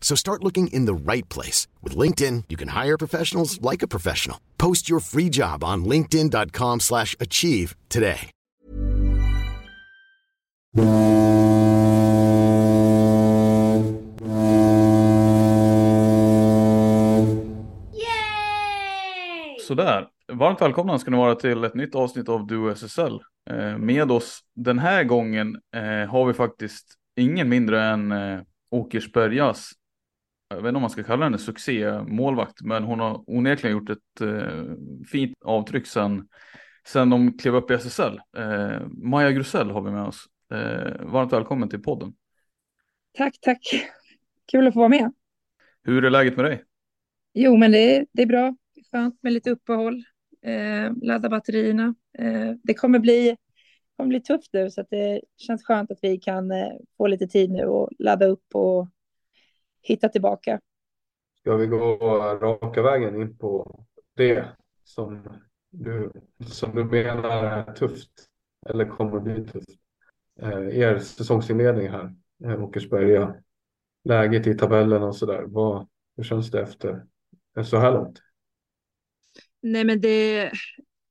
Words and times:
So 0.00 0.14
start 0.16 0.42
looking 0.42 0.68
in 0.68 0.86
the 0.86 1.12
right 1.12 1.28
place. 1.28 1.66
With 1.82 1.98
LinkedIn, 1.98 2.44
you 2.48 2.56
can 2.56 2.68
hire 2.68 2.96
professionals 2.96 3.60
like 3.60 3.82
a 3.82 3.88
professional. 3.88 4.38
Post 4.56 4.88
your 4.88 5.00
free 5.00 5.28
job 5.28 5.64
on 5.64 5.84
linkedin.com 5.84 6.80
slash 6.80 7.16
achieve 7.20 7.74
today. 7.88 8.30
Sådär. 19.66 20.06
Varmt 20.32 20.60
välkomna 20.60 20.98
ska 20.98 21.10
ni 21.10 21.16
vara 21.16 21.34
till 21.34 21.64
ett 21.64 21.74
nytt 21.74 21.94
avsnitt 21.94 22.28
av 22.28 22.46
Duo 22.46 22.70
SSL. 22.70 23.20
Eh, 23.50 23.78
med 23.78 24.12
oss 24.12 24.40
den 24.54 24.78
här 24.78 25.04
gången 25.04 25.60
eh, 25.74 26.10
har 26.10 26.26
vi 26.26 26.32
faktiskt 26.32 26.94
ingen 27.16 27.48
mindre 27.48 27.84
än 27.84 28.12
eh, 28.12 28.40
Åkersbergas, 28.70 29.70
jag 30.48 30.56
vet 30.56 30.68
inte 30.68 30.76
om 30.76 30.80
man 30.80 30.90
ska 30.90 31.02
kalla 31.02 31.24
henne 31.24 31.38
succémålvakt, 31.38 32.62
men 32.62 32.84
hon 32.84 33.00
har 33.00 33.24
onekligen 33.26 33.76
gjort 33.76 33.90
ett 33.90 34.20
eh, 34.20 34.64
fint 35.10 35.34
avtryck 35.44 35.86
sedan, 35.86 36.28
sedan 36.86 37.10
de 37.10 37.38
klev 37.38 37.54
upp 37.54 37.70
i 37.70 37.74
SSL. 37.74 38.20
Eh, 38.36 38.80
Maja 38.88 39.32
Grusell 39.32 39.70
har 39.70 39.82
vi 39.82 39.90
med 39.90 40.02
oss. 40.02 40.24
Eh, 40.52 41.06
varmt 41.06 41.32
välkommen 41.32 41.68
till 41.68 41.82
podden. 41.82 42.14
Tack, 43.12 43.34
tack. 43.40 43.58
Kul 44.52 44.66
att 44.66 44.74
få 44.74 44.78
vara 44.78 44.88
med. 44.88 45.12
Hur 45.82 46.04
är 46.04 46.10
läget 46.10 46.36
med 46.36 46.44
dig? 46.44 46.64
Jo, 47.34 47.56
men 47.56 47.72
det, 47.72 47.96
är, 47.96 48.06
det 48.12 48.22
är 48.22 48.26
bra. 48.26 48.56
Skönt 48.92 49.22
med 49.22 49.32
lite 49.32 49.50
uppehåll. 49.50 50.04
Eh, 50.42 50.92
ladda 51.02 51.28
batterierna. 51.28 51.94
Eh, 52.18 52.52
det 52.62 52.74
kommer 52.74 52.98
bli, 52.98 53.36
kommer 53.96 54.08
bli 54.08 54.20
tufft 54.20 54.52
nu, 54.52 54.70
så 54.70 54.84
det 54.90 55.20
känns 55.36 55.64
skönt 55.64 55.90
att 55.90 55.98
vi 56.02 56.18
kan 56.18 56.50
eh, 56.50 56.72
få 56.96 57.06
lite 57.06 57.26
tid 57.26 57.50
nu 57.50 57.64
och 57.64 57.90
ladda 57.98 58.26
upp 58.26 58.54
och 58.54 58.88
hitta 59.86 60.08
tillbaka. 60.08 60.60
Ska 61.40 61.56
vi 61.56 61.66
gå 61.66 61.96
raka 62.40 62.82
vägen 62.82 63.22
in 63.22 63.38
på 63.38 63.80
det 64.14 64.48
som 64.84 65.22
du, 65.70 66.12
som 66.46 66.74
du 66.74 66.84
menar 66.84 67.44
är 67.44 67.72
tufft 67.72 68.10
eller 68.68 68.84
kommer 68.84 69.20
bli 69.20 69.44
tufft? 69.44 69.70
Eh, 70.42 70.78
er 70.78 70.98
säsongsinledning 70.98 71.88
här, 71.88 72.14
eh, 72.44 72.62
Åkersberga, 72.64 73.34
läget 74.04 74.46
i 74.46 74.54
tabellen 74.54 75.02
och 75.02 75.16
så 75.16 75.26
där. 75.26 75.42
Vad, 75.42 75.88
hur 76.16 76.24
känns 76.24 76.50
det 76.50 76.60
efter 76.60 77.04
så 77.64 77.76
här 77.76 77.92
långt? 77.92 78.22
Nej, 79.62 79.84
men 79.84 80.00
det 80.00 80.50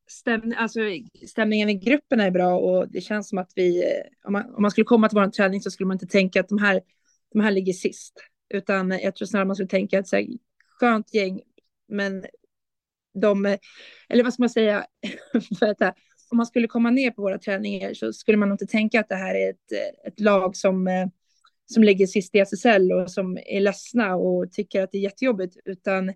stäm, 0.08 0.54
alltså, 0.58 0.80
stämningen 1.28 1.70
i 1.70 1.74
gruppen 1.74 2.20
är 2.20 2.32
bra 2.32 2.60
och 2.60 2.90
det 2.90 3.02
känns 3.02 3.30
som 3.30 3.38
att 3.38 3.52
vi, 3.56 3.84
om 4.24 4.34
man, 4.34 4.56
om 4.56 4.62
man 4.62 4.72
skulle 4.72 4.86
komma 4.86 5.10
till 5.10 5.18
vår 5.18 5.28
träning 5.28 5.62
så 5.62 5.72
skulle 5.72 5.88
man 5.88 5.96
inte 5.96 6.08
tänka 6.08 6.40
att 6.40 6.50
de 6.50 6.58
här, 6.58 6.82
de 7.34 7.40
här 7.40 7.52
ligger 7.52 7.74
sist, 7.74 8.14
utan 8.50 8.92
jag 8.92 9.16
tror 9.16 9.26
snarare 9.26 9.48
man 9.48 9.56
skulle 9.56 9.70
tänka 9.70 10.00
att 10.00 10.08
så 10.08 10.16
här, 10.16 10.28
skönt 10.80 11.14
gäng, 11.14 11.42
men 11.88 12.26
de, 13.22 13.58
eller 14.10 14.24
vad 14.24 14.34
ska 14.34 14.44
man 14.44 14.50
säga, 14.50 14.86
för 15.60 15.66
att, 15.66 15.96
om 16.30 16.38
man 16.38 16.46
skulle 16.46 16.68
komma 16.68 16.90
ner 16.90 17.12
på 17.12 17.22
våra 17.22 17.38
träningar 17.38 17.94
så 17.94 18.14
skulle 18.14 18.38
man 18.38 18.52
inte 18.52 18.66
tänka 18.66 19.00
att 19.00 19.10
det 19.10 19.16
här 19.16 19.36
är 19.36 19.50
ett, 19.50 19.72
ett 20.08 20.20
lag 20.20 20.56
som, 20.56 20.88
eh, 20.88 21.08
som 21.66 21.84
ligger 21.84 22.08
sist 22.08 22.36
i 22.36 22.40
SSL 22.40 22.92
och 22.92 23.12
som 23.12 23.38
är 23.46 23.60
ledsna 23.60 24.16
och 24.16 24.52
tycker 24.52 24.84
att 24.84 24.92
det 24.92 24.98
är 24.98 25.02
jättejobbigt, 25.02 25.58
utan 25.66 26.14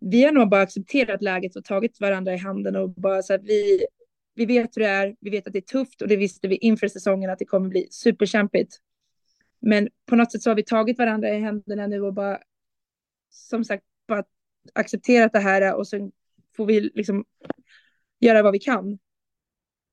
vi 0.00 0.24
har 0.24 0.32
nog 0.32 0.48
bara 0.48 0.62
accepterat 0.62 1.22
läget 1.22 1.56
och 1.56 1.64
tagit 1.64 2.00
varandra 2.00 2.34
i 2.34 2.36
handen 2.36 2.76
och 2.76 2.90
bara 2.90 3.22
så 3.22 3.32
här, 3.32 3.40
vi, 3.40 3.86
vi 4.34 4.46
vet 4.46 4.76
hur 4.76 4.82
det 4.82 4.88
är, 4.88 5.16
vi 5.20 5.30
vet 5.30 5.46
att 5.46 5.52
det 5.52 5.58
är 5.58 5.60
tufft 5.60 6.02
och 6.02 6.08
det 6.08 6.16
visste 6.16 6.48
vi 6.48 6.56
inför 6.56 6.88
säsongen 6.88 7.30
att 7.30 7.38
det 7.38 7.44
kommer 7.44 7.68
bli 7.68 7.88
superkämpigt. 7.90 8.78
Men 9.60 9.88
på 10.06 10.16
något 10.16 10.32
sätt 10.32 10.42
så 10.42 10.50
har 10.50 10.54
vi 10.54 10.64
tagit 10.64 10.98
varandra 10.98 11.28
i 11.28 11.40
händerna 11.40 11.86
nu 11.86 12.00
och 12.02 12.14
bara, 12.14 12.38
som 13.30 13.64
sagt, 13.64 13.84
bara 14.08 14.24
accepterat 14.74 15.32
det 15.32 15.38
här 15.38 15.74
och 15.74 15.88
sen 15.88 16.12
får 16.56 16.66
vi 16.66 16.80
liksom 16.80 17.24
göra 18.20 18.42
vad 18.42 18.52
vi 18.52 18.58
kan. 18.58 18.98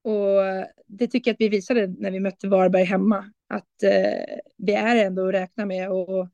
Och 0.02 0.40
det 0.86 1.08
tycker 1.08 1.30
jag 1.30 1.34
att 1.34 1.42
vi 1.42 1.50
visade 1.50 1.88
när 1.88 2.12
vi 2.12 2.20
mötte 2.20 2.48
Varberg 2.48 2.84
hemma, 2.84 3.32
att 3.48 3.84
eh, 3.84 4.40
vi 4.58 4.74
är 4.74 5.06
ändå 5.06 5.28
att 5.28 5.34
räkna 5.34 5.66
med 5.66 5.92
och 5.92 6.30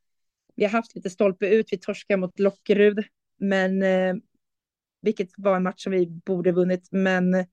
vi 0.55 0.63
har 0.63 0.71
haft 0.71 0.95
lite 0.95 1.09
stolpe 1.09 1.47
ut, 1.47 1.67
vi 1.71 1.77
torskar 1.77 2.17
mot 2.17 2.39
Lockerud 2.39 3.05
men 3.37 3.83
eh, 3.83 4.15
vilket 5.01 5.29
var 5.37 5.55
en 5.55 5.63
match 5.63 5.83
som 5.83 5.91
vi 5.91 6.07
borde 6.07 6.51
vunnit. 6.51 6.87
Men 6.91 7.33
eh, 7.33 7.45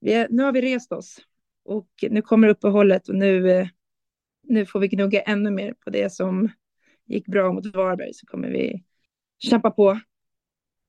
vi, 0.00 0.26
nu 0.30 0.42
har 0.42 0.52
vi 0.52 0.62
rest 0.62 0.92
oss 0.92 1.18
och 1.64 1.88
nu 2.10 2.22
kommer 2.22 2.48
uppehållet 2.48 3.08
och 3.08 3.14
nu, 3.14 3.50
eh, 3.50 3.68
nu 4.42 4.66
får 4.66 4.80
vi 4.80 4.88
gnugga 4.88 5.20
ännu 5.20 5.50
mer 5.50 5.74
på 5.84 5.90
det 5.90 6.12
som 6.12 6.48
gick 7.06 7.26
bra 7.26 7.52
mot 7.52 7.66
Varberg 7.66 8.14
så 8.14 8.26
kommer 8.26 8.50
vi 8.50 8.84
kämpa 9.38 9.70
på. 9.70 10.00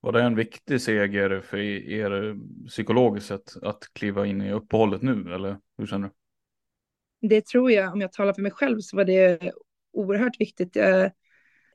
Var 0.02 0.12
det 0.12 0.22
en 0.22 0.36
viktig 0.36 0.82
seger 0.82 1.42
för 1.42 1.58
er 1.58 2.36
psykologiskt 2.68 3.28
sett 3.28 3.64
att 3.64 3.94
kliva 3.94 4.26
in 4.26 4.42
i 4.42 4.52
uppehållet 4.52 5.02
nu 5.02 5.34
eller 5.34 5.58
hur 5.78 5.86
känner 5.86 6.08
du? 6.08 6.14
Det 7.28 7.46
tror 7.46 7.72
jag, 7.72 7.94
om 7.94 8.02
jag 8.02 8.12
talar 8.12 8.34
för 8.34 8.42
mig 8.42 8.52
själv 8.52 8.80
så 8.80 8.98
var 8.98 9.06
det 9.06 9.52
oerhört 9.94 10.42
viktigt. 10.42 10.76
Jag, 10.76 11.12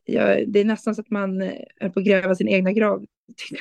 jag, 0.04 0.52
det 0.52 0.60
är 0.60 0.64
nästan 0.64 0.94
så 0.94 1.00
att 1.00 1.10
man 1.10 1.42
eh, 1.42 1.52
är 1.80 1.88
på 1.88 2.00
att 2.00 2.06
gräva 2.06 2.34
sin 2.34 2.48
egna 2.48 2.72
grav. 2.72 3.04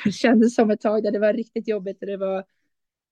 Det 0.04 0.12
kändes 0.12 0.54
som 0.54 0.70
ett 0.70 0.80
tag 0.80 1.02
där 1.02 1.10
det 1.10 1.18
var 1.18 1.32
riktigt 1.32 1.68
jobbigt 1.68 2.00
och 2.00 2.06
det 2.06 2.16
var 2.16 2.44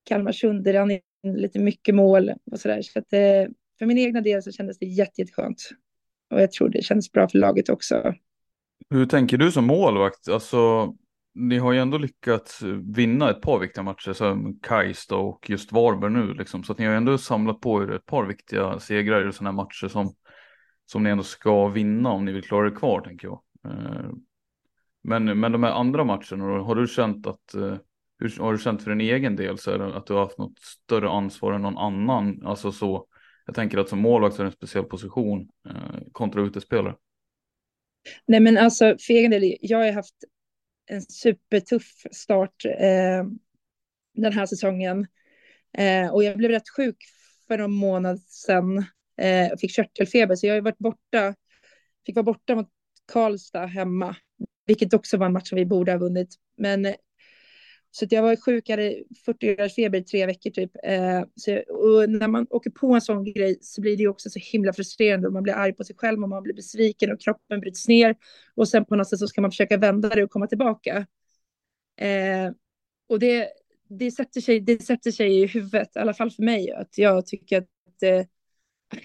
Kalmarsund, 0.05 0.65
det 0.65 0.73
rann 0.73 0.91
in 0.91 1.01
lite 1.23 1.59
mycket 1.59 1.95
mål 1.95 2.33
och 2.51 2.61
så 2.61 2.69
där. 2.69 2.83
Så 2.83 2.99
att, 2.99 3.13
eh, 3.13 3.47
för 3.85 3.89
min 3.89 3.99
egna 3.99 4.21
del 4.21 4.43
så 4.43 4.53
kändes 4.53 4.79
det 4.79 4.87
jätteskönt. 4.87 5.71
Och 6.31 6.41
jag 6.41 6.53
tror 6.53 6.69
det 6.69 6.85
kändes 6.85 7.13
bra 7.13 7.29
för 7.29 7.39
laget 7.39 7.69
också. 7.69 8.15
Hur 8.91 9.07
tänker 9.07 9.39
du 9.39 9.53
som 9.53 9.67
målvakt? 9.67 10.29
Alltså, 10.29 10.93
ni 11.35 11.59
har 11.59 11.73
ju 11.73 11.79
ändå 11.79 11.99
lyckats 11.99 12.63
vinna 12.97 13.31
ett 13.31 13.41
par 13.41 13.59
viktiga 13.59 13.83
matcher 13.83 14.13
som 14.13 14.59
Kajsta 14.63 15.17
och 15.17 15.51
just 15.51 15.73
Varberg 15.73 16.13
nu 16.13 16.35
liksom. 16.35 16.65
Så 16.65 16.73
att 16.73 16.79
ni 16.79 16.87
har 16.87 16.95
ändå 16.95 17.19
samlat 17.19 17.61
på 17.61 17.83
er 17.83 17.91
ett 17.91 18.07
par 18.07 18.27
viktiga 18.27 18.79
segrar 18.79 19.29
i 19.29 19.33
sådana 19.33 19.51
här 19.51 19.57
matcher 19.57 19.89
som 19.89 20.15
som 20.87 21.03
ni 21.03 21.11
ändå 21.11 21.25
ska 21.25 21.69
vinna 21.69 22.11
om 22.11 22.25
ni 22.25 22.33
vill 22.33 22.45
klara 22.45 22.67
er 22.67 22.75
kvar 22.75 23.01
tänker 23.01 23.29
jag. 23.29 23.41
Eh, 23.65 24.11
men, 25.03 25.41
men 25.41 25.53
de 25.53 25.63
här 25.63 25.73
andra 25.73 26.05
matcherna, 26.05 26.45
har 26.45 26.75
du 26.75 26.87
känt 26.87 27.27
att 27.27 27.55
eh, 27.55 27.77
hur 28.19 28.41
har 28.41 28.53
du 28.53 28.59
känt 28.59 28.83
för 28.83 28.91
din 28.91 29.01
egen 29.01 29.37
del 29.37 29.59
så 29.59 29.71
är 29.71 29.79
det 29.79 29.97
att 29.97 30.07
du 30.07 30.15
har 30.15 30.21
haft 30.21 30.39
något 30.39 30.59
större 30.59 31.11
ansvar 31.11 31.53
än 31.53 31.63
någon 31.63 31.79
annan? 31.79 32.43
Alltså 32.47 32.73
så, 32.73 33.07
jag 33.47 33.55
tänker 33.55 33.79
att 33.79 33.89
som 33.89 33.99
målvakt 33.99 34.37
så 34.37 34.43
är 34.43 34.45
det 34.45 34.49
en 34.49 34.57
speciell 34.57 34.85
position 34.85 35.49
eh, 35.69 36.01
kontra 36.13 36.43
utespelare. 36.43 36.95
Nej 38.27 38.41
men 38.41 38.59
alltså 38.59 38.97
för 39.01 39.15
egen 39.15 39.31
del, 39.31 39.57
jag 39.61 39.79
har 39.79 39.93
haft 39.93 40.15
en 40.87 41.03
supertuff 41.03 42.07
start 42.13 42.65
eh, 42.65 43.25
den 44.15 44.33
här 44.33 44.47
säsongen. 44.47 45.07
Eh, 45.79 46.15
och 46.15 46.25
jag 46.25 46.37
blev 46.37 46.51
rätt 46.51 46.69
sjuk 46.77 46.97
för 47.49 47.59
någon 47.59 47.75
månad 47.75 48.21
sedan 48.21 48.79
eh, 49.21 49.53
och 49.53 49.61
fick 49.61 49.71
körtelfeber, 49.71 50.37
så 50.37 50.47
jag 50.47 50.55
har 50.55 50.61
varit 50.61 50.79
borta, 50.79 51.35
fick 52.07 52.17
vara 52.17 52.25
borta 52.25 52.55
mot 52.55 52.69
Karlstad 53.13 53.67
hemma, 53.67 54.17
vilket 54.67 54.95
också 54.95 55.17
var 55.17 55.27
en 55.27 55.33
match 55.33 55.49
som 55.49 55.57
vi 55.57 55.67
borde 55.67 55.93
ha 55.93 55.99
vunnit. 55.99 56.35
Men 56.57 56.95
så 57.97 58.05
att 58.05 58.13
jag 58.13 58.23
var 58.23 58.37
sjuk, 58.37 58.69
hade 58.71 59.03
40 59.25 59.47
graders 59.47 59.75
feber 59.75 59.99
i 59.99 60.05
tre 60.05 60.27
veckor 60.27 60.51
typ. 60.51 60.71
Eh, 60.83 61.23
så, 61.35 61.57
och 61.57 62.11
när 62.11 62.29
man 62.29 62.47
åker 62.51 62.71
på 62.71 62.95
en 62.95 63.01
sån 63.01 63.25
grej 63.25 63.59
så 63.61 63.81
blir 63.81 63.97
det 63.97 64.03
ju 64.03 64.09
också 64.09 64.31
så 64.31 64.39
himla 64.43 64.73
frustrerande 64.73 65.27
och 65.27 65.33
man 65.33 65.43
blir 65.43 65.55
arg 65.55 65.73
på 65.73 65.85
sig 65.85 65.97
själv 65.97 66.23
och 66.23 66.29
man 66.29 66.43
blir 66.43 66.55
besviken 66.55 67.13
och 67.13 67.21
kroppen 67.21 67.61
bryts 67.61 67.89
ner. 67.89 68.17
Och 68.55 68.69
sen 68.69 68.85
på 68.85 68.97
något 68.97 69.09
sätt 69.09 69.19
så 69.19 69.27
ska 69.27 69.41
man 69.41 69.51
försöka 69.51 69.77
vända 69.77 70.09
det 70.09 70.25
och 70.25 70.31
komma 70.31 70.47
tillbaka. 70.47 71.07
Eh, 72.01 72.51
och 73.09 73.19
det, 73.19 73.49
det, 73.89 74.11
sätter 74.11 74.41
sig, 74.41 74.61
det 74.61 74.83
sätter 74.83 75.11
sig 75.11 75.43
i 75.43 75.47
huvudet, 75.47 75.97
i 75.97 75.99
alla 75.99 76.15
fall 76.15 76.31
för 76.31 76.43
mig, 76.43 76.73
att 76.73 76.99
jag 76.99 77.27
tycker 77.27 77.59
att, 77.59 78.03
eh, 78.03 78.27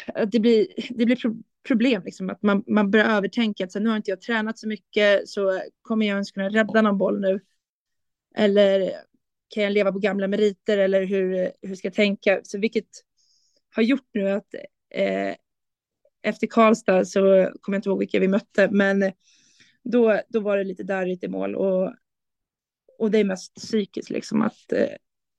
att 0.07 0.31
det 0.31 0.39
blir, 0.39 0.67
det 0.89 1.05
blir 1.05 1.15
pro 1.15 1.35
problem, 1.67 2.01
liksom, 2.05 2.29
att 2.29 2.43
man, 2.43 2.63
man 2.67 2.91
börjar 2.91 3.05
övertänka 3.05 3.63
att 3.63 3.71
så, 3.71 3.79
nu 3.79 3.89
har 3.89 3.97
inte 3.97 4.11
jag 4.11 4.21
tränat 4.21 4.59
så 4.59 4.67
mycket 4.67 5.27
så 5.29 5.61
kommer 5.81 6.05
jag 6.05 6.13
ens 6.13 6.31
kunna 6.31 6.49
rädda 6.49 6.81
någon 6.81 6.97
boll 6.97 7.19
nu. 7.19 7.39
Eller 8.35 8.93
kan 9.49 9.63
jag 9.63 9.73
leva 9.73 9.91
på 9.91 9.99
gamla 9.99 10.27
meriter 10.27 10.77
eller 10.77 11.05
hur, 11.05 11.51
hur 11.61 11.75
ska 11.75 11.87
jag 11.87 11.95
tänka? 11.95 12.39
Så 12.43 12.59
vilket 12.59 12.87
har 13.75 13.83
gjort 13.83 14.09
nu 14.13 14.29
att 14.29 14.53
eh, 14.89 15.35
efter 16.21 16.47
Karlstad 16.47 17.05
så 17.05 17.19
kommer 17.61 17.75
jag 17.75 17.79
inte 17.79 17.89
ihåg 17.89 17.99
vilka 17.99 18.19
vi 18.19 18.27
mötte, 18.27 18.69
men 18.71 19.11
då, 19.83 20.21
då 20.29 20.39
var 20.39 20.57
det 20.57 20.63
lite 20.63 20.83
darrigt 20.83 21.23
i 21.23 21.27
mål 21.27 21.55
och, 21.55 21.93
och 22.97 23.11
det 23.11 23.17
är 23.17 23.23
mest 23.23 23.55
psykiskt 23.55 24.09
liksom 24.09 24.41
att, 24.41 24.71
eh, 24.71 24.95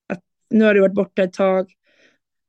att 0.07 0.25
nu 0.51 0.65
har 0.65 0.75
du 0.75 0.81
varit 0.81 0.95
borta 0.95 1.23
ett 1.23 1.33
tag, 1.33 1.73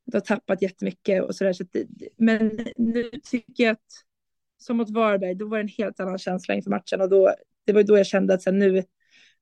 du 0.04 0.16
har 0.16 0.20
tappat 0.20 0.62
jättemycket 0.62 1.22
och 1.22 1.36
sådär. 1.36 1.52
Så 1.52 1.64
det, 1.72 1.86
men 2.16 2.66
nu 2.76 3.10
tycker 3.22 3.64
jag 3.64 3.72
att 3.72 4.04
som 4.58 4.76
mot 4.76 4.90
Varberg, 4.90 5.34
då 5.34 5.48
var 5.48 5.58
det 5.58 5.62
en 5.62 5.68
helt 5.68 6.00
annan 6.00 6.18
känsla 6.18 6.54
inför 6.54 6.70
matchen 6.70 7.00
och 7.00 7.08
då, 7.08 7.34
det 7.64 7.72
var 7.72 7.82
då 7.82 7.98
jag 7.98 8.06
kände 8.06 8.34
att 8.34 8.42
så 8.42 8.50
här, 8.50 8.58
nu, 8.58 8.84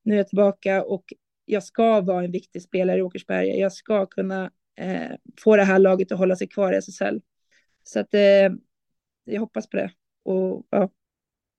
nu 0.03 0.15
är 0.15 0.19
jag 0.19 0.29
tillbaka 0.29 0.83
och 0.83 1.05
jag 1.45 1.65
ska 1.65 2.01
vara 2.01 2.25
en 2.25 2.33
viktig 2.33 2.63
spelare 2.63 2.99
i 2.99 3.03
Åkersberga. 3.03 3.55
Jag 3.55 3.73
ska 3.73 4.07
kunna 4.07 4.51
eh, 4.77 5.11
få 5.41 5.57
det 5.57 5.65
här 5.65 5.79
laget 5.79 6.13
att 6.13 6.19
hålla 6.19 6.37
sig 6.37 6.49
kvar 6.49 6.73
i 6.73 6.77
SSL. 6.77 7.21
Så 7.83 8.01
att 8.01 8.15
eh, 8.15 8.21
jag 9.25 9.41
hoppas 9.41 9.69
på 9.69 9.77
det. 9.77 9.93
Och 10.25 10.67
ja, 10.71 10.91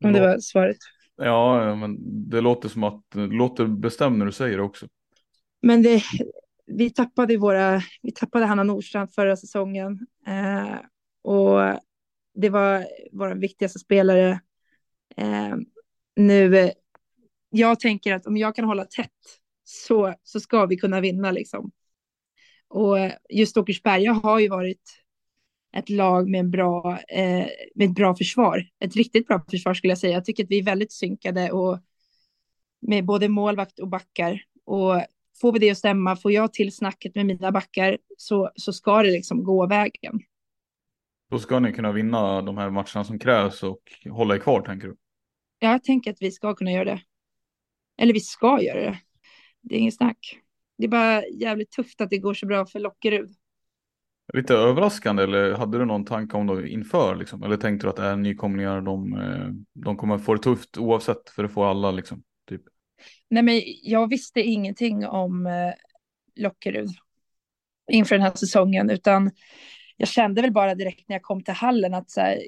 om 0.03 0.13
det 0.13 0.21
var 0.21 0.39
svaret. 0.39 0.77
Ja, 1.15 1.75
men 1.75 1.97
det 2.29 2.41
låter 2.41 2.69
som 2.69 2.83
att 2.83 3.03
det 3.13 3.27
låter 3.27 3.65
bestämd 3.65 4.17
när 4.17 4.25
du 4.25 4.31
säger 4.31 4.57
det 4.57 4.63
också. 4.63 4.87
Men 5.61 5.83
det, 5.83 6.03
vi 6.65 6.89
tappade 6.89 7.37
våra, 7.37 7.81
vi 8.01 8.11
tappade 8.11 8.45
Hanna 8.45 8.63
Nordstrand 8.63 9.13
förra 9.13 9.35
säsongen 9.35 10.07
eh, 10.27 10.75
och 11.21 11.79
det 12.33 12.49
var 12.49 12.85
vår 13.11 13.35
viktigaste 13.35 13.79
spelare. 13.79 14.41
Eh, 15.17 15.55
nu 16.15 16.71
jag 17.51 17.79
tänker 17.79 18.13
att 18.13 18.25
om 18.25 18.37
jag 18.37 18.55
kan 18.55 18.65
hålla 18.65 18.85
tätt 18.85 19.09
så, 19.63 20.13
så 20.23 20.39
ska 20.39 20.65
vi 20.65 20.77
kunna 20.77 21.01
vinna 21.01 21.31
liksom. 21.31 21.71
Och 22.67 22.97
just 23.29 23.57
Åkersberga 23.57 24.11
har 24.13 24.39
ju 24.39 24.49
varit 24.49 24.81
ett 25.77 25.89
lag 25.89 26.29
med, 26.29 26.39
en 26.39 26.51
bra, 26.51 26.99
eh, 27.07 27.47
med 27.75 27.89
ett 27.89 27.95
bra 27.95 28.15
försvar. 28.15 28.67
Ett 28.79 28.95
riktigt 28.95 29.27
bra 29.27 29.45
försvar 29.51 29.73
skulle 29.73 29.91
jag 29.91 29.97
säga. 29.97 30.13
Jag 30.13 30.25
tycker 30.25 30.43
att 30.43 30.51
vi 30.51 30.59
är 30.59 30.63
väldigt 30.63 30.91
synkade 30.91 31.51
och 31.51 31.79
med 32.81 33.05
både 33.05 33.29
målvakt 33.29 33.79
och 33.79 33.87
backar. 33.87 34.41
Och 34.65 35.01
får 35.41 35.53
vi 35.53 35.59
det 35.59 35.71
att 35.71 35.77
stämma, 35.77 36.15
får 36.15 36.31
jag 36.31 36.53
till 36.53 36.75
snacket 36.75 37.15
med 37.15 37.25
mina 37.25 37.51
backar 37.51 37.97
så, 38.17 38.51
så 38.55 38.73
ska 38.73 39.03
det 39.03 39.11
liksom 39.11 39.43
gå 39.43 39.67
vägen. 39.67 40.19
Då 41.29 41.39
ska 41.39 41.59
ni 41.59 41.73
kunna 41.73 41.91
vinna 41.91 42.41
de 42.41 42.57
här 42.57 42.69
matcherna 42.69 43.03
som 43.03 43.19
krävs 43.19 43.63
och 43.63 43.81
hålla 44.09 44.35
er 44.35 44.39
kvar 44.39 44.61
tänker 44.61 44.87
du? 44.87 44.95
Jag 45.59 45.83
tänker 45.83 46.11
att 46.11 46.21
vi 46.21 46.31
ska 46.31 46.55
kunna 46.55 46.71
göra 46.71 46.85
det. 46.85 47.01
Eller 48.01 48.13
vi 48.13 48.19
ska 48.19 48.61
göra 48.61 48.79
det. 48.79 48.99
Det 49.61 49.75
är 49.75 49.79
inget 49.79 49.95
snack. 49.95 50.39
Det 50.77 50.83
är 50.83 50.89
bara 50.89 51.25
jävligt 51.27 51.71
tufft 51.71 52.01
att 52.01 52.09
det 52.09 52.17
går 52.17 52.33
så 52.33 52.45
bra 52.45 52.65
för 52.65 52.79
Lockerud. 52.79 53.29
Lite 54.33 54.53
överraskande 54.53 55.23
eller 55.23 55.53
hade 55.53 55.77
du 55.77 55.85
någon 55.85 56.05
tanke 56.05 56.37
om 56.37 56.47
det 56.47 56.69
inför 56.69 57.15
liksom? 57.15 57.43
Eller 57.43 57.57
tänkte 57.57 57.87
du 57.87 57.91
att 57.91 57.99
är 57.99 58.15
nykomlingar, 58.15 58.81
de, 58.81 59.13
eh, 59.13 59.47
de 59.73 59.97
kommer 59.97 60.17
få 60.17 60.33
det 60.33 60.41
tufft 60.41 60.77
oavsett 60.77 61.29
för 61.29 61.43
det 61.43 61.49
får 61.49 61.65
alla 61.65 61.91
liksom? 61.91 62.23
Typ. 62.49 62.61
Nej 63.29 63.43
men 63.43 63.61
jag 63.83 64.09
visste 64.09 64.41
ingenting 64.41 65.07
om 65.07 65.45
eh, 65.45 65.73
Lockerud 66.35 66.89
inför 67.91 68.15
den 68.15 68.25
här 68.25 68.35
säsongen 68.35 68.89
utan 68.89 69.31
jag 69.97 70.07
kände 70.07 70.41
väl 70.41 70.51
bara 70.51 70.75
direkt 70.75 71.09
när 71.09 71.15
jag 71.15 71.23
kom 71.23 71.43
till 71.43 71.53
hallen 71.53 71.93
att 71.93 72.09
så 72.09 72.21
här, 72.21 72.41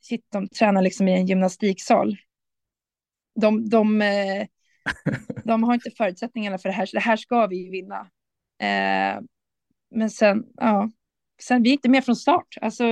shit, 0.00 0.26
de 0.32 0.48
tränar 0.48 0.82
liksom 0.82 1.08
i 1.08 1.12
en 1.12 1.26
gymnastiksal. 1.26 2.16
De, 3.40 3.68
de, 3.68 4.02
eh, 4.02 4.46
de 5.44 5.62
har 5.62 5.74
inte 5.74 5.90
förutsättningarna 5.90 6.58
för 6.58 6.68
det 6.68 6.74
här, 6.74 6.86
så 6.86 6.96
det 6.96 7.02
här 7.02 7.16
ska 7.16 7.46
vi 7.46 7.68
vinna. 7.70 8.00
Eh, 8.60 9.20
men 9.90 10.10
sen, 10.10 10.44
ja, 10.56 10.90
sen 11.42 11.62
vi 11.62 11.68
är 11.68 11.72
inte 11.72 11.88
med 11.88 12.04
från 12.04 12.16
start. 12.16 12.58
Alltså, 12.60 12.84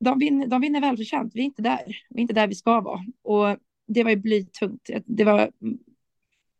de 0.00 0.18
vinner, 0.18 0.46
de 0.46 0.60
vinner 0.60 0.80
välförtjänt. 0.80 1.32
Vi 1.34 1.40
är 1.40 1.44
inte 1.44 1.62
där. 1.62 1.84
Vi 2.10 2.18
är 2.18 2.22
inte 2.22 2.34
där 2.34 2.46
vi 2.48 2.54
ska 2.54 2.80
vara. 2.80 3.00
Och 3.22 3.56
det 3.86 4.04
var 4.04 4.10
ju 4.10 4.16
blytungt. 4.16 4.90
Det 5.06 5.24
var, 5.24 5.50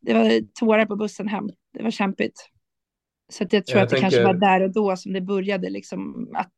det 0.01 0.15
var 0.15 0.53
tårar 0.55 0.87
på 0.87 0.97
bussen 0.97 1.29
hem. 1.29 1.51
Det 1.73 1.83
var 1.83 1.91
kämpigt. 1.91 2.51
Så 3.29 3.45
att 3.45 3.53
jag 3.53 3.67
tror 3.67 3.79
jag 3.79 3.85
att 3.85 3.91
det 3.91 3.97
tänker... 3.97 4.11
kanske 4.11 4.25
var 4.25 4.41
där 4.41 4.61
och 4.61 4.73
då 4.73 4.97
som 4.97 5.13
det 5.13 5.21
började, 5.21 5.71
liksom, 5.71 6.31
att 6.35 6.53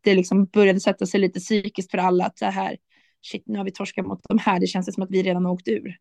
det 0.00 0.14
liksom 0.14 0.44
började 0.44 0.80
sätta 0.80 1.06
sig 1.06 1.20
lite 1.20 1.40
psykiskt 1.40 1.90
för 1.90 1.98
alla. 1.98 2.24
Att 2.26 2.38
så 2.38 2.46
här, 2.46 2.76
shit, 3.22 3.42
nu 3.46 3.58
har 3.58 3.64
vi 3.64 3.72
torskat 3.72 4.06
mot 4.06 4.20
de 4.28 4.38
här. 4.38 4.60
Det 4.60 4.66
känns 4.66 4.94
som 4.94 5.02
att 5.02 5.10
vi 5.10 5.22
redan 5.22 5.44
har 5.44 5.52
åkt 5.52 5.68
ur. 5.68 5.96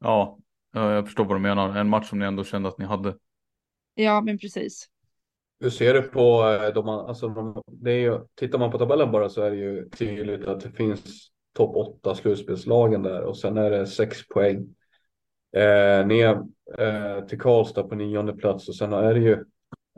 Ja, 0.00 0.38
jag 0.72 1.04
förstår 1.04 1.24
vad 1.24 1.36
du 1.36 1.40
menar. 1.40 1.76
En 1.76 1.88
match 1.88 2.08
som 2.08 2.18
ni 2.18 2.24
ändå 2.24 2.44
kände 2.44 2.68
att 2.68 2.78
ni 2.78 2.84
hade. 2.84 3.16
Ja, 3.94 4.20
men 4.20 4.38
precis. 4.38 4.88
Hur 5.60 5.70
ser 5.70 5.94
du 5.94 6.02
på 6.02 6.44
eh, 6.44 6.74
de, 6.74 6.88
alltså 6.88 7.28
de, 7.28 7.62
det 7.66 7.92
är 7.92 7.98
ju, 7.98 8.20
tittar 8.34 8.58
man 8.58 8.70
på 8.70 8.78
tabellen 8.78 9.12
bara 9.12 9.28
så 9.28 9.42
är 9.42 9.50
det 9.50 9.56
ju 9.56 9.88
tydligt 9.90 10.46
att 10.46 10.60
det 10.60 10.70
finns 10.70 11.30
topp 11.54 11.76
åtta 11.76 12.14
slutspelslagen 12.14 13.02
där 13.02 13.22
och 13.22 13.36
sen 13.38 13.56
är 13.56 13.70
det 13.70 13.86
sex 13.86 14.28
poäng 14.28 14.74
eh, 15.56 16.06
ner 16.06 16.42
eh, 16.78 17.24
till 17.26 17.40
Karlstad 17.40 17.82
på 17.82 17.94
nionde 17.94 18.32
plats 18.32 18.68
och 18.68 18.74
sen 18.76 18.92
är 18.92 19.14
det 19.14 19.20
ju 19.20 19.44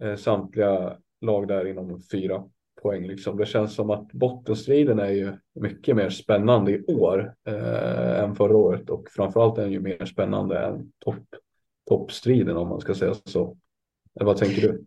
eh, 0.03 0.17
samtliga 0.17 0.97
lag 1.21 1.49
där 1.49 1.67
inom 1.67 2.01
fyra 2.13 2.45
poäng. 2.83 3.07
Liksom. 3.07 3.37
Det 3.37 3.47
känns 3.47 3.75
som 3.75 3.91
att 3.91 4.13
bottenstriden 4.13 4.99
är 4.99 5.11
ju 5.11 5.33
mycket 5.61 5.97
mer 5.97 6.11
spännande 6.11 6.73
i 6.73 6.85
år 6.85 7.35
eh, 7.47 8.21
än 8.21 8.37
förra 8.37 8.57
året 8.57 8.91
och 8.91 9.09
framförallt 9.11 9.59
är 9.59 9.63
den 9.63 9.73
ju 9.73 9.81
mer 9.81 10.05
spännande 10.05 10.59
än 10.59 10.93
topp, 10.99 11.27
toppstriden 11.89 12.57
om 12.57 12.69
man 12.69 12.81
ska 12.81 12.95
säga 12.95 13.15
så. 13.25 13.57
Eh, 14.21 14.27
vad 14.27 14.37
tänker 14.37 14.63
du? 14.63 14.85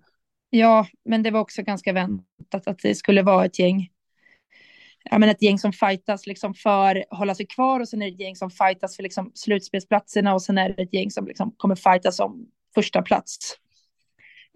Ja, 0.50 0.88
men 1.06 1.24
det 1.24 1.32
var 1.32 1.40
också 1.40 1.62
ganska 1.62 1.94
väntat 1.94 2.68
att 2.68 2.80
det 2.80 2.96
skulle 2.96 3.22
vara 3.22 3.46
ett 3.46 3.60
gäng. 3.60 3.90
Ja, 5.04 5.18
men 5.18 5.30
ett 5.30 5.42
gäng 5.42 5.60
som 5.60 5.74
fightas 5.74 6.28
liksom 6.28 6.54
för 6.54 6.96
att 6.96 7.18
hålla 7.18 7.36
sig 7.36 7.48
kvar 7.48 7.80
och 7.80 7.90
sen 7.90 8.02
är 8.02 8.06
det 8.06 8.12
ett 8.12 8.20
gäng 8.20 8.36
som 8.36 8.50
fightas 8.52 8.96
för 8.96 9.04
liksom 9.04 9.32
slutspelsplatserna 9.34 10.34
och 10.34 10.42
sen 10.42 10.58
är 10.58 10.70
det 10.70 10.84
ett 10.84 10.94
gäng 10.94 11.12
som 11.12 11.28
liksom 11.28 11.52
kommer 11.58 11.76
fightas 11.76 12.20
om 12.20 12.48
första 12.76 13.02
plats. 13.02 13.38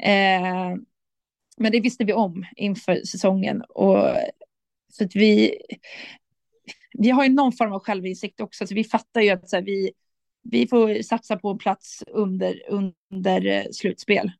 Eh, 0.04 0.76
men 1.60 1.72
det 1.72 1.80
visste 1.80 2.04
vi 2.04 2.14
om 2.14 2.46
inför 2.56 2.96
säsongen 2.96 3.62
och 3.62 4.06
så 4.92 5.04
att 5.04 5.16
vi. 5.16 5.58
Vi 6.94 7.10
har 7.10 7.24
ju 7.24 7.30
någon 7.30 7.54
form 7.54 7.74
av 7.74 7.80
självinsikt 7.80 8.42
också, 8.42 8.68
så 8.68 8.76
vi 8.76 8.84
fattar 8.84 9.22
ju 9.22 9.30
att 9.30 9.50
så 9.50 9.56
här, 9.56 9.64
vi. 9.64 9.92
Vi 10.44 10.68
får 10.68 11.02
satsa 11.02 11.38
på 11.38 11.50
en 11.50 11.58
plats 11.58 12.04
under 12.08 12.62
under 12.70 13.46
eh, 13.46 13.64
slutspel 13.72 14.32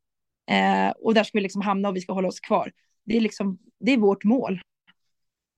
Eh, 0.50 0.90
och 0.90 1.14
där 1.14 1.24
ska 1.24 1.38
vi 1.38 1.42
liksom 1.42 1.62
hamna 1.62 1.90
och 1.90 1.96
vi 1.96 2.02
ska 2.02 2.14
hålla 2.14 2.28
oss 2.28 2.40
kvar. 2.40 2.72
Det 3.06 3.18
är, 3.18 3.22
liksom, 3.22 3.60
det 3.80 3.92
är 3.92 3.98
vårt 3.98 4.24
mål. 4.24 4.62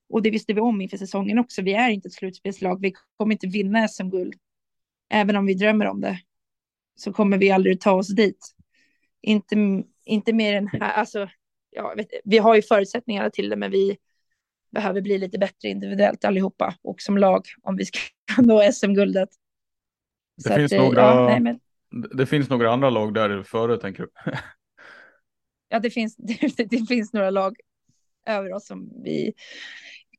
Och 0.10 0.22
det 0.22 0.30
visste 0.30 0.54
vi 0.54 0.62
om 0.62 0.82
inför 0.82 0.98
säsongen 0.98 1.40
också. 1.40 1.62
Vi 1.62 1.74
är 1.74 1.90
inte 1.90 2.08
ett 2.08 2.14
slutspelslag. 2.14 2.82
Vi 2.82 2.94
kommer 3.18 3.36
inte 3.36 3.48
vinna 3.48 3.88
SM-guld. 3.88 4.36
Även 5.10 5.36
om 5.36 5.46
vi 5.46 5.54
drömmer 5.54 5.86
om 5.86 6.02
det 6.02 6.20
så 6.96 7.14
kommer 7.14 7.38
vi 7.38 7.52
aldrig 7.52 7.82
ta 7.82 7.92
oss 7.92 8.08
dit. 8.08 8.56
Inte, 9.22 9.56
inte 10.06 10.34
mer 10.34 10.54
än 10.54 10.68
här. 10.68 10.80
Alltså, 10.80 11.30
ja, 11.72 11.94
vet, 11.96 12.08
vi 12.24 12.38
har 12.38 12.56
ju 12.56 12.62
förutsättningarna 12.62 13.30
till 13.30 13.50
det, 13.50 13.56
men 13.56 13.72
vi 13.72 13.98
behöver 14.72 15.02
bli 15.02 15.18
lite 15.18 15.38
bättre 15.40 15.70
individuellt 15.70 16.26
allihopa 16.26 16.76
och 16.82 17.02
som 17.02 17.18
lag 17.18 17.46
om 17.62 17.76
vi 17.76 17.86
ska 17.86 18.00
nå 18.42 18.72
SM-guldet. 18.72 19.30
Det, 20.44 20.56
finns 20.56 20.74
att, 20.74 20.80
några, 20.80 21.02
ja, 21.02 21.26
nej, 21.26 21.40
men... 21.40 21.60
det 22.18 22.26
finns 22.26 22.50
några 22.50 22.72
andra 22.72 22.90
lag 22.90 23.14
där 23.14 23.44
före, 23.44 23.78
tänker 23.78 24.04
du? 24.04 24.10
ja, 25.70 25.80
det 25.80 25.90
finns, 25.90 26.16
det, 26.58 26.70
det, 26.70 26.88
finns 26.88 27.14
några 27.14 27.30
lag 27.30 27.56
över 28.26 28.54
oss 28.54 28.68
som 28.68 29.04
vi 29.04 29.34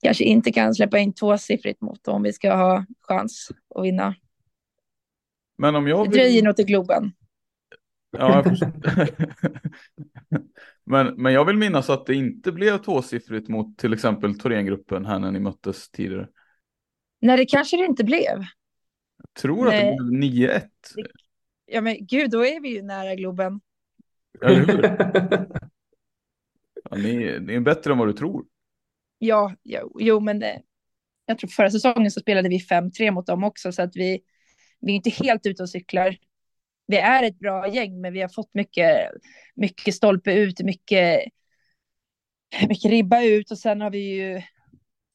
kanske 0.02 0.24
inte 0.24 0.52
kan 0.52 0.74
släppa 0.74 0.98
in 0.98 1.14
tvåsiffrigt 1.14 1.80
mot 1.80 2.08
om 2.08 2.22
vi 2.22 2.32
ska 2.32 2.54
ha 2.54 2.84
chans 3.00 3.48
att 3.74 3.84
vinna. 3.84 4.14
Men 5.58 5.74
om 5.74 5.88
jag 5.88 5.98
Det 5.98 6.10
vill... 6.10 6.18
dröjer 6.18 6.42
nog 6.42 6.56
till 6.56 6.66
Globen. 6.66 7.12
Ja, 8.10 8.44
jag. 8.44 9.08
men, 10.84 11.14
men 11.22 11.32
jag 11.32 11.44
vill 11.44 11.56
minnas 11.56 11.90
att 11.90 12.06
det 12.06 12.14
inte 12.14 12.52
blev 12.52 12.78
tvåsiffrigt 12.78 13.48
mot 13.48 13.78
till 13.78 13.92
exempel 13.92 14.38
Thorengruppen 14.38 15.06
här 15.06 15.18
när 15.18 15.30
ni 15.30 15.40
möttes 15.40 15.90
tidigare. 15.90 16.28
Nej, 17.20 17.36
det 17.36 17.46
kanske 17.46 17.76
det 17.76 17.84
inte 17.84 18.04
blev. 18.04 18.38
Jag 19.18 19.34
tror 19.40 19.64
Nej. 19.64 19.90
att 19.90 19.98
det 19.98 20.04
blev 20.04 20.30
9-1. 20.30 20.68
Ja, 21.66 21.80
men 21.80 22.06
gud, 22.06 22.30
då 22.30 22.46
är 22.46 22.60
vi 22.60 22.68
ju 22.68 22.82
nära 22.82 23.14
Globen. 23.14 23.60
Eller 24.40 24.66
hur? 24.66 24.96
Ja, 26.90 26.96
ni, 26.96 27.40
ni 27.40 27.54
är 27.54 27.60
bättre 27.60 27.92
än 27.92 27.98
vad 27.98 28.08
du 28.08 28.12
tror. 28.12 28.44
Ja, 29.18 29.54
jo, 29.62 29.96
jo 30.00 30.20
men 30.20 30.38
det, 30.38 30.62
jag 31.26 31.38
tror 31.38 31.48
förra 31.48 31.70
säsongen 31.70 32.10
så 32.10 32.20
spelade 32.20 32.48
vi 32.48 32.58
5-3 32.58 33.10
mot 33.10 33.26
dem 33.26 33.44
också, 33.44 33.72
så 33.72 33.82
att 33.82 33.96
vi, 33.96 34.20
vi 34.80 34.92
är 34.92 34.96
inte 34.96 35.10
helt 35.10 35.46
ute 35.46 35.62
och 35.62 35.68
cyklar. 35.68 36.16
Vi 36.92 36.98
är 36.98 37.22
ett 37.22 37.38
bra 37.38 37.68
gäng, 37.68 38.00
men 38.00 38.12
vi 38.12 38.20
har 38.20 38.28
fått 38.28 38.54
mycket, 38.54 39.10
mycket 39.54 39.94
stolpe 39.94 40.32
ut, 40.32 40.60
mycket, 40.60 41.20
mycket 42.68 42.90
ribba 42.90 43.22
ut 43.22 43.50
och 43.50 43.58
sen 43.58 43.80
har 43.80 43.90
vi 43.90 43.98
ju 43.98 44.42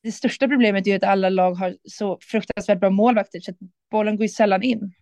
det 0.03 0.11
största 0.11 0.47
problemet 0.47 0.87
är 0.87 0.91
ju 0.91 0.97
att 0.97 1.03
alla 1.03 1.29
lag 1.29 1.51
har 1.51 1.75
så 1.83 2.17
fruktansvärt 2.21 2.79
bra 2.79 2.89
målvakter 2.89 3.39
så 3.39 3.51
att 3.51 3.57
bollen 3.91 4.17
går 4.17 4.23
ju 4.23 4.29
sällan 4.29 4.63
in. 4.63 4.93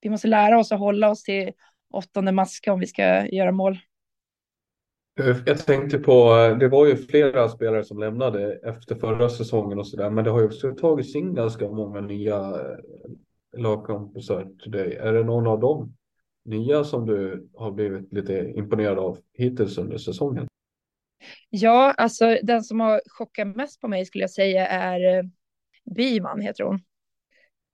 Vi 0.00 0.10
måste 0.10 0.28
lära 0.28 0.58
oss 0.58 0.72
att 0.72 0.78
hålla 0.78 1.10
oss 1.10 1.22
till 1.22 1.52
åttonde 1.92 2.32
maska 2.32 2.72
om 2.72 2.80
vi 2.80 2.86
ska 2.86 3.26
göra 3.26 3.52
mål. 3.52 3.78
Eh, 5.20 5.36
jag 5.46 5.66
tänkte 5.66 5.98
på, 5.98 6.36
eh, 6.36 6.58
det 6.58 6.68
var 6.68 6.86
ju 6.86 6.96
flera 6.96 7.48
spelare 7.48 7.84
som 7.84 7.98
lämnade 7.98 8.60
efter 8.64 8.94
förra 8.94 9.28
säsongen 9.28 9.78
och 9.78 9.88
sådär, 9.88 10.10
men 10.10 10.24
det 10.24 10.30
har 10.30 10.40
ju 10.40 10.46
också 10.46 10.74
tagits 10.74 11.14
in 11.14 11.34
ganska 11.34 11.68
många 11.68 12.00
nya 12.00 12.36
eh, 12.36 12.78
lagkompisar 13.56 14.48
till 14.62 14.70
dig. 14.70 14.96
Är 14.96 15.12
det 15.12 15.24
någon 15.24 15.46
av 15.46 15.60
dem 15.60 15.96
nya 16.44 16.84
som 16.84 17.06
du 17.06 17.48
har 17.54 17.70
blivit 17.70 18.12
lite 18.12 18.52
imponerad 18.56 18.98
av 18.98 19.18
hittills 19.32 19.78
under 19.78 19.98
säsongen? 19.98 20.46
Ja, 21.50 21.94
alltså 21.96 22.38
den 22.42 22.62
som 22.62 22.80
har 22.80 23.00
chockat 23.06 23.56
mest 23.56 23.80
på 23.80 23.88
mig 23.88 24.06
skulle 24.06 24.22
jag 24.22 24.30
säga 24.30 24.66
är 24.66 25.18
eh, 25.18 25.24
Byman, 25.96 26.40
heter 26.40 26.64
hon. 26.64 26.80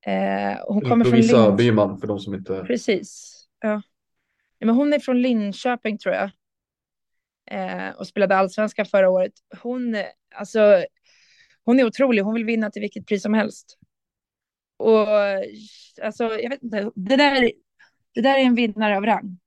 Eh, 0.06 0.58
hon 0.66 0.80
kommer 0.80 1.04
från 1.04 1.14
Lovisa 1.14 1.36
Linköping. 1.36 1.56
Byman 1.56 1.98
för 1.98 2.06
de 2.06 2.18
som 2.18 2.34
inte... 2.34 2.64
Precis. 2.64 3.38
Ja. 3.60 3.82
Ja, 4.58 4.66
Men 4.66 4.74
hon 4.74 4.92
är 4.92 4.98
från 4.98 5.22
Linköping 5.22 5.98
tror 5.98 6.14
jag. 6.14 6.30
Eh, 7.50 7.90
och 7.94 8.06
spelade 8.06 8.36
allsvenskan 8.36 8.86
förra 8.86 9.10
året. 9.10 9.32
Hon, 9.62 9.94
eh, 9.94 10.04
alltså, 10.34 10.84
hon 11.64 11.80
är 11.80 11.84
otrolig. 11.84 12.22
Hon 12.22 12.34
vill 12.34 12.44
vinna 12.44 12.70
till 12.70 12.82
vilket 12.82 13.06
pris 13.06 13.22
som 13.22 13.34
helst. 13.34 13.78
Och 14.82 15.08
alltså, 16.02 16.24
jag 16.24 16.50
vet 16.50 16.62
inte. 16.62 16.90
Det 16.94 17.16
där, 17.16 17.52
det 18.14 18.20
där 18.20 18.38
är 18.38 18.44
en 18.44 18.54
vinnare 18.54 18.96
av 18.96 19.06
rang. 19.06 19.38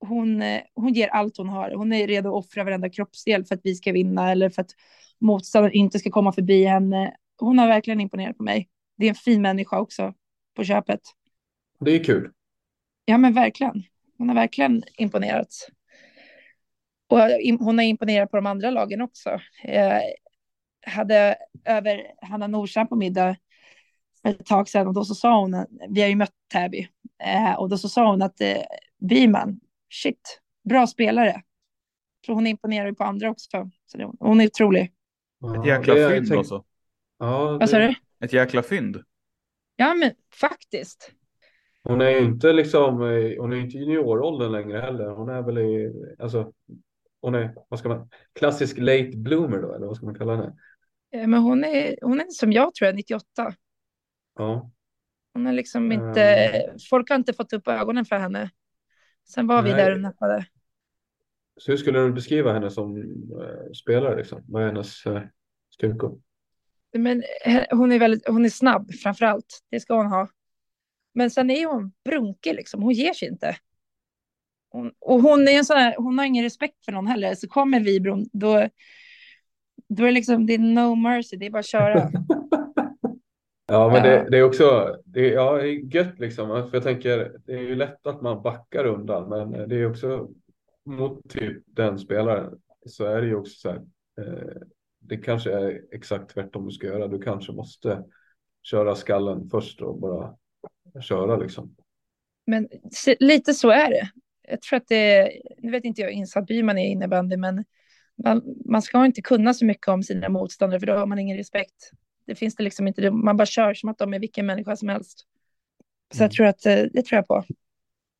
Hon, 0.00 0.42
eh, 0.42 0.60
hon 0.74 0.92
ger 0.92 1.08
allt 1.08 1.36
hon 1.36 1.48
har. 1.48 1.70
Hon 1.70 1.92
är 1.92 2.06
redo 2.06 2.28
att 2.28 2.44
offra 2.44 2.64
varenda 2.64 2.90
kroppsdel 2.90 3.44
för 3.44 3.54
att 3.54 3.60
vi 3.64 3.74
ska 3.74 3.92
vinna 3.92 4.30
eller 4.30 4.50
för 4.50 4.62
att 4.62 4.70
motståndaren 5.20 5.74
inte 5.74 5.98
ska 5.98 6.10
komma 6.10 6.32
förbi 6.32 6.64
henne. 6.64 7.16
Hon 7.38 7.58
har 7.58 7.68
verkligen 7.68 8.00
imponerat 8.00 8.36
på 8.36 8.42
mig. 8.42 8.68
Det 8.96 9.06
är 9.06 9.08
en 9.08 9.14
fin 9.14 9.42
människa 9.42 9.80
också 9.80 10.14
på 10.56 10.64
köpet. 10.64 11.00
Det 11.80 11.90
är 11.90 12.04
kul. 12.04 12.30
Ja, 13.04 13.18
men 13.18 13.34
verkligen. 13.34 13.82
Hon 14.18 14.28
har 14.28 14.36
verkligen 14.36 14.82
imponerat. 14.96 15.68
Och 17.08 17.18
hon 17.58 17.78
har 17.78 17.84
imponerat 17.84 18.30
på 18.30 18.36
de 18.36 18.46
andra 18.46 18.70
lagen 18.70 19.00
också. 19.00 19.40
Jag 19.62 20.02
hade 20.86 21.36
över 21.64 22.06
Hanna 22.22 22.46
Nordström 22.46 22.88
på 22.88 22.96
middag 22.96 23.36
ett 24.24 24.46
tag 24.46 24.68
sedan 24.68 24.86
och 24.86 24.94
då 24.94 25.04
så 25.04 25.14
sa 25.14 25.40
hon, 25.40 25.66
vi 25.88 26.00
har 26.02 26.08
ju 26.08 26.16
mött 26.16 26.32
Täby, 26.52 26.88
eh, 27.24 27.54
och 27.58 27.68
då 27.68 27.78
så 27.78 27.88
sa 27.88 28.10
hon 28.10 28.22
att 28.22 28.40
eh, 28.40 28.56
Byman, 29.08 29.60
shit, 29.92 30.40
bra 30.68 30.86
spelare. 30.86 31.42
Så 32.26 32.32
hon 32.32 32.46
imponerar 32.46 32.86
ju 32.86 32.94
på 32.94 33.04
andra 33.04 33.30
också. 33.30 33.70
Så 33.86 33.98
det, 33.98 34.10
hon 34.20 34.40
är 34.40 34.46
otrolig. 34.46 34.92
Ett 35.60 35.66
jäkla 35.66 35.94
fynd 35.94 36.28
tänk- 36.28 36.38
alltså. 36.38 36.64
Ja, 37.18 37.58
Vad 37.60 37.70
sa 37.70 37.78
du? 37.78 37.94
Ett 38.24 38.32
jäkla 38.32 38.62
fynd. 38.62 39.02
Ja, 39.76 39.94
men 39.94 40.10
faktiskt. 40.40 41.12
Hon 41.84 42.00
är 42.00 42.10
ju 42.10 42.18
inte 42.18 42.52
liksom, 42.52 43.02
eh, 43.02 43.40
hon 43.40 43.52
är 43.52 43.56
inte 43.56 43.76
i 43.76 43.80
junioråldern 43.80 44.52
längre 44.52 44.78
heller. 44.78 45.06
Hon 45.10 45.28
är 45.28 45.42
väl 45.42 45.58
i, 45.58 45.92
alltså, 46.18 46.52
hon 47.20 47.34
är, 47.34 47.54
vad 47.68 47.78
ska 47.78 47.88
man, 47.88 48.08
klassisk 48.32 48.78
late 48.78 49.10
bloomer 49.16 49.58
då, 49.62 49.74
eller 49.74 49.86
vad 49.86 49.96
ska 49.96 50.06
man 50.06 50.14
kalla 50.14 50.36
henne? 50.36 50.56
Eh, 51.14 51.26
Men 51.26 51.42
hon 51.42 51.64
är, 51.64 51.96
hon 52.02 52.20
är 52.20 52.26
som 52.28 52.52
jag 52.52 52.74
tror 52.74 52.86
jag, 52.86 52.94
98. 52.96 53.54
Ja, 54.38 54.70
Hon 55.34 55.46
är 55.46 55.52
liksom 55.52 55.92
Mm. 55.92 56.08
inte, 56.08 56.76
folk 56.90 57.08
har 57.08 57.16
inte 57.16 57.32
fått 57.32 57.52
upp 57.52 57.68
ögonen 57.68 58.04
för 58.04 58.16
henne. 58.18 58.50
Sen 59.28 59.46
var 59.46 59.62
vi 59.62 59.70
Nej. 59.72 59.84
där 59.84 59.92
och 59.94 60.00
nappade. 60.00 60.46
så 61.56 61.70
hur 61.70 61.78
skulle 61.78 61.98
du 62.00 62.12
beskriva 62.12 62.52
henne 62.52 62.70
som 62.70 62.96
eh, 62.96 63.72
spelare 63.72 64.16
liksom? 64.16 64.44
Vad 64.48 64.62
är 64.62 64.66
hennes 64.66 65.06
eh, 65.06 65.22
styrkor? 65.74 66.20
Men 66.92 67.22
eh, 67.44 67.62
hon 67.70 67.92
är 67.92 67.98
väldigt, 67.98 68.28
hon 68.28 68.44
är 68.44 68.48
snabb 68.48 68.92
framför 68.94 69.24
allt. 69.24 69.60
Det 69.70 69.80
ska 69.80 69.94
hon 69.94 70.06
ha. 70.06 70.28
Men 71.14 71.30
sen 71.30 71.50
är 71.50 71.66
hon 71.66 71.92
brunkig 72.04 72.54
liksom. 72.54 72.82
Hon 72.82 72.92
ger 72.92 73.12
sig 73.12 73.28
inte. 73.28 73.56
Hon, 74.70 74.92
och 74.98 75.22
hon 75.22 75.48
är 75.48 75.52
en 75.58 75.64
sån 75.64 75.76
här, 75.76 75.94
hon 75.98 76.18
har 76.18 76.24
ingen 76.26 76.44
respekt 76.44 76.84
för 76.84 76.92
någon 76.92 77.06
heller. 77.06 77.34
Så 77.34 77.48
kommer 77.48 77.80
vi 77.80 78.00
bron, 78.00 78.28
då, 78.32 78.68
då 79.88 80.02
är 80.02 80.06
det 80.06 80.12
liksom, 80.12 80.46
det 80.46 80.54
är 80.54 80.58
no 80.58 80.94
mercy. 80.94 81.36
Det 81.36 81.46
är 81.46 81.50
bara 81.50 81.58
att 81.58 81.66
köra. 81.66 82.10
Ja, 83.66 83.90
men 83.92 84.02
det, 84.02 84.26
det 84.30 84.38
är 84.38 84.42
också, 84.42 84.96
det 85.04 85.30
är, 85.30 85.34
ja, 85.34 85.52
det 85.56 85.68
är 85.68 85.94
gött 85.94 86.18
liksom. 86.18 86.48
För 86.48 86.70
jag 86.72 86.82
tänker, 86.82 87.36
det 87.46 87.52
är 87.52 87.60
ju 87.62 87.74
lätt 87.74 88.06
att 88.06 88.22
man 88.22 88.42
backar 88.42 88.84
undan, 88.84 89.28
men 89.28 89.68
det 89.68 89.76
är 89.76 89.90
också 89.90 90.28
mot 90.84 91.30
typ 91.30 91.62
den 91.66 91.98
spelaren 91.98 92.60
så 92.86 93.04
är 93.04 93.20
det 93.20 93.26
ju 93.26 93.34
också 93.34 93.54
så 93.54 93.68
här. 93.68 93.82
Eh, 94.20 94.62
det 95.00 95.16
kanske 95.16 95.52
är 95.52 95.80
exakt 95.92 96.34
tvärtom 96.34 96.66
du 96.66 96.70
ska 96.70 96.86
göra. 96.86 97.08
Du 97.08 97.18
kanske 97.18 97.52
måste 97.52 98.04
köra 98.62 98.94
skallen 98.94 99.50
först 99.50 99.80
och 99.80 100.00
bara 100.00 100.34
köra 101.00 101.36
liksom. 101.36 101.76
Men 102.46 102.68
lite 103.18 103.54
så 103.54 103.70
är 103.70 103.90
det. 103.90 104.10
Jag 104.48 104.62
tror 104.62 104.76
att 104.76 104.88
det, 104.88 105.32
nu 105.58 105.70
vet 105.70 105.84
inte 105.84 106.00
jag 106.00 106.10
insatt 106.10 106.46
Byman 106.46 106.78
är 106.78 106.86
i 106.86 106.90
innebandy, 106.90 107.36
men 107.36 107.64
man, 108.24 108.42
man 108.64 108.82
ska 108.82 109.04
inte 109.04 109.22
kunna 109.22 109.54
så 109.54 109.64
mycket 109.64 109.88
om 109.88 110.02
sina 110.02 110.28
motståndare, 110.28 110.80
för 110.80 110.86
då 110.86 110.92
har 110.92 111.06
man 111.06 111.18
ingen 111.18 111.36
respekt. 111.36 111.90
Det 112.32 112.36
finns 112.36 112.56
det 112.56 112.62
liksom 112.62 112.88
inte, 112.88 113.10
man 113.10 113.36
bara 113.36 113.46
kör 113.46 113.74
som 113.74 113.88
att 113.88 113.98
de 113.98 114.14
är 114.14 114.18
vilken 114.18 114.46
människa 114.46 114.76
som 114.76 114.88
helst. 114.88 115.26
Så 116.14 116.22
jag 116.22 116.30
tror 116.30 116.46
att, 116.46 116.66
eh, 116.66 116.82
det 116.92 117.02
tror 117.02 117.16
jag 117.16 117.26
på. 117.26 117.34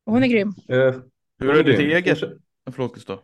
Och 0.05 0.13
hon 0.13 0.23
är 0.23 0.27
grym. 0.27 0.53
Eh, 0.69 0.95
Hur 1.39 1.55
är 1.59 1.63
ditt 1.63 1.79
eget? 1.79 2.17
Förlåt 2.71 2.93
Gustav. 2.93 3.19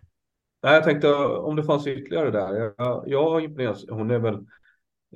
Nej, 0.63 0.73
jag 0.73 0.83
tänkte 0.83 1.13
om 1.15 1.55
det 1.55 1.63
fanns 1.63 1.87
ytterligare 1.87 2.31
där. 2.31 2.73
Jag, 2.77 3.03
jag 3.07 3.29
har 3.29 3.41
imponerats. 3.41 3.85
Hon 3.89 4.11
är 4.11 4.19
väl, 4.19 4.35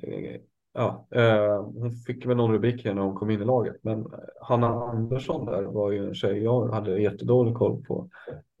eh, 0.02 0.40
ja, 0.74 1.08
eh, 1.10 1.62
hon 1.62 1.92
fick 1.92 2.26
väl 2.26 2.36
någon 2.36 2.52
rubrik 2.52 2.84
här 2.84 2.94
när 2.94 3.02
hon 3.02 3.14
kom 3.14 3.30
in 3.30 3.42
i 3.42 3.44
laget. 3.44 3.76
Men 3.82 4.06
Hanna 4.40 4.66
Andersson 4.66 5.46
där 5.46 5.62
var 5.62 5.90
ju 5.90 6.08
en 6.08 6.14
tjej 6.14 6.42
jag 6.42 6.68
hade 6.68 7.00
jättedålig 7.00 7.54
koll 7.54 7.84
på. 7.84 8.08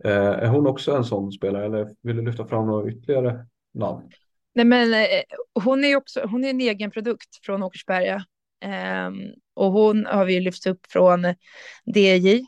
Eh, 0.04 0.12
är 0.12 0.48
hon 0.48 0.66
också 0.66 0.96
en 0.96 1.04
sån 1.04 1.32
spelare 1.32 1.64
eller 1.64 1.88
vill 2.02 2.16
du 2.16 2.22
lyfta 2.22 2.46
fram 2.46 2.66
några 2.66 2.88
ytterligare 2.88 3.46
namn? 3.74 4.10
Nej, 4.54 4.64
men 4.64 4.94
eh, 4.94 5.22
hon 5.64 5.84
är 5.84 5.96
också, 5.96 6.26
hon 6.26 6.44
är 6.44 6.50
en 6.50 6.60
egen 6.60 6.90
produkt 6.90 7.44
från 7.44 7.62
Åkersberga. 7.62 8.24
Ehm, 8.60 9.14
och 9.54 9.72
hon 9.72 10.06
har 10.06 10.24
vi 10.24 10.40
lyft 10.40 10.66
upp 10.66 10.86
från 10.88 11.34
DJ. 11.96 12.46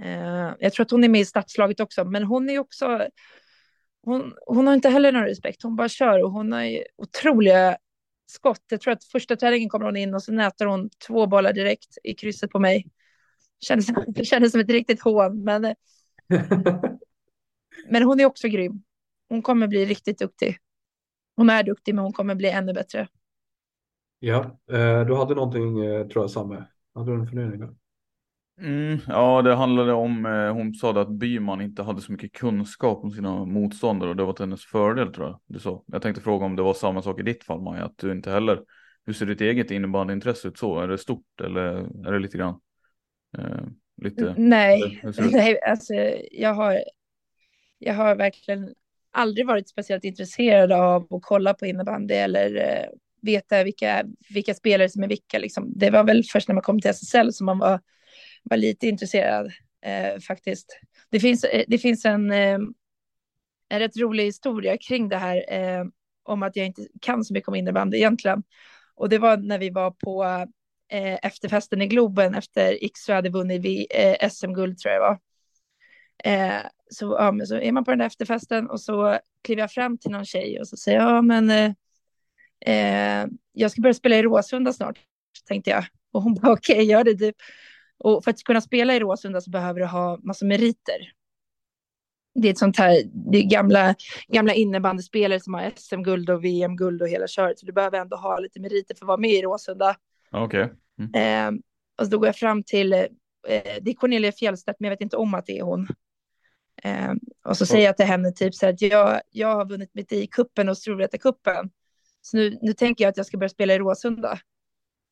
Eh, 0.00 0.54
jag 0.58 0.72
tror 0.72 0.84
att 0.84 0.90
hon 0.90 1.04
är 1.04 1.08
med 1.08 1.20
i 1.20 1.24
stadslaget 1.24 1.80
också, 1.80 2.04
men 2.04 2.24
hon 2.24 2.50
är 2.50 2.58
också, 2.58 3.08
hon, 4.02 4.34
hon 4.46 4.66
har 4.66 4.74
inte 4.74 4.88
heller 4.88 5.12
någon 5.12 5.24
respekt, 5.24 5.62
hon 5.62 5.76
bara 5.76 5.88
kör 5.88 6.22
och 6.22 6.32
hon 6.32 6.52
har 6.52 6.62
ju 6.62 6.84
otroliga 6.96 7.78
skott. 8.26 8.62
Jag 8.70 8.80
tror 8.80 8.92
att 8.92 9.04
första 9.04 9.36
träningen 9.36 9.68
kommer 9.68 9.86
hon 9.86 9.96
in 9.96 10.14
och 10.14 10.22
så 10.22 10.32
nätar 10.32 10.66
hon 10.66 10.90
två 11.06 11.26
bollar 11.26 11.52
direkt 11.52 11.98
i 12.04 12.14
krysset 12.14 12.50
på 12.50 12.58
mig. 12.58 12.86
Kändes, 13.60 13.86
det 14.06 14.24
kändes 14.24 14.52
som 14.52 14.60
ett 14.60 14.70
riktigt 14.70 15.02
hån, 15.02 15.44
men, 15.44 15.64
eh, 15.64 15.74
men 17.88 18.02
hon 18.02 18.20
är 18.20 18.24
också 18.24 18.48
grym. 18.48 18.82
Hon 19.28 19.42
kommer 19.42 19.66
bli 19.66 19.84
riktigt 19.84 20.18
duktig. 20.18 20.58
Hon 21.38 21.50
är 21.50 21.62
duktig, 21.62 21.94
men 21.94 22.04
hon 22.04 22.12
kommer 22.12 22.34
bli 22.34 22.50
ännu 22.50 22.72
bättre. 22.72 23.08
ja, 24.18 24.58
eh, 24.70 25.06
du 25.06 25.16
hade 25.16 25.34
någonting 25.34 25.84
eh, 25.84 26.06
tror 26.06 26.22
jag 26.24 26.30
Samme. 26.30 26.64
Hade 26.94 27.10
du 27.10 27.20
en 27.20 27.26
fundering 27.26 27.60
där? 27.60 27.74
Mm, 28.60 28.98
ja, 29.08 29.42
det 29.42 29.54
handlade 29.54 29.92
om, 29.92 30.26
eh, 30.26 30.52
hon 30.52 30.74
sa 30.74 31.00
att 31.00 31.08
Byman 31.08 31.60
inte 31.60 31.82
hade 31.82 32.00
så 32.00 32.12
mycket 32.12 32.32
kunskap 32.32 33.04
om 33.04 33.10
sina 33.10 33.44
motståndare 33.44 34.10
och 34.10 34.16
det 34.16 34.24
var 34.24 34.32
till 34.32 34.42
hennes 34.42 34.64
fördel 34.64 35.12
tror 35.12 35.26
jag. 35.26 35.40
Du 35.46 35.58
sa. 35.58 35.84
Jag 35.86 36.02
tänkte 36.02 36.22
fråga 36.22 36.46
om 36.46 36.56
det 36.56 36.62
var 36.62 36.74
samma 36.74 37.02
sak 37.02 37.20
i 37.20 37.22
ditt 37.22 37.44
fall 37.44 37.60
Maja, 37.60 37.84
att 37.84 37.98
du 37.98 38.12
inte 38.12 38.30
heller, 38.30 38.62
hur 39.06 39.12
ser 39.12 39.26
ditt 39.26 39.40
eget 39.40 39.70
innebandyintresse 39.70 40.48
ut 40.48 40.58
så? 40.58 40.80
Är 40.80 40.88
det 40.88 40.98
stort 40.98 41.40
eller 41.40 41.62
är 42.08 42.12
det 42.12 42.18
lite 42.18 42.38
grann? 42.38 42.60
Eh, 43.38 43.66
lite, 44.02 44.34
Nej, 44.38 45.02
nej 45.32 45.60
alltså, 45.60 45.94
jag, 46.30 46.54
har, 46.54 46.78
jag 47.78 47.94
har 47.94 48.16
verkligen 48.16 48.74
aldrig 49.10 49.46
varit 49.46 49.68
speciellt 49.68 50.04
intresserad 50.04 50.72
av 50.72 51.14
att 51.14 51.22
kolla 51.22 51.54
på 51.54 51.66
innebandy 51.66 52.14
eller 52.14 52.56
eh, 52.56 52.88
veta 53.22 53.64
vilka, 53.64 54.04
vilka 54.30 54.54
spelare 54.54 54.88
som 54.88 55.02
är 55.02 55.08
vilka. 55.08 55.38
Liksom. 55.38 55.72
Det 55.76 55.90
var 55.90 56.04
väl 56.04 56.24
först 56.24 56.48
när 56.48 56.54
man 56.54 56.62
kom 56.62 56.80
till 56.80 56.90
SSL 56.90 57.32
som 57.32 57.46
man 57.46 57.58
var 57.58 57.80
var 58.42 58.56
lite 58.56 58.86
intresserad 58.86 59.52
eh, 59.84 60.20
faktiskt. 60.20 60.78
Det 61.10 61.20
finns, 61.20 61.44
eh, 61.44 61.64
det 61.68 61.78
finns 61.78 62.04
en, 62.04 62.30
eh, 62.30 62.58
en 63.68 63.78
rätt 63.78 63.96
rolig 63.96 64.24
historia 64.24 64.76
kring 64.76 65.08
det 65.08 65.16
här 65.16 65.44
eh, 65.48 65.84
om 66.22 66.42
att 66.42 66.56
jag 66.56 66.66
inte 66.66 66.86
kan 67.00 67.24
så 67.24 67.32
mycket 67.32 67.48
om 67.48 67.54
innebandy 67.54 67.96
egentligen. 67.96 68.42
Och 68.94 69.08
det 69.08 69.18
var 69.18 69.36
när 69.36 69.58
vi 69.58 69.70
var 69.70 69.90
på 69.90 70.24
eh, 70.92 71.18
efterfesten 71.22 71.82
i 71.82 71.86
Globen 71.86 72.34
efter 72.34 72.84
Iksu 72.84 73.12
hade 73.12 73.30
vunnit 73.30 73.86
eh, 73.90 74.28
SM-guld 74.30 74.78
tror 74.78 74.94
jag 74.94 75.02
det 75.02 75.06
var. 75.06 75.18
Eh, 76.24 76.62
så, 76.90 77.16
ja, 77.18 77.32
men 77.32 77.46
så 77.46 77.56
är 77.56 77.72
man 77.72 77.84
på 77.84 77.90
den 77.90 77.98
där 77.98 78.06
efterfesten 78.06 78.70
och 78.70 78.80
så 78.80 79.18
kliver 79.44 79.62
jag 79.62 79.72
fram 79.72 79.98
till 79.98 80.10
någon 80.10 80.24
tjej 80.24 80.60
och 80.60 80.68
så 80.68 80.76
säger 80.76 80.98
jag, 80.98 81.10
ja 81.10 81.22
men 81.22 81.50
eh, 81.50 81.72
eh 82.66 83.26
jag 83.52 83.70
ska 83.70 83.82
börja 83.82 83.94
spela 83.94 84.16
i 84.16 84.22
Råsunda 84.22 84.72
snart, 84.72 84.98
tänkte 85.48 85.70
jag. 85.70 85.84
Och 86.12 86.22
hon 86.22 86.34
bara, 86.34 86.52
okej, 86.52 86.74
okay, 86.74 86.84
gör 86.84 87.04
det 87.04 87.14
typ. 87.14 87.36
Och 87.98 88.24
för 88.24 88.30
att 88.30 88.42
kunna 88.42 88.60
spela 88.60 88.94
i 88.94 89.00
Råsunda 89.00 89.40
så 89.40 89.50
behöver 89.50 89.80
du 89.80 89.86
ha 89.86 90.18
massa 90.22 90.44
meriter. 90.44 91.12
Det 92.34 92.48
är 92.48 92.52
ett 92.52 92.58
sånt 92.58 92.78
här, 92.78 93.02
det 93.32 93.38
är 93.38 93.50
gamla, 93.50 93.94
gamla 94.28 94.54
innebandyspelare 94.54 95.40
som 95.40 95.54
har 95.54 95.72
SM-guld 95.76 96.30
och 96.30 96.44
VM-guld 96.44 97.02
och 97.02 97.08
hela 97.08 97.26
köret. 97.26 97.58
Så 97.58 97.66
du 97.66 97.72
behöver 97.72 97.98
ändå 97.98 98.16
ha 98.16 98.38
lite 98.38 98.60
meriter 98.60 98.94
för 98.94 99.04
att 99.04 99.08
vara 99.08 99.16
med 99.16 99.30
i 99.30 99.42
Råsunda. 99.42 99.96
Okej. 100.30 100.64
Okay. 100.64 100.76
Mm. 100.98 101.56
Eh, 101.56 101.60
och 101.98 102.04
så 102.04 102.10
då 102.10 102.18
går 102.18 102.28
jag 102.28 102.36
fram 102.36 102.62
till, 102.62 102.92
eh, 102.92 103.06
det 103.80 103.90
är 103.90 103.94
Cornelia 103.94 104.32
Fjellstedt, 104.32 104.80
men 104.80 104.88
jag 104.88 104.96
vet 104.96 105.00
inte 105.00 105.16
om 105.16 105.34
att 105.34 105.46
det 105.46 105.58
är 105.58 105.62
hon. 105.62 105.88
Eh, 106.82 107.12
och 107.44 107.56
så 107.56 107.66
säger 107.66 107.84
jag 107.86 107.96
till 107.96 108.06
henne 108.06 108.32
typ 108.32 108.54
så 108.54 108.68
att 108.68 108.82
jag, 108.82 109.20
jag 109.30 109.54
har 109.54 109.68
vunnit 109.68 109.90
mitt 109.94 110.12
i 110.12 110.26
kuppen 110.26 110.68
och 110.68 110.78
Storvreta-kuppen. 110.78 111.70
Så 112.20 112.36
nu, 112.36 112.58
nu 112.62 112.72
tänker 112.72 113.04
jag 113.04 113.10
att 113.10 113.16
jag 113.16 113.26
ska 113.26 113.38
börja 113.38 113.48
spela 113.48 113.74
i 113.74 113.78
Råsunda. 113.78 114.38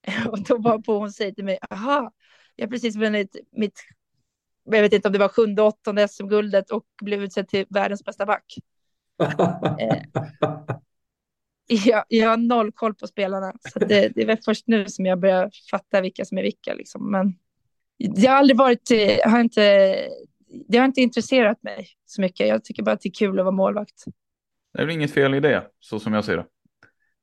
och 0.28 0.42
då 0.42 0.58
var 0.58 0.78
på 0.78 0.98
hon 0.98 1.12
säger 1.12 1.32
till 1.32 1.44
mig, 1.44 1.58
aha, 1.70 2.12
jag 2.56 2.66
har 2.66 2.70
precis 2.70 2.96
vunnit 2.96 3.36
mitt, 3.52 3.80
jag 4.64 4.82
vet 4.82 4.92
inte 4.92 5.08
om 5.08 5.12
det 5.12 5.18
var 5.18 5.28
sjunde, 5.28 5.62
åttonde 5.62 6.08
SM-guldet 6.08 6.70
och 6.70 6.84
blev 7.02 7.22
utsedd 7.22 7.48
till 7.48 7.66
världens 7.68 8.04
bästa 8.04 8.26
back. 8.26 8.54
eh, 9.80 10.02
jag, 11.68 12.04
jag 12.08 12.28
har 12.28 12.36
noll 12.36 12.72
koll 12.72 12.94
på 12.94 13.06
spelarna, 13.06 13.52
så 13.72 13.78
det, 13.78 14.08
det 14.08 14.22
är 14.22 14.26
väl 14.26 14.38
först 14.44 14.66
nu 14.66 14.88
som 14.88 15.06
jag 15.06 15.20
börjar 15.20 15.50
fatta 15.70 16.00
vilka 16.00 16.24
som 16.24 16.38
är 16.38 16.42
vilka. 16.42 16.74
Liksom. 16.74 17.10
Men 17.10 17.34
jag 17.96 18.30
har 18.30 18.38
aldrig 18.38 18.56
varit, 18.56 18.90
har 19.24 19.40
inte, 19.40 19.96
det 20.68 20.78
har 20.78 20.84
inte 20.84 21.00
intresserat 21.00 21.62
mig 21.62 21.88
så 22.04 22.20
mycket. 22.20 22.48
Jag 22.48 22.64
tycker 22.64 22.82
bara 22.82 22.92
att 22.92 23.00
det 23.00 23.08
är 23.08 23.12
kul 23.12 23.38
att 23.38 23.44
vara 23.44 23.54
målvakt. 23.54 24.04
Det 24.72 24.82
är 24.82 24.86
väl 24.86 24.94
inget 24.94 25.14
fel 25.14 25.34
i 25.34 25.40
det, 25.40 25.70
så 25.80 26.00
som 26.00 26.12
jag 26.12 26.24
ser 26.24 26.36
det. 26.36 26.46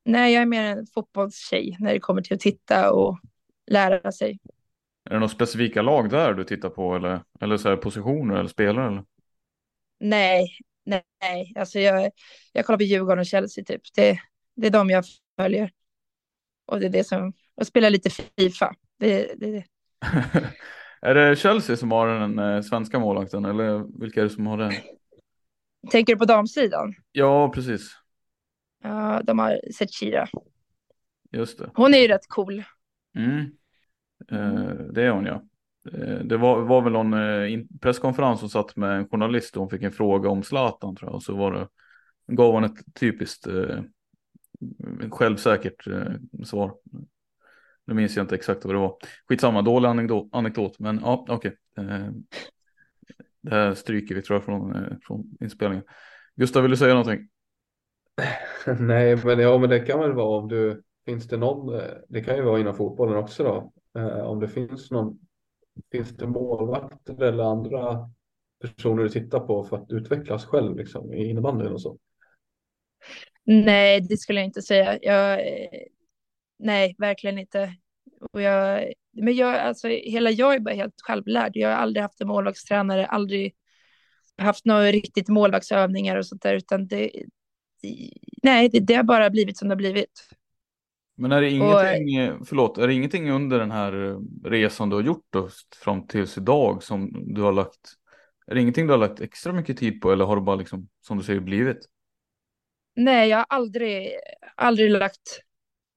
Nej, 0.06 0.34
jag 0.34 0.42
är 0.42 0.46
mer 0.46 0.63
en 0.63 0.86
fotbollstjej 0.88 1.78
när 1.80 1.94
det 1.94 2.00
kommer 2.00 2.22
till 2.22 2.34
att 2.34 2.40
titta 2.40 2.92
och 2.92 3.20
lära 3.68 4.12
sig. 4.12 4.40
Är 5.06 5.10
det 5.10 5.20
några 5.20 5.30
specifika 5.30 5.82
lag 5.82 6.10
där 6.10 6.34
du 6.34 6.44
tittar 6.44 6.70
på 6.70 6.96
eller, 6.96 7.22
eller 7.40 7.58
så 7.58 7.78
positioner 7.78 8.36
eller 8.36 8.50
spelare? 8.50 8.88
Eller? 8.88 9.04
Nej, 10.00 10.48
nej, 10.86 11.54
alltså 11.56 11.80
jag, 11.80 12.12
jag 12.52 12.66
kollar 12.66 12.78
på 12.78 12.84
Djurgården 12.84 13.20
och 13.20 13.25
Chelsea 13.25 13.63
typ. 13.63 13.82
Det, 13.96 14.20
det 14.56 14.68
är 14.68 14.72
de 14.72 14.90
jag 14.90 15.06
följer. 15.38 15.72
Och 16.66 16.80
det 16.80 16.86
är 16.86 16.90
det 16.90 17.04
som, 17.04 17.34
och 17.56 17.68
spelar 17.68 17.90
lite 17.90 18.10
Fifa. 18.10 18.75
Det, 19.00 19.34
det. 19.38 19.66
är 21.03 21.15
det 21.15 21.36
Chelsea 21.36 21.77
som 21.77 21.91
har 21.91 22.07
den 22.07 22.39
eh, 22.39 22.62
svenska 22.62 23.00
målvakten 23.00 23.45
eller 23.45 24.00
vilka 24.00 24.19
är 24.19 24.24
det 24.24 24.29
som 24.29 24.48
har 24.48 24.57
den? 24.57 24.72
Tänker 25.91 26.13
du 26.13 26.19
på 26.19 26.25
damsidan? 26.25 26.93
Ja, 27.12 27.50
precis. 27.50 27.91
Ja, 28.83 29.22
de 29.24 29.39
har 29.39 29.60
Zecira. 29.74 30.27
Just 31.31 31.60
det. 31.60 31.69
Hon 31.75 31.93
är 31.93 31.98
ju 31.98 32.07
rätt 32.07 32.27
cool. 32.27 32.63
Mm. 33.17 33.39
Eh, 34.31 34.75
det 34.93 35.03
är 35.03 35.10
hon 35.10 35.25
ja. 35.25 35.43
Eh, 35.93 36.19
det 36.19 36.38
var, 36.38 36.62
var 36.62 36.81
väl 36.81 36.93
någon 36.93 37.67
presskonferens 37.81 38.39
som 38.39 38.50
satt 38.50 38.75
med 38.75 38.98
en 38.98 39.10
journalist 39.10 39.55
och 39.55 39.62
hon 39.62 39.69
fick 39.69 39.83
en 39.83 39.91
fråga 39.91 40.29
om 40.29 40.43
Zlatan 40.43 40.95
tror 40.95 41.10
jag. 41.10 41.15
Och 41.15 41.24
så 41.24 41.35
var 41.35 41.51
det, 41.51 41.68
gav 42.27 42.53
hon 42.53 42.63
ett 42.63 42.96
typiskt 43.00 43.48
eh, 43.48 43.79
självsäkert 45.11 45.87
eh, 45.87 46.44
svar. 46.44 46.74
Nu 47.85 47.93
minns 47.93 48.15
jag 48.15 48.24
inte 48.24 48.35
exakt 48.35 48.65
vad 48.65 48.75
det 48.75 48.79
var. 48.79 48.98
Skitsamma, 49.29 49.61
dålig 49.61 49.89
anekdot, 49.89 50.29
anekdot 50.31 50.79
men 50.79 51.00
ja, 51.03 51.25
okej. 51.29 51.57
Okay. 51.72 51.85
Eh, 51.85 52.09
det 53.41 53.50
här 53.55 53.74
stryker 53.74 54.15
vi 54.15 54.22
tror 54.22 54.35
jag 54.35 54.43
från, 54.43 54.75
eh, 54.75 54.98
från 55.01 55.37
inspelningen. 55.39 55.85
Gustav, 56.35 56.61
vill 56.61 56.72
du 56.72 56.77
säga 56.77 56.93
någonting? 56.93 57.29
Nej, 58.79 59.15
men 59.25 59.39
ja, 59.39 59.57
men 59.57 59.69
det 59.69 59.79
kan 59.79 60.00
väl 60.00 60.13
vara 60.13 60.37
om 60.37 60.48
du 60.48 60.83
finns 61.05 61.27
det 61.27 61.37
någon. 61.37 61.81
Det 62.09 62.22
kan 62.22 62.35
ju 62.35 62.41
vara 62.41 62.59
inom 62.59 62.75
fotbollen 62.75 63.17
också 63.17 63.43
då. 63.43 63.74
om 64.24 64.39
det 64.39 64.48
finns 64.48 64.91
någon. 64.91 65.19
Finns 65.91 66.09
det 66.09 66.27
målvakter 66.27 67.24
eller 67.24 67.43
andra 67.43 68.09
personer 68.61 69.03
du 69.03 69.09
tittar 69.09 69.39
på 69.39 69.63
för 69.63 69.77
att 69.77 69.91
utvecklas 69.91 70.46
själv 70.46 70.75
liksom 70.77 71.13
i 71.13 71.29
innebandyn 71.29 71.72
och 71.72 71.81
så? 71.81 71.98
Nej, 73.43 74.01
det 74.01 74.17
skulle 74.17 74.39
jag 74.39 74.46
inte 74.46 74.61
säga. 74.61 75.00
Jag, 75.01 75.39
nej, 76.64 76.96
verkligen 76.98 77.38
inte. 77.38 77.76
Och 78.32 78.42
jag, 78.42 78.94
men 79.12 79.36
jag, 79.36 79.56
alltså, 79.56 79.88
hela 79.88 80.32
jag 80.32 80.54
är 80.54 80.60
bara 80.60 80.76
helt 80.76 81.02
självlärd. 81.02 81.52
Jag 81.56 81.70
har 81.70 81.76
aldrig 81.76 82.02
haft 82.02 82.22
en 82.22 82.28
målvaktstränare, 82.28 83.06
aldrig 83.06 83.56
haft 84.38 84.66
några 84.66 84.92
riktigt 84.92 85.30
målvaktsövningar 85.30 86.18
och 86.18 86.26
sånt 86.26 86.42
där, 86.42 86.56
utan 86.56 86.88
det, 86.88 87.12
nej, 88.44 88.70
det, 88.70 88.80
det 88.80 88.94
har 88.94 89.04
bara 89.04 89.30
blivit 89.30 89.58
som 89.58 89.68
det 89.68 89.72
har 89.72 89.78
blivit. 89.78 90.30
Men 91.16 91.32
är 91.32 91.42
det 91.42 91.50
ingenting, 91.50 92.32
och, 92.32 92.48
förlåt, 92.48 92.78
är 92.78 92.88
det 92.88 92.94
ingenting 92.94 93.32
under 93.32 93.60
den 93.60 93.72
här 93.72 94.18
resan 94.50 94.90
du 94.90 94.96
har 94.96 95.04
gjort 95.04 95.26
då, 95.30 95.50
fram 95.76 96.08
tills 96.08 96.38
idag 96.38 96.84
som 96.84 97.34
du 97.34 97.42
har 97.42 97.54
lagt, 97.54 97.94
är 98.48 98.56
det 98.56 98.62
ingenting 98.62 98.88
du 98.88 98.94
har 98.94 98.98
lagt 98.98 99.22
extra 99.22 99.54
mycket 99.54 99.78
tid 99.78 100.02
på 100.02 100.12
eller 100.12 100.26
har 100.26 100.36
du 100.36 100.42
bara 100.42 100.56
liksom, 100.56 100.88
som 101.02 101.18
du 101.18 101.24
säger, 101.24 101.40
blivit? 101.40 101.78
Nej, 102.96 103.30
jag 103.30 103.38
har 103.38 103.46
aldrig, 103.50 104.12
aldrig 104.56 104.92
lagt 104.92 105.42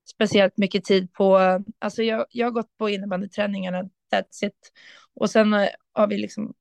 speciellt 0.08 0.56
mycket 0.56 0.84
tid 0.84 1.12
på, 1.12 1.38
alltså 1.78 2.02
jag, 2.02 2.26
jag 2.30 2.46
har 2.46 2.50
gått 2.50 2.78
på 2.78 2.88
innebandyträningarna, 2.88 3.82
that's 3.82 4.44
it. 4.46 4.72
Och 5.14 5.30
sen 5.30 5.54
eh, 5.54 5.68
har 5.92 6.06
vi 6.06 6.18
liksom, 6.18 6.54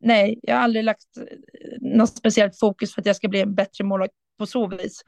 nej, 0.00 0.38
jag 0.42 0.54
har 0.54 0.62
aldrig 0.62 0.84
lagt 0.84 1.16
eh, 1.16 1.24
något 1.80 2.16
speciellt 2.16 2.58
fokus 2.58 2.94
för 2.94 3.00
att 3.00 3.06
jag 3.06 3.16
ska 3.16 3.28
bli 3.28 3.40
en 3.40 3.54
bättre 3.54 3.84
målvakt 3.84 4.14
på 4.38 4.46
så 4.46 4.66
vis. 4.66 5.02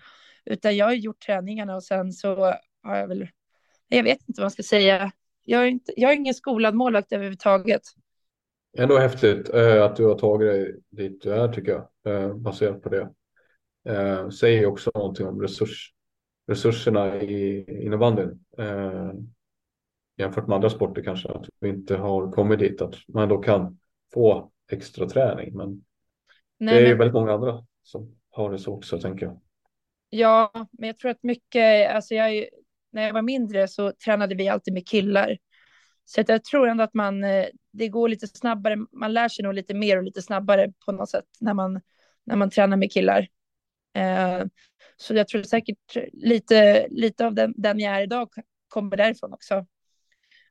Utan 0.44 0.76
jag 0.76 0.86
har 0.86 0.92
gjort 0.92 1.20
träningarna 1.26 1.76
och 1.76 1.84
sen 1.84 2.12
så 2.12 2.36
har 2.82 2.96
jag 2.96 3.08
väl, 3.08 3.28
jag 3.88 4.02
vet 4.02 4.18
inte 4.28 4.40
vad 4.40 4.44
man 4.44 4.50
ska 4.50 4.62
säga. 4.62 5.12
Jag 5.44 5.62
är, 5.62 5.66
inte, 5.66 5.92
jag 5.96 6.12
är 6.12 6.16
ingen 6.16 6.34
skolad 6.34 6.74
målvakt 6.74 7.12
överhuvudtaget. 7.12 7.82
Ändå 8.78 8.98
häftigt 8.98 9.54
eh, 9.54 9.84
att 9.84 9.96
du 9.96 10.04
har 10.04 10.18
tagit 10.18 10.48
dig 10.48 10.76
dit 10.90 11.22
du 11.22 11.34
är 11.34 11.48
tycker 11.48 11.72
jag, 11.72 12.14
eh, 12.14 12.34
baserat 12.34 12.82
på 12.82 12.88
det. 12.88 13.08
Eh, 13.88 14.28
säger 14.28 14.66
också 14.66 14.90
någonting 14.94 15.26
om 15.26 15.42
resurs, 15.42 15.93
resurserna 16.46 17.22
i 17.22 17.64
innebandyn. 17.84 18.44
Eh, 18.58 19.12
jämfört 20.16 20.46
med 20.46 20.54
andra 20.54 20.70
sporter 20.70 21.02
kanske, 21.02 21.28
att 21.28 21.46
vi 21.60 21.68
inte 21.68 21.96
har 21.96 22.32
kommit 22.32 22.58
dit, 22.58 22.82
att 22.82 22.94
man 23.08 23.28
då 23.28 23.38
kan 23.38 23.78
få 24.14 24.50
extra 24.72 25.08
träning. 25.08 25.56
Men 25.56 25.84
Nej, 26.58 26.74
det 26.74 26.80
är 26.80 26.82
men... 26.82 26.90
ju 26.90 26.96
väldigt 26.96 27.14
många 27.14 27.32
andra 27.32 27.64
som 27.82 28.16
har 28.30 28.52
det 28.52 28.58
så 28.58 28.74
också, 28.74 29.00
tänker 29.00 29.26
jag. 29.26 29.40
Ja, 30.10 30.68
men 30.70 30.86
jag 30.86 30.98
tror 30.98 31.10
att 31.10 31.22
mycket, 31.22 31.90
alltså 31.90 32.14
jag, 32.14 32.46
när 32.92 33.02
jag 33.02 33.12
var 33.12 33.22
mindre 33.22 33.68
så 33.68 33.92
tränade 34.04 34.34
vi 34.34 34.48
alltid 34.48 34.74
med 34.74 34.88
killar. 34.88 35.38
Så 36.04 36.20
att 36.20 36.28
jag 36.28 36.44
tror 36.44 36.68
ändå 36.68 36.84
att 36.84 36.94
man, 36.94 37.24
eh, 37.24 37.46
det 37.72 37.88
går 37.88 38.08
lite 38.08 38.26
snabbare, 38.26 38.76
man 38.92 39.12
lär 39.12 39.28
sig 39.28 39.42
nog 39.42 39.54
lite 39.54 39.74
mer 39.74 39.96
och 39.96 40.02
lite 40.02 40.22
snabbare 40.22 40.72
på 40.86 40.92
något 40.92 41.10
sätt 41.10 41.24
när 41.40 41.54
man, 41.54 41.80
när 42.24 42.36
man 42.36 42.50
tränar 42.50 42.76
med 42.76 42.92
killar. 42.92 43.28
Eh, 43.94 44.44
så 44.96 45.14
jag 45.14 45.28
tror 45.28 45.42
säkert 45.42 45.96
lite, 46.12 46.88
lite 46.90 47.26
av 47.26 47.34
den, 47.34 47.54
den 47.56 47.80
jag 47.80 47.96
är 47.96 48.02
idag 48.02 48.28
kommer 48.68 48.96
därifrån 48.96 49.32
också. 49.32 49.66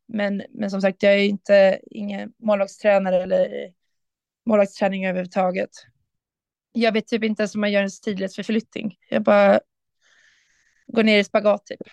Men, 0.05 0.43
men 0.49 0.71
som 0.71 0.81
sagt, 0.81 1.03
jag 1.03 1.13
är 1.13 1.23
inte 1.23 1.79
ingen 1.85 2.33
målvaktstränare 2.37 3.23
eller 3.23 3.73
målvaktsträning 4.45 5.05
överhuvudtaget. 5.05 5.69
Jag 6.71 6.91
vet 6.91 7.07
typ 7.07 7.23
inte 7.23 7.41
ens 7.41 7.55
om 7.55 7.61
man 7.61 7.71
gör 7.71 7.81
en 7.81 7.89
sidledsförflyttning. 7.89 8.97
Jag 9.09 9.23
bara 9.23 9.59
går 10.87 11.03
ner 11.03 11.19
i 11.19 11.23
spagat 11.23 11.65
typ. 11.65 11.79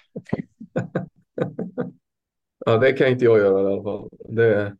ja, 2.67 2.79
det 2.79 2.93
kan 2.93 3.09
inte 3.09 3.25
jag 3.25 3.39
göra 3.39 3.63
i 3.63 3.73
alla 3.73 3.83
fall. 3.83 4.09
Det, 4.29 4.77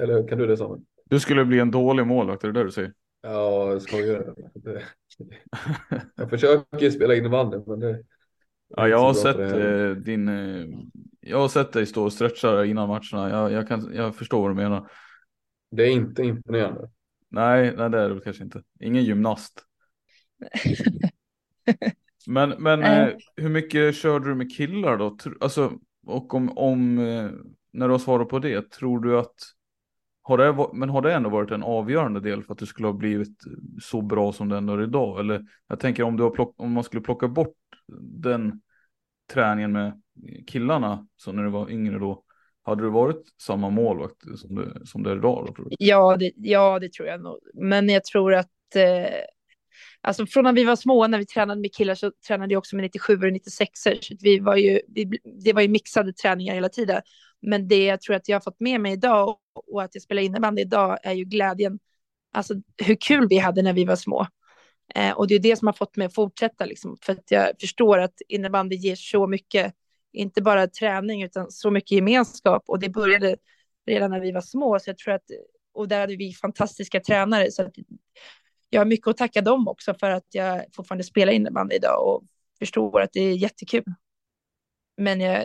eller 0.00 0.28
kan 0.28 0.38
du 0.38 0.46
det 0.46 0.56
Samuel? 0.56 0.80
Du 1.04 1.20
skulle 1.20 1.44
bli 1.44 1.58
en 1.58 1.70
dålig 1.70 2.06
målvakt, 2.06 2.44
är 2.44 2.48
det 2.48 2.60
det 2.60 2.64
du 2.64 2.70
säger? 2.70 2.92
Ja, 3.22 3.72
jag 3.72 3.82
skojar. 3.82 4.34
Jag 6.14 6.30
försöker 6.30 6.90
spela 6.90 7.14
innebandy, 7.14 7.56
men 7.66 7.80
det. 7.80 8.02
Ja, 8.76 8.88
jag 8.88 8.98
har 8.98 9.14
sett 9.14 9.36
eh, 9.36 10.02
din. 10.02 10.28
Eh, 10.28 10.66
jag 11.20 11.38
har 11.38 11.48
sett 11.48 11.72
dig 11.72 11.86
stå 11.86 12.04
och 12.04 12.12
stretcha 12.12 12.64
innan 12.64 12.88
matcherna. 12.88 13.30
Jag, 13.30 13.52
jag, 13.52 13.68
kan, 13.68 13.94
jag 13.94 14.16
förstår 14.16 14.40
vad 14.40 14.50
du 14.50 14.54
menar. 14.54 14.90
Det 15.70 15.82
är 15.82 15.90
inte 15.90 16.22
imponerande. 16.22 16.90
Nej, 17.28 17.74
nej 17.76 17.90
det 17.90 17.98
är 17.98 18.10
det 18.10 18.20
kanske 18.20 18.44
inte. 18.44 18.62
Ingen 18.80 19.04
gymnast. 19.04 19.64
men 22.26 22.50
men 22.58 22.82
eh, 22.82 23.08
hur 23.36 23.48
mycket 23.48 23.96
körde 23.96 24.28
du 24.28 24.34
med 24.34 24.56
killar 24.56 24.96
då? 24.96 25.16
Alltså, 25.40 25.72
och 26.06 26.34
om, 26.34 26.58
om 26.58 26.98
eh, 26.98 27.30
när 27.72 27.88
du 27.88 27.94
har 27.94 27.98
svarat 27.98 28.28
på 28.28 28.38
det, 28.38 28.70
tror 28.70 29.00
du 29.00 29.18
att 29.18 29.34
har 30.30 30.38
det, 30.38 30.68
men 30.72 30.88
har 30.88 31.02
det 31.02 31.14
ändå 31.14 31.30
varit 31.30 31.50
en 31.50 31.62
avgörande 31.62 32.20
del 32.20 32.42
för 32.42 32.52
att 32.52 32.58
du 32.58 32.66
skulle 32.66 32.88
ha 32.88 32.92
blivit 32.92 33.38
så 33.82 34.02
bra 34.02 34.32
som 34.32 34.48
det 34.48 34.56
ändå 34.56 34.72
är 34.72 34.82
idag? 34.82 35.20
Eller 35.20 35.42
jag 35.68 35.80
tänker 35.80 36.02
om, 36.02 36.16
du 36.16 36.22
har 36.22 36.30
plock, 36.30 36.54
om 36.56 36.72
man 36.72 36.84
skulle 36.84 37.02
plocka 37.02 37.28
bort 37.28 37.56
den 38.02 38.60
träningen 39.32 39.72
med 39.72 40.00
killarna, 40.46 41.06
så 41.16 41.32
när 41.32 41.42
du 41.42 41.50
var 41.50 41.70
yngre 41.70 41.98
då, 41.98 42.22
hade 42.62 42.82
du 42.82 42.90
varit 42.90 43.22
samma 43.42 43.70
målvakt 43.70 44.16
som 44.36 44.54
du, 44.54 44.82
som 44.84 45.02
det 45.02 45.10
är 45.10 45.16
idag? 45.16 45.54
Då, 45.56 45.64
ja, 45.78 46.16
det, 46.16 46.32
ja, 46.36 46.78
det 46.78 46.92
tror 46.92 47.08
jag 47.08 47.22
nog. 47.22 47.38
Men 47.54 47.88
jag 47.88 48.04
tror 48.04 48.34
att 48.34 48.76
eh, 48.76 49.18
alltså 50.00 50.26
från 50.26 50.44
när 50.44 50.52
vi 50.52 50.64
var 50.64 50.76
små, 50.76 51.06
när 51.06 51.18
vi 51.18 51.26
tränade 51.26 51.60
med 51.60 51.74
killar 51.74 51.94
så 51.94 52.12
tränade 52.26 52.54
jag 52.54 52.58
också 52.58 52.76
med 52.76 52.82
97 52.82 53.14
och 53.14 53.32
96 53.32 53.70
så 53.74 53.92
vi 54.20 54.38
var 54.38 54.56
ju, 54.56 54.80
vi, 54.88 55.10
det 55.42 55.52
var 55.52 55.62
ju 55.62 55.68
mixade 55.68 56.12
träningar 56.12 56.54
hela 56.54 56.68
tiden. 56.68 57.02
Men 57.42 57.68
det 57.68 57.84
jag 57.84 58.00
tror 58.00 58.16
att 58.16 58.28
jag 58.28 58.36
har 58.36 58.40
fått 58.40 58.60
med 58.60 58.80
mig 58.80 58.92
idag 58.92 59.36
och 59.72 59.82
att 59.82 59.94
jag 59.94 60.02
spelar 60.02 60.22
innebandy 60.22 60.62
idag 60.62 60.98
är 61.02 61.12
ju 61.12 61.24
glädjen, 61.24 61.78
alltså 62.32 62.54
hur 62.84 62.94
kul 62.94 63.26
vi 63.28 63.38
hade 63.38 63.62
när 63.62 63.72
vi 63.72 63.84
var 63.84 63.96
små. 63.96 64.26
Eh, 64.94 65.12
och 65.12 65.26
det 65.26 65.34
är 65.34 65.38
det 65.38 65.56
som 65.56 65.68
har 65.68 65.72
fått 65.72 65.96
mig 65.96 66.06
att 66.06 66.14
fortsätta, 66.14 66.64
liksom, 66.64 66.96
för 67.02 67.12
att 67.12 67.30
jag 67.30 67.48
förstår 67.60 67.98
att 67.98 68.14
innebandy 68.28 68.76
ger 68.76 68.96
så 68.96 69.26
mycket, 69.26 69.74
inte 70.12 70.42
bara 70.42 70.66
träning, 70.66 71.22
utan 71.22 71.50
så 71.50 71.70
mycket 71.70 71.90
gemenskap. 71.90 72.64
Och 72.66 72.78
det 72.78 72.88
började 72.88 73.36
redan 73.86 74.10
när 74.10 74.20
vi 74.20 74.32
var 74.32 74.40
små, 74.40 74.78
så 74.78 74.90
jag 74.90 74.98
tror 74.98 75.14
att, 75.14 75.30
och 75.74 75.88
där 75.88 76.00
hade 76.00 76.16
vi 76.16 76.32
fantastiska 76.32 77.00
tränare, 77.00 77.50
så 77.50 77.62
att 77.62 77.74
jag 78.70 78.80
har 78.80 78.86
mycket 78.86 79.06
att 79.06 79.16
tacka 79.16 79.40
dem 79.40 79.68
också 79.68 79.94
för 79.94 80.10
att 80.10 80.26
jag 80.30 80.64
fortfarande 80.72 81.04
spelar 81.04 81.32
innebandy 81.32 81.76
idag 81.76 82.08
och 82.08 82.22
förstår 82.58 83.00
att 83.00 83.12
det 83.12 83.20
är 83.20 83.34
jättekul. 83.34 83.84
Men 84.96 85.20
jag, 85.20 85.44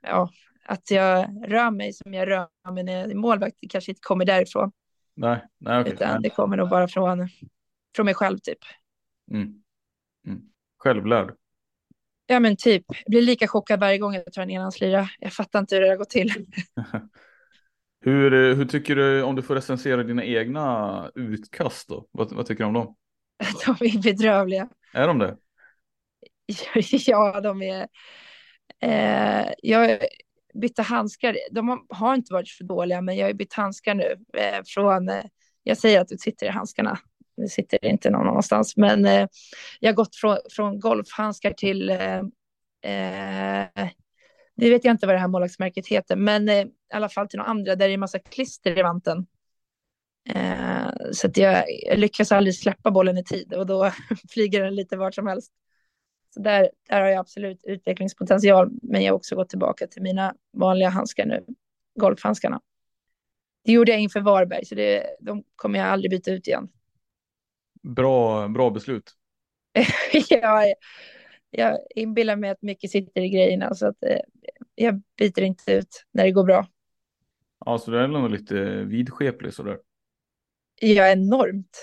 ja, 0.00 0.30
att 0.64 0.90
jag 0.90 1.26
rör 1.52 1.70
mig 1.70 1.92
som 1.92 2.14
jag 2.14 2.28
rör 2.28 2.72
mig 2.72 2.84
när 2.84 2.92
jag 2.92 3.10
är 3.10 3.14
målvakt, 3.14 3.56
det 3.60 3.68
kanske 3.68 3.90
inte 3.90 4.00
kommer 4.00 4.24
därifrån. 4.24 4.72
Nej, 5.14 5.44
nej, 5.58 5.80
okay, 5.80 5.92
Utan 5.92 6.22
det 6.22 6.30
kommer 6.30 6.56
nog 6.56 6.68
bara 6.68 6.88
från, 6.88 7.28
från 7.96 8.04
mig 8.04 8.14
själv 8.14 8.38
typ. 8.38 8.58
Mm. 9.30 9.62
Mm. 10.26 10.42
Självlärd. 10.78 11.34
Ja 12.26 12.40
men 12.40 12.56
typ, 12.56 12.84
jag 12.88 13.10
blir 13.10 13.22
lika 13.22 13.48
chockad 13.48 13.80
varje 13.80 13.98
gång 13.98 14.14
jag 14.14 14.32
tar 14.32 14.42
en 14.42 14.50
enhandslira. 14.50 15.08
Jag 15.18 15.32
fattar 15.32 15.58
inte 15.58 15.74
hur 15.74 15.82
det 15.82 15.88
har 15.88 15.96
gått 15.96 16.10
till. 16.10 16.30
hur, 18.02 18.34
eh, 18.34 18.56
hur 18.56 18.64
tycker 18.64 18.96
du 18.96 19.22
om 19.22 19.36
du 19.36 19.42
får 19.42 19.54
recensera 19.54 20.02
dina 20.02 20.24
egna 20.24 21.10
utkast 21.14 21.88
då? 21.88 22.08
Vad, 22.10 22.32
vad 22.32 22.46
tycker 22.46 22.64
du 22.64 22.68
om 22.68 22.74
dem? 22.74 22.96
De 23.66 23.86
är 23.86 24.02
bedrövliga. 24.02 24.68
Är 24.94 25.06
de 25.06 25.18
det? 25.18 25.36
ja, 27.06 27.40
de 27.40 27.62
är... 27.62 27.88
Eh, 28.80 29.52
jag 29.62 29.98
bytte 30.54 30.82
handskar. 30.82 31.36
De 31.50 31.86
har 31.88 32.14
inte 32.14 32.32
varit 32.32 32.48
så 32.48 32.64
dåliga, 32.64 33.00
men 33.00 33.16
jag 33.16 33.26
har 33.26 33.32
bytt 33.32 33.54
handskar 33.54 33.94
nu. 33.94 34.16
Eh, 34.38 34.60
från, 34.66 35.08
eh, 35.08 35.24
jag 35.62 35.78
säger 35.78 36.00
att 36.00 36.08
du 36.08 36.16
sitter 36.18 36.46
i 36.46 36.48
handskarna. 36.48 36.98
Det 37.36 37.48
sitter 37.48 37.84
inte 37.84 38.10
någon 38.10 38.28
annanstans, 38.28 38.76
men 38.76 39.04
eh, 39.06 39.26
jag 39.80 39.88
har 39.90 39.94
gått 39.94 40.16
från, 40.16 40.38
från 40.50 40.80
golfhandskar 40.80 41.50
till 41.50 41.98
det 44.56 44.70
vet 44.70 44.84
jag 44.84 44.94
inte 44.94 45.06
vad 45.06 45.14
det 45.14 45.20
här 45.20 45.28
målvaktsmärket 45.28 45.86
heter, 45.86 46.16
men 46.16 46.48
eh, 46.48 46.64
i 46.64 46.70
alla 46.92 47.08
fall 47.08 47.28
till 47.28 47.38
några 47.38 47.50
andra 47.50 47.76
där 47.76 47.88
det 47.88 47.94
är 47.94 47.98
massa 47.98 48.18
klister 48.18 48.78
i 48.78 48.82
vanten. 48.82 49.26
Eh, 50.28 50.90
så 51.12 51.26
att 51.26 51.36
jag, 51.36 51.64
jag, 51.68 51.98
lyckas 51.98 52.32
aldrig 52.32 52.54
släppa 52.54 52.90
bollen 52.90 53.18
i 53.18 53.24
tid 53.24 53.54
och 53.54 53.66
då 53.66 53.92
flyger 54.30 54.64
den 54.64 54.74
lite 54.74 54.96
vart 54.96 55.14
som 55.14 55.26
helst. 55.26 55.52
Så 56.34 56.40
där, 56.40 56.70
där 56.88 57.00
har 57.00 57.08
jag 57.08 57.18
absolut 57.18 57.64
utvecklingspotential, 57.64 58.70
men 58.82 59.02
jag 59.02 59.12
har 59.12 59.16
också 59.16 59.36
gått 59.36 59.48
tillbaka 59.48 59.86
till 59.86 60.02
mina 60.02 60.34
vanliga 60.52 60.88
handskar 60.88 61.26
nu, 61.26 61.44
golfhandskarna. 62.00 62.60
Det 63.64 63.72
gjorde 63.72 63.92
jag 63.92 64.00
inför 64.00 64.20
Varberg, 64.20 64.64
så 64.64 64.74
det, 64.74 65.16
de 65.20 65.44
kommer 65.56 65.78
jag 65.78 65.88
aldrig 65.88 66.10
byta 66.10 66.30
ut 66.30 66.48
igen. 66.48 66.68
Bra, 67.82 68.48
bra 68.48 68.70
beslut. 68.70 69.12
jag, 70.28 70.74
jag 71.54 71.78
inbillar 71.94 72.36
mig 72.36 72.50
att 72.50 72.62
mycket 72.62 72.90
sitter 72.90 73.20
i 73.20 73.28
grejerna, 73.28 73.74
så 73.74 73.86
att 73.86 74.02
eh, 74.02 74.18
jag 74.74 75.02
byter 75.18 75.40
inte 75.40 75.72
ut 75.72 76.04
när 76.12 76.24
det 76.24 76.32
går 76.32 76.44
bra. 76.44 76.66
Ja, 77.64 77.78
så 77.78 77.90
det 77.90 78.00
är 78.00 78.08
nog 78.08 78.30
lite 78.30 78.54
vidskeplig 78.84 79.54
sådär. 79.54 79.78
Ja, 80.80 81.06
enormt. 81.06 81.82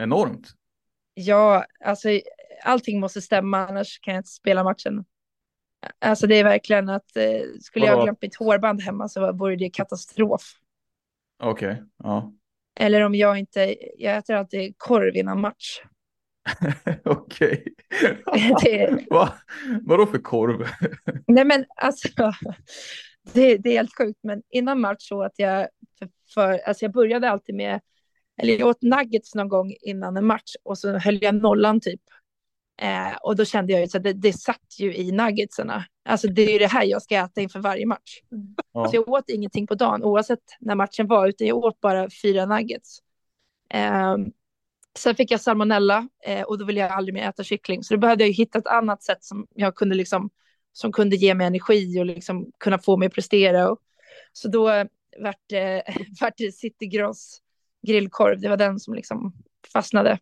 Enormt? 0.00 0.48
Ja, 1.14 1.64
alltså 1.84 2.08
allting 2.62 3.00
måste 3.00 3.20
stämma, 3.20 3.66
annars 3.66 4.00
kan 4.00 4.14
jag 4.14 4.20
inte 4.20 4.30
spela 4.30 4.64
matchen. 4.64 5.04
Alltså 5.98 6.26
det 6.26 6.36
är 6.36 6.44
verkligen 6.44 6.88
att 6.88 7.16
eh, 7.16 7.40
skulle 7.60 7.86
Vadå? 7.86 7.98
jag 7.98 8.04
glömt 8.04 8.22
mitt 8.22 8.36
hårband 8.36 8.82
hemma 8.82 9.08
så 9.08 9.32
vore 9.32 9.56
det 9.56 9.70
katastrof. 9.70 10.42
Okej, 11.42 11.72
okay. 11.72 11.84
ja. 11.98 12.32
Eller 12.80 13.00
om 13.00 13.14
jag 13.14 13.38
inte, 13.38 13.76
jag 13.96 14.16
äter 14.16 14.34
alltid 14.34 14.74
korv 14.76 15.16
innan 15.16 15.40
match. 15.40 15.80
Okej. 17.04 17.64
det... 18.62 19.06
Va? 19.10 19.32
Vadå 19.82 20.06
för 20.06 20.18
korv? 20.18 20.68
Nej 21.26 21.44
men 21.44 21.64
alltså, 21.76 22.08
det, 23.32 23.56
det, 23.56 23.70
är 23.70 23.76
helt 23.76 23.96
sjukt, 23.98 24.20
men 24.22 24.42
innan 24.50 24.80
match 24.80 25.08
så 25.08 25.22
att 25.22 25.34
jag, 25.36 25.68
för, 25.98 26.08
för, 26.34 26.58
alltså 26.58 26.84
jag 26.84 26.92
började 26.92 27.30
alltid 27.30 27.54
med, 27.54 27.80
eller 28.42 28.58
jag 28.58 28.68
åt 28.68 28.82
nuggets 28.82 29.34
någon 29.34 29.48
gång 29.48 29.74
innan 29.80 30.16
en 30.16 30.26
match 30.26 30.54
och 30.62 30.78
så 30.78 30.98
höll 30.98 31.22
jag 31.22 31.34
nollan 31.34 31.80
typ. 31.80 32.00
Eh, 32.80 33.16
och 33.22 33.36
då 33.36 33.44
kände 33.44 33.72
jag 33.72 33.80
ju 33.80 33.98
att 33.98 34.04
det, 34.04 34.12
det 34.12 34.32
satt 34.32 34.78
ju 34.78 34.94
i 34.94 35.12
nuggetsarna. 35.12 35.84
Alltså 36.04 36.28
det 36.28 36.42
är 36.42 36.52
ju 36.52 36.58
det 36.58 36.66
här 36.66 36.84
jag 36.84 37.02
ska 37.02 37.16
äta 37.16 37.40
inför 37.40 37.60
varje 37.60 37.86
match. 37.86 38.20
Ja. 38.72 38.88
Så 38.88 38.96
jag 38.96 39.08
åt 39.08 39.30
ingenting 39.30 39.66
på 39.66 39.74
dagen 39.74 40.04
oavsett 40.04 40.42
när 40.60 40.74
matchen 40.74 41.06
var, 41.06 41.28
utan 41.28 41.46
jag 41.46 41.56
åt 41.56 41.80
bara 41.80 42.08
fyra 42.22 42.46
nuggets. 42.46 42.98
Eh, 43.74 44.16
sen 44.98 45.14
fick 45.14 45.30
jag 45.30 45.40
salmonella 45.40 46.08
eh, 46.24 46.42
och 46.42 46.58
då 46.58 46.64
ville 46.64 46.80
jag 46.80 46.90
aldrig 46.90 47.14
mer 47.14 47.28
äta 47.28 47.44
kyckling. 47.44 47.84
Så 47.84 47.94
då 47.94 48.00
behövde 48.00 48.24
jag 48.24 48.32
hitta 48.32 48.58
ett 48.58 48.66
annat 48.66 49.02
sätt 49.02 49.24
som 49.24 49.46
jag 49.54 49.74
kunde 49.74 49.94
liksom, 49.94 50.30
som 50.72 50.92
kunde 50.92 51.16
ge 51.16 51.34
mig 51.34 51.46
energi 51.46 52.00
och 52.00 52.06
liksom 52.06 52.52
kunna 52.58 52.78
få 52.78 52.96
mig 52.96 53.06
att 53.06 53.14
prestera. 53.14 53.70
Och, 53.70 53.78
så 54.32 54.48
då 54.48 54.64
vart 55.18 55.42
det, 55.46 55.82
vart 56.20 56.34
det 56.36 56.52
City 56.52 56.86
Gross 56.86 57.42
grillkorv. 57.86 58.40
Det 58.40 58.48
var 58.48 58.56
den 58.56 58.80
som 58.80 58.94
liksom 58.94 59.32
fastnade. 59.72 60.18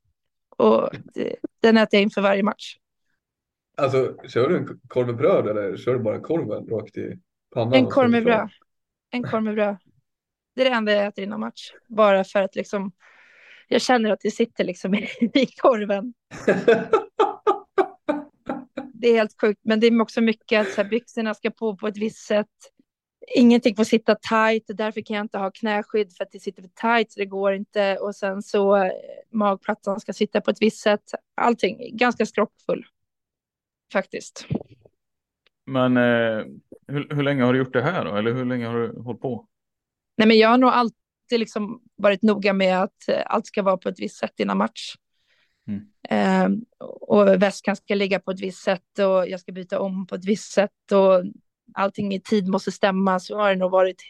Och 0.56 0.90
det, 1.14 1.36
den 1.60 1.76
äter 1.76 1.96
jag 1.96 2.02
inför 2.02 2.22
varje 2.22 2.42
match. 2.42 2.76
Alltså, 3.76 4.14
kör 4.28 4.48
du 4.48 4.56
en 4.56 4.80
korv 4.88 5.06
med 5.06 5.16
bröd 5.16 5.46
eller 5.46 5.76
kör 5.76 5.94
du 5.94 5.98
bara 6.00 6.20
korven 6.20 6.66
rakt 6.66 6.96
i 6.96 7.18
pannan? 7.54 7.74
En 7.74 7.86
korv 7.86 8.10
med 8.10 8.24
bröd. 8.24 8.48
En 9.10 9.22
korv 9.22 9.42
med 9.42 9.54
bröd. 9.54 9.76
Det 10.54 10.62
är 10.62 10.70
det 10.70 10.76
enda 10.76 10.92
jag 10.92 11.06
äter 11.06 11.24
innan 11.24 11.40
match. 11.40 11.72
Bara 11.88 12.24
för 12.24 12.42
att 12.42 12.54
liksom, 12.54 12.92
jag 13.68 13.82
känner 13.82 14.10
att 14.10 14.20
det 14.20 14.30
sitter 14.30 14.64
liksom 14.64 14.94
i, 14.94 15.08
i 15.34 15.46
korven. 15.46 16.14
det 18.94 19.08
är 19.08 19.14
helt 19.14 19.40
sjukt, 19.40 19.60
men 19.64 19.80
det 19.80 19.86
är 19.86 20.00
också 20.00 20.20
mycket 20.20 20.60
att 20.60 20.72
så 20.72 20.82
här, 20.82 20.88
byxorna 20.88 21.34
ska 21.34 21.50
på 21.50 21.76
på 21.76 21.88
ett 21.88 21.96
visst 21.96 22.26
sätt 22.26 22.46
ingenting 23.34 23.76
får 23.76 23.84
sitta 23.84 24.14
tight, 24.14 24.64
därför 24.68 25.00
kan 25.00 25.16
jag 25.16 25.24
inte 25.24 25.38
ha 25.38 25.50
knäskydd 25.50 26.12
för 26.12 26.24
att 26.24 26.32
det 26.32 26.40
sitter 26.40 26.62
för 26.62 26.68
tight 26.68 27.12
så 27.12 27.20
det 27.20 27.26
går 27.26 27.54
inte. 27.54 27.98
Och 27.98 28.14
sen 28.14 28.42
så 28.42 28.76
eh, 28.76 28.92
magplattan 29.32 30.00
ska 30.00 30.12
sitta 30.12 30.40
på 30.40 30.50
ett 30.50 30.62
visst 30.62 30.78
sätt. 30.78 31.02
Allting 31.34 31.96
ganska 31.96 32.26
skrockfull 32.26 32.86
faktiskt. 33.92 34.46
Men 35.66 35.96
eh, 35.96 36.44
hur, 36.88 37.14
hur 37.14 37.22
länge 37.22 37.42
har 37.44 37.52
du 37.52 37.58
gjort 37.58 37.72
det 37.72 37.82
här 37.82 38.04
då? 38.04 38.16
Eller 38.16 38.32
hur 38.32 38.44
länge 38.44 38.66
har 38.66 38.78
du 38.78 39.00
hållit 39.00 39.20
på? 39.20 39.46
Nej, 40.16 40.28
men 40.28 40.38
jag 40.38 40.48
har 40.48 40.58
nog 40.58 40.70
alltid 40.70 40.98
liksom 41.32 41.80
varit 41.96 42.22
noga 42.22 42.52
med 42.52 42.82
att 42.82 43.08
eh, 43.08 43.22
allt 43.26 43.46
ska 43.46 43.62
vara 43.62 43.76
på 43.76 43.88
ett 43.88 44.00
visst 44.00 44.16
sätt 44.16 44.40
innan 44.40 44.58
match. 44.58 44.94
Mm. 45.68 45.86
Eh, 46.08 46.48
och 47.00 47.42
väskan 47.42 47.76
ska 47.76 47.94
ligga 47.94 48.20
på 48.20 48.30
ett 48.30 48.40
visst 48.40 48.62
sätt 48.62 48.98
och 48.98 49.28
jag 49.28 49.40
ska 49.40 49.52
byta 49.52 49.80
om 49.80 50.06
på 50.06 50.14
ett 50.14 50.24
visst 50.24 50.52
sätt 50.52 50.92
och 50.92 51.24
allting 51.74 52.14
i 52.14 52.20
tid 52.20 52.48
måste 52.48 52.72
stämma. 52.72 53.20
Så 53.20 53.36
har 53.36 53.50
det 53.50 53.56
nog 53.56 53.70
varit 53.70 54.02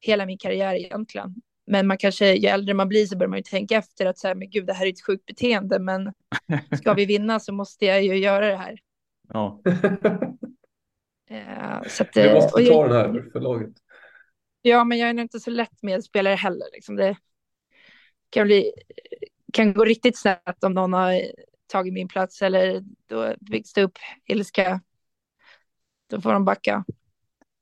hela 0.00 0.26
min 0.26 0.38
karriär 0.38 0.74
egentligen. 0.74 1.34
Men 1.66 1.86
man 1.86 1.98
kanske, 1.98 2.34
ju 2.34 2.48
äldre 2.48 2.74
man 2.74 2.88
blir 2.88 3.06
så 3.06 3.16
börjar 3.16 3.28
man 3.30 3.38
ju 3.38 3.42
tänka 3.42 3.76
efter 3.76 4.06
att 4.06 4.18
så 4.18 4.28
här, 4.28 4.34
men 4.34 4.50
gud, 4.50 4.66
det 4.66 4.72
här 4.72 4.86
är 4.86 4.90
ett 4.90 5.06
sjukt 5.06 5.26
beteende, 5.26 5.78
men 5.78 6.12
ska 6.78 6.94
vi 6.94 7.06
vinna 7.06 7.40
så 7.40 7.52
måste 7.52 7.86
jag 7.86 8.04
ju 8.04 8.16
göra 8.16 8.46
det 8.46 8.56
här. 8.56 8.78
Ja. 9.32 9.60
uh, 11.30 11.88
så 11.88 12.02
att, 12.02 12.12
du 12.12 12.34
måste 12.34 12.52
ta 12.52 12.60
jag, 12.60 12.90
den 12.90 12.96
här 12.96 13.30
för 13.32 13.40
laget. 13.40 13.72
Ja, 14.68 14.84
men 14.84 14.98
jag 14.98 15.08
är 15.08 15.14
nog 15.14 15.24
inte 15.24 15.40
så 15.40 15.50
lätt 15.50 15.82
medspelare 15.82 16.34
heller. 16.34 16.66
Liksom. 16.72 16.96
Det 16.96 17.16
kan, 18.30 18.46
bli, 18.46 18.72
kan 19.52 19.72
gå 19.72 19.84
riktigt 19.84 20.18
snett 20.18 20.64
om 20.64 20.72
någon 20.72 20.92
har 20.92 21.22
tagit 21.66 21.92
min 21.92 22.08
plats 22.08 22.42
eller 22.42 22.82
då 23.06 23.34
byggs 23.40 23.72
det 23.72 23.82
upp 23.82 23.98
ilska 24.24 24.80
då 26.06 26.20
får 26.20 26.32
de 26.32 26.44
backa. 26.44 26.84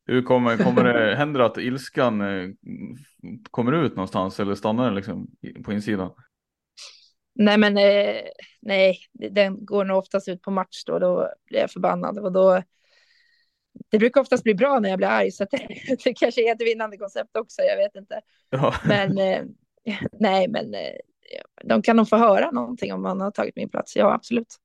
Hur 0.06 0.22
kommer, 0.22 0.56
kommer 0.56 0.84
det, 0.84 1.16
händer 1.16 1.40
det 1.40 1.46
att 1.46 1.58
ilskan 1.58 2.20
eh, 2.20 2.50
kommer 3.50 3.72
ut 3.72 3.96
någonstans 3.96 4.40
eller 4.40 4.54
stannar 4.54 4.84
den 4.84 4.94
liksom 4.94 5.30
på 5.64 5.72
insidan? 5.72 6.10
Nej, 7.34 7.58
men 7.58 7.78
eh, 7.78 8.22
nej, 8.62 8.98
den 9.12 9.64
går 9.64 9.84
nog 9.84 9.98
oftast 9.98 10.28
ut 10.28 10.42
på 10.42 10.50
match 10.50 10.84
då. 10.86 10.98
Då 10.98 11.32
blir 11.46 11.60
jag 11.60 11.70
förbannad 11.70 12.18
och 12.18 12.32
då 12.32 12.62
det 13.88 13.98
brukar 13.98 14.20
oftast 14.20 14.44
bli 14.44 14.54
bra 14.54 14.80
när 14.80 14.88
jag 14.88 14.98
blir 14.98 15.08
arg, 15.08 15.30
så 15.30 15.46
det, 15.50 15.68
det 16.04 16.14
kanske 16.14 16.48
är 16.50 16.54
ett 16.54 16.60
vinnande 16.62 16.96
koncept 16.96 17.36
också, 17.36 17.62
jag 17.62 17.76
vet 17.76 17.94
inte. 17.96 18.20
Ja. 18.50 18.74
Men 18.88 19.18
eh, 19.18 19.42
nej, 20.20 20.48
men 20.48 20.74
eh, 20.74 20.92
de 21.64 21.82
kan 21.82 21.96
nog 21.96 22.08
få 22.08 22.16
höra 22.16 22.50
någonting 22.50 22.92
om 22.92 23.02
man 23.02 23.20
har 23.20 23.30
tagit 23.30 23.56
min 23.56 23.68
plats, 23.68 23.96
ja 23.96 24.12
absolut. 24.14 24.56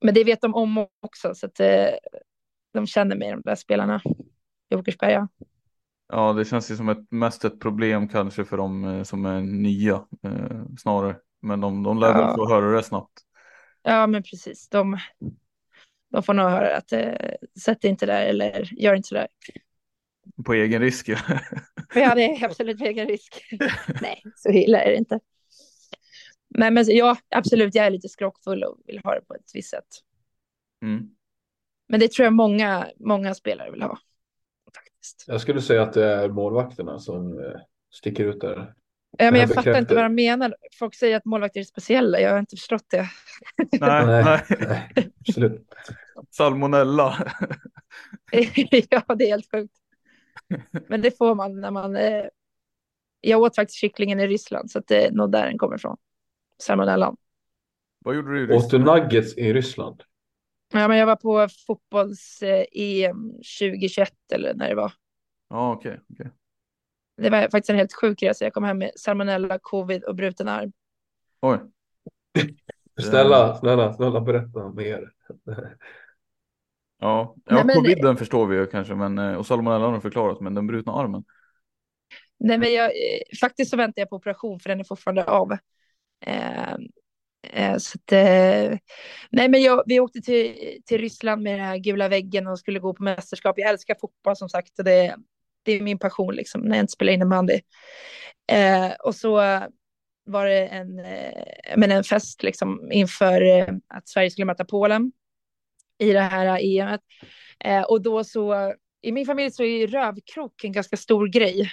Men 0.00 0.14
det 0.14 0.24
vet 0.24 0.40
de 0.40 0.54
om 0.54 0.86
också, 1.00 1.34
så 1.34 1.46
att 1.46 1.60
eh, 1.60 1.86
de 2.72 2.86
känner 2.86 3.16
mig, 3.16 3.30
de 3.30 3.42
där 3.44 3.54
spelarna 3.54 4.02
i 4.70 4.74
Åkersberga. 4.76 5.28
ja, 6.08 6.32
det 6.32 6.44
känns 6.44 6.70
ju 6.70 6.76
som 6.76 6.88
ett, 6.88 7.10
mest 7.10 7.44
ett 7.44 7.60
problem 7.60 8.08
kanske 8.08 8.44
för 8.44 8.56
de 8.56 9.04
som 9.04 9.26
är 9.26 9.40
nya 9.40 10.04
snarare. 10.78 11.16
Men 11.42 11.60
de, 11.60 11.82
de 11.82 11.98
lär 11.98 12.12
väl 12.12 12.20
Ja. 12.22 12.34
få 12.36 12.48
höra 12.48 12.70
det 12.76 12.82
snabbt. 12.82 13.12
Ja, 13.82 14.06
men 14.06 14.22
precis. 14.22 14.68
De, 14.68 14.98
de 16.10 16.22
får 16.22 16.34
nog 16.34 16.50
höra 16.50 16.76
att 16.76 16.92
eh, 16.92 17.12
sätt 17.60 17.84
inte 17.84 18.06
där 18.06 18.26
eller 18.26 18.68
gör 18.72 18.94
inte 18.94 19.08
så 19.08 19.14
där. 19.14 19.28
På 20.44 20.54
egen 20.54 20.82
risk. 20.82 21.08
ja. 21.08 21.18
Ja, 21.94 22.14
det 22.14 22.24
är 22.24 22.44
absolut 22.44 22.80
egen 22.80 23.06
risk. 23.08 23.44
Nej, 24.02 24.22
så 24.36 24.48
illa 24.48 24.82
är 24.82 24.90
det 24.90 24.96
inte. 24.96 25.20
Men, 26.48 26.74
men 26.74 26.84
ja, 26.86 27.16
absolut, 27.28 27.74
jag 27.74 27.86
är 27.86 27.90
lite 27.90 28.08
skrockfull 28.08 28.64
och 28.64 28.78
vill 28.86 29.00
ha 29.04 29.14
det 29.14 29.20
på 29.20 29.34
ett 29.34 29.50
visst 29.54 29.70
sätt. 29.70 29.86
Mm. 30.82 31.10
Men 31.88 32.00
det 32.00 32.12
tror 32.12 32.24
jag 32.24 32.32
många, 32.32 32.88
många 32.96 33.34
spelare 33.34 33.70
vill 33.70 33.82
ha. 33.82 33.98
Faktiskt. 34.74 35.24
Jag 35.26 35.40
skulle 35.40 35.62
säga 35.62 35.82
att 35.82 35.92
det 35.92 36.04
är 36.04 36.28
målvakterna 36.28 36.98
som 36.98 37.38
eh, 37.38 37.60
sticker 37.90 38.24
ut 38.24 38.40
där. 38.40 38.74
Ja, 39.10 39.30
men 39.30 39.40
jag 39.40 39.48
här 39.48 39.54
fattar 39.54 39.78
inte 39.78 39.94
vad 39.94 40.04
de 40.04 40.14
menar. 40.14 40.56
Folk 40.78 40.94
säger 40.94 41.16
att 41.16 41.24
målvakter 41.24 41.60
är 41.60 41.64
speciella. 41.64 42.20
Jag 42.20 42.30
har 42.30 42.38
inte 42.38 42.56
förstått 42.56 42.84
det. 42.90 43.08
Nej, 43.80 44.06
nej. 44.06 44.42
nej, 44.58 45.12
absolut. 45.20 45.68
Salmonella. 46.30 47.32
ja, 48.90 49.14
det 49.14 49.24
är 49.24 49.28
helt 49.28 49.50
sjukt. 49.50 49.74
Men 50.88 51.00
det 51.02 51.18
får 51.18 51.34
man 51.34 51.60
när 51.60 51.70
man... 51.70 51.96
Eh... 51.96 52.24
Jag 53.20 53.42
åt 53.42 53.56
faktiskt 53.56 53.78
kycklingen 53.78 54.20
i 54.20 54.26
Ryssland, 54.26 54.70
så 54.70 54.78
att 54.78 54.86
det 54.86 55.06
är 55.06 55.10
nog 55.10 55.32
där 55.32 55.46
den 55.46 55.58
kommer 55.58 55.76
ifrån. 55.76 55.96
Salmonellan. 56.62 57.16
Vad 58.04 58.16
gjorde 58.16 58.32
du 58.32 58.40
i 58.40 58.56
Åt 58.56 58.70
du 58.70 58.78
Ryssland? 58.78 58.84
nuggets 58.84 59.36
i 59.36 59.52
Ryssland? 59.52 60.02
Ja, 60.72 60.88
men 60.88 60.96
jag 60.96 61.06
var 61.06 61.16
på 61.16 61.48
fotbolls-EM 61.66 63.30
2021 63.60 64.12
eller 64.32 64.54
när 64.54 64.68
det 64.68 64.74
var. 64.74 64.92
Ja, 65.48 65.72
okej. 65.72 66.00
okej. 66.12 66.30
Det 67.18 67.30
var 67.30 67.40
faktiskt 67.42 67.70
en 67.70 67.76
helt 67.76 67.92
sjuk 67.92 68.22
resa. 68.22 68.44
Jag 68.44 68.52
kom 68.52 68.64
hem 68.64 68.78
med 68.78 68.90
salmonella, 68.96 69.58
covid 69.62 70.04
och 70.04 70.14
bruten 70.14 70.48
arm. 70.48 70.72
Oj. 71.40 71.58
Snälla, 73.00 73.54
snälla, 73.56 73.92
snälla 73.92 74.20
berätta 74.20 74.68
mer. 74.68 75.12
Ja, 77.00 77.34
ja 77.46 77.54
Nej, 77.54 77.64
men- 77.64 77.76
coviden 77.76 78.16
förstår 78.16 78.46
vi 78.46 78.56
ju 78.56 78.66
kanske, 78.66 78.94
men 78.94 79.18
eh, 79.18 79.34
och 79.34 79.46
salmonella 79.46 79.84
har 79.84 79.92
de 79.92 80.00
förklarat, 80.00 80.40
men 80.40 80.54
den 80.54 80.66
brutna 80.66 80.92
armen. 80.92 81.24
Nej, 82.38 82.58
men 82.58 82.72
jag, 82.72 82.84
eh, 82.84 83.38
faktiskt 83.40 83.70
så 83.70 83.76
väntar 83.76 84.02
jag 84.02 84.10
på 84.10 84.16
operation 84.16 84.60
för 84.60 84.68
den 84.68 84.80
är 84.80 84.84
fortfarande 84.84 85.24
av. 85.24 85.52
Eh, 86.26 86.72
eh, 87.52 87.76
så 87.78 87.98
att, 87.98 88.12
eh, 88.12 88.78
nej, 89.30 89.48
men 89.48 89.62
jag, 89.62 89.82
vi 89.86 90.00
åkte 90.00 90.20
till, 90.20 90.54
till 90.86 90.98
Ryssland 90.98 91.42
med 91.42 91.58
den 91.58 91.66
här 91.66 91.76
gula 91.76 92.08
väggen 92.08 92.46
och 92.46 92.58
skulle 92.58 92.78
gå 92.78 92.94
på 92.94 93.02
mästerskap. 93.02 93.58
Jag 93.58 93.70
älskar 93.70 93.96
fotboll 94.00 94.36
som 94.36 94.48
sagt 94.48 94.78
och 94.78 94.84
det, 94.84 95.16
det 95.68 95.78
är 95.78 95.82
min 95.82 95.98
passion 95.98 96.34
liksom 96.34 96.60
när 96.60 96.76
jag 96.76 96.82
inte 96.82 96.92
spelar 96.92 97.12
innebandy. 97.12 97.60
Eh, 98.52 98.92
och 99.04 99.14
så 99.14 99.36
var 100.24 100.46
det 100.46 100.66
en, 100.66 100.98
eh, 100.98 101.76
men 101.76 101.90
en 101.90 102.04
fest 102.04 102.42
liksom 102.42 102.92
inför 102.92 103.42
eh, 103.42 103.74
att 103.88 104.08
Sverige 104.08 104.30
skulle 104.30 104.44
möta 104.44 104.64
Polen 104.64 105.12
i 105.98 106.12
det 106.12 106.20
här 106.20 106.58
EMet. 106.62 107.00
Eh, 107.64 107.82
och 107.82 108.02
då 108.02 108.24
så, 108.24 108.74
i 109.02 109.12
min 109.12 109.26
familj 109.26 109.50
så 109.50 109.62
är 109.62 109.86
rövkrok 109.86 110.64
en 110.64 110.72
ganska 110.72 110.96
stor 110.96 111.28
grej. 111.28 111.70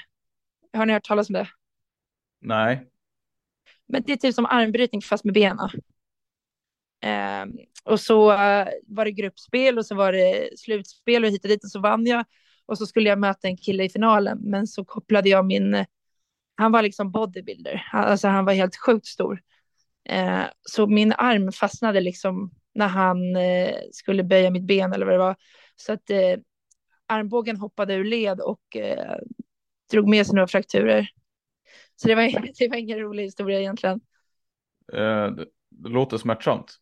Har 0.73 0.86
ni 0.86 0.93
hört 0.93 1.03
talas 1.03 1.29
om 1.29 1.34
det? 1.34 1.47
Nej. 2.41 2.88
Men 3.88 4.03
det 4.03 4.13
är 4.13 4.17
typ 4.17 4.36
som 4.36 4.45
armbrytning 4.45 5.01
fast 5.01 5.23
med 5.23 5.34
benen. 5.34 5.69
Eh, 7.03 7.45
och 7.84 7.99
så 7.99 8.31
eh, 8.31 8.67
var 8.88 9.05
det 9.05 9.12
gruppspel 9.12 9.77
och 9.77 9.86
så 9.86 9.95
var 9.95 10.12
det 10.12 10.60
slutspel 10.60 11.23
och 11.23 11.29
hit 11.29 11.43
och 11.43 11.49
dit 11.49 11.63
och 11.63 11.71
så 11.71 11.79
vann 11.79 12.05
jag. 12.05 12.25
Och 12.65 12.78
så 12.78 12.86
skulle 12.86 13.10
jag 13.10 13.19
möta 13.19 13.47
en 13.47 13.58
kille 13.58 13.84
i 13.84 13.89
finalen, 13.89 14.39
men 14.41 14.67
så 14.67 14.86
kopplade 14.86 15.30
jag 15.30 15.45
min... 15.45 15.86
Han 16.58 16.71
var 16.71 16.82
liksom 16.82 17.12
bodybuilder, 17.12 17.88
alltså 17.91 18.28
han 18.28 18.45
var 18.45 18.54
helt 18.54 18.75
sjukt 18.75 19.06
stor. 19.06 19.41
Eh, 20.10 20.43
så 20.62 20.88
min 20.88 21.13
arm 21.13 21.51
fastnade 21.51 22.01
liksom 22.01 22.51
när 22.73 22.88
han 22.88 23.36
eh, 23.36 23.75
skulle 23.91 24.23
böja 24.23 24.51
mitt 24.51 24.63
ben 24.63 24.93
eller 24.93 25.06
vad 25.06 25.15
det 25.15 25.19
var. 25.19 25.36
Så 25.75 25.93
att 25.93 26.10
eh, 26.10 26.38
armbågen 27.08 27.58
hoppade 27.58 27.93
ur 27.93 28.04
led 28.04 28.39
och 28.41 28.75
eh, 28.75 29.17
drog 29.91 30.10
med 30.10 30.25
sig 30.25 30.36
några 30.36 30.47
frakturer. 30.47 31.10
Så 31.95 32.08
det 32.08 32.15
var, 32.15 32.23
det 32.60 32.67
var 32.67 32.78
ingen 32.78 32.99
rolig 32.99 33.23
historia 33.23 33.60
egentligen. 33.60 34.01
Eh, 34.93 35.28
det, 35.28 35.45
det 35.69 35.89
låter 35.89 36.17
smärtsamt. 36.17 36.75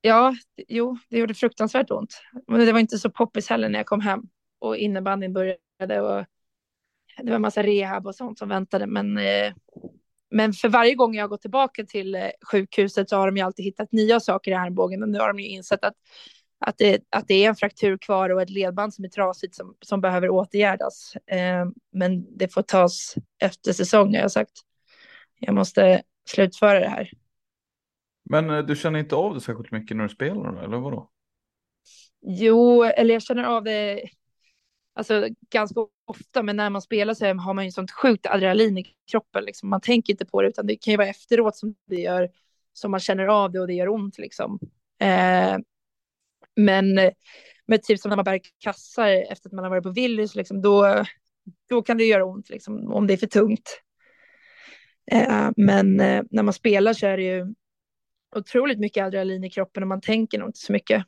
Ja, 0.00 0.34
jo, 0.68 0.98
det 1.08 1.18
gjorde 1.18 1.34
fruktansvärt 1.34 1.90
ont. 1.90 2.20
Men 2.46 2.60
det 2.60 2.72
var 2.72 2.80
inte 2.80 2.98
så 2.98 3.10
poppis 3.10 3.48
heller 3.48 3.68
när 3.68 3.78
jag 3.78 3.86
kom 3.86 4.00
hem 4.00 4.22
och 4.64 4.76
innebandyn 4.76 5.32
började 5.32 6.00
och 6.00 6.24
det 7.16 7.30
var 7.30 7.36
en 7.36 7.42
massa 7.42 7.62
rehab 7.62 8.06
och 8.06 8.14
sånt 8.14 8.38
som 8.38 8.48
väntade. 8.48 8.86
Men, 8.86 9.18
eh, 9.18 9.52
men 10.30 10.52
för 10.52 10.68
varje 10.68 10.94
gång 10.94 11.14
jag 11.14 11.22
har 11.22 11.28
gått 11.28 11.40
tillbaka 11.40 11.84
till 11.84 12.14
eh, 12.14 12.28
sjukhuset 12.50 13.08
så 13.08 13.16
har 13.16 13.26
de 13.26 13.36
ju 13.36 13.42
alltid 13.42 13.64
hittat 13.64 13.92
nya 13.92 14.20
saker 14.20 14.50
i 14.50 14.54
armbågen 14.54 15.02
och 15.02 15.08
nu 15.08 15.18
har 15.18 15.28
de 15.28 15.38
ju 15.38 15.48
insett 15.48 15.84
att, 15.84 15.94
att, 16.58 16.78
det, 16.78 17.04
att 17.10 17.28
det 17.28 17.44
är 17.44 17.48
en 17.48 17.56
fraktur 17.56 17.98
kvar 17.98 18.30
och 18.30 18.42
ett 18.42 18.50
ledband 18.50 18.94
som 18.94 19.04
är 19.04 19.08
trasigt 19.08 19.54
som, 19.54 19.76
som 19.80 20.00
behöver 20.00 20.28
åtgärdas. 20.28 21.16
Eh, 21.26 21.66
men 21.92 22.38
det 22.38 22.52
får 22.52 22.62
tas 22.62 23.14
efter 23.38 23.72
säsong 23.72 24.14
har 24.14 24.22
jag 24.22 24.32
sagt. 24.32 24.52
Jag 25.38 25.54
måste 25.54 26.02
slutföra 26.28 26.80
det 26.80 26.88
här. 26.88 27.10
Men 28.30 28.66
du 28.66 28.76
känner 28.76 28.98
inte 28.98 29.14
av 29.14 29.34
det 29.34 29.40
särskilt 29.40 29.70
mycket 29.70 29.96
när 29.96 30.04
du 30.04 30.10
spelar 30.10 30.64
eller 30.64 30.76
vadå? 30.76 31.10
Jo, 32.26 32.84
eller 32.84 33.14
jag 33.14 33.22
känner 33.22 33.44
av 33.44 33.64
det 33.64 34.08
alltså, 34.94 35.28
ganska 35.50 35.80
ofta, 36.04 36.42
men 36.42 36.56
när 36.56 36.70
man 36.70 36.82
spelar 36.82 37.14
så 37.14 37.26
har 37.26 37.54
man 37.54 37.64
ju 37.64 37.70
sånt 37.70 37.90
sjukt 37.90 38.26
adrenalin 38.26 38.78
i 38.78 38.94
kroppen. 39.10 39.44
Liksom. 39.44 39.68
Man 39.68 39.80
tänker 39.80 40.12
inte 40.12 40.26
på 40.26 40.42
det, 40.42 40.48
utan 40.48 40.66
det 40.66 40.76
kan 40.76 40.92
ju 40.92 40.96
vara 40.96 41.08
efteråt 41.08 41.56
som 41.56 41.74
det 41.86 42.00
gör, 42.00 42.30
som 42.72 42.90
man 42.90 43.00
känner 43.00 43.26
av 43.26 43.52
det 43.52 43.60
och 43.60 43.66
det 43.66 43.74
gör 43.74 43.88
ont. 43.88 44.18
Liksom. 44.18 44.58
Eh, 45.00 45.56
men 46.56 46.94
med 47.66 47.82
typ 47.82 48.00
som 48.00 48.08
när 48.08 48.16
man 48.16 48.24
bär 48.24 48.40
kassar 48.58 49.08
efter 49.08 49.48
att 49.48 49.52
man 49.52 49.64
har 49.64 49.70
varit 49.70 49.82
på 49.82 49.90
Willys, 49.90 50.34
liksom, 50.34 50.62
då, 50.62 51.04
då 51.68 51.82
kan 51.82 51.98
det 51.98 52.04
göra 52.04 52.24
ont 52.24 52.50
liksom, 52.50 52.92
om 52.92 53.06
det 53.06 53.12
är 53.12 53.16
för 53.16 53.26
tungt. 53.26 53.80
Eh, 55.10 55.50
men 55.56 56.00
eh, 56.00 56.22
när 56.30 56.42
man 56.42 56.54
spelar 56.54 56.92
så 56.92 57.06
är 57.06 57.16
det 57.16 57.22
ju 57.22 57.54
otroligt 58.36 58.78
mycket 58.78 59.04
adrenalin 59.04 59.44
i 59.44 59.50
kroppen 59.50 59.82
och 59.82 59.88
man 59.88 60.00
tänker 60.00 60.38
nog 60.38 60.48
inte 60.48 60.58
så 60.58 60.72
mycket. 60.72 61.04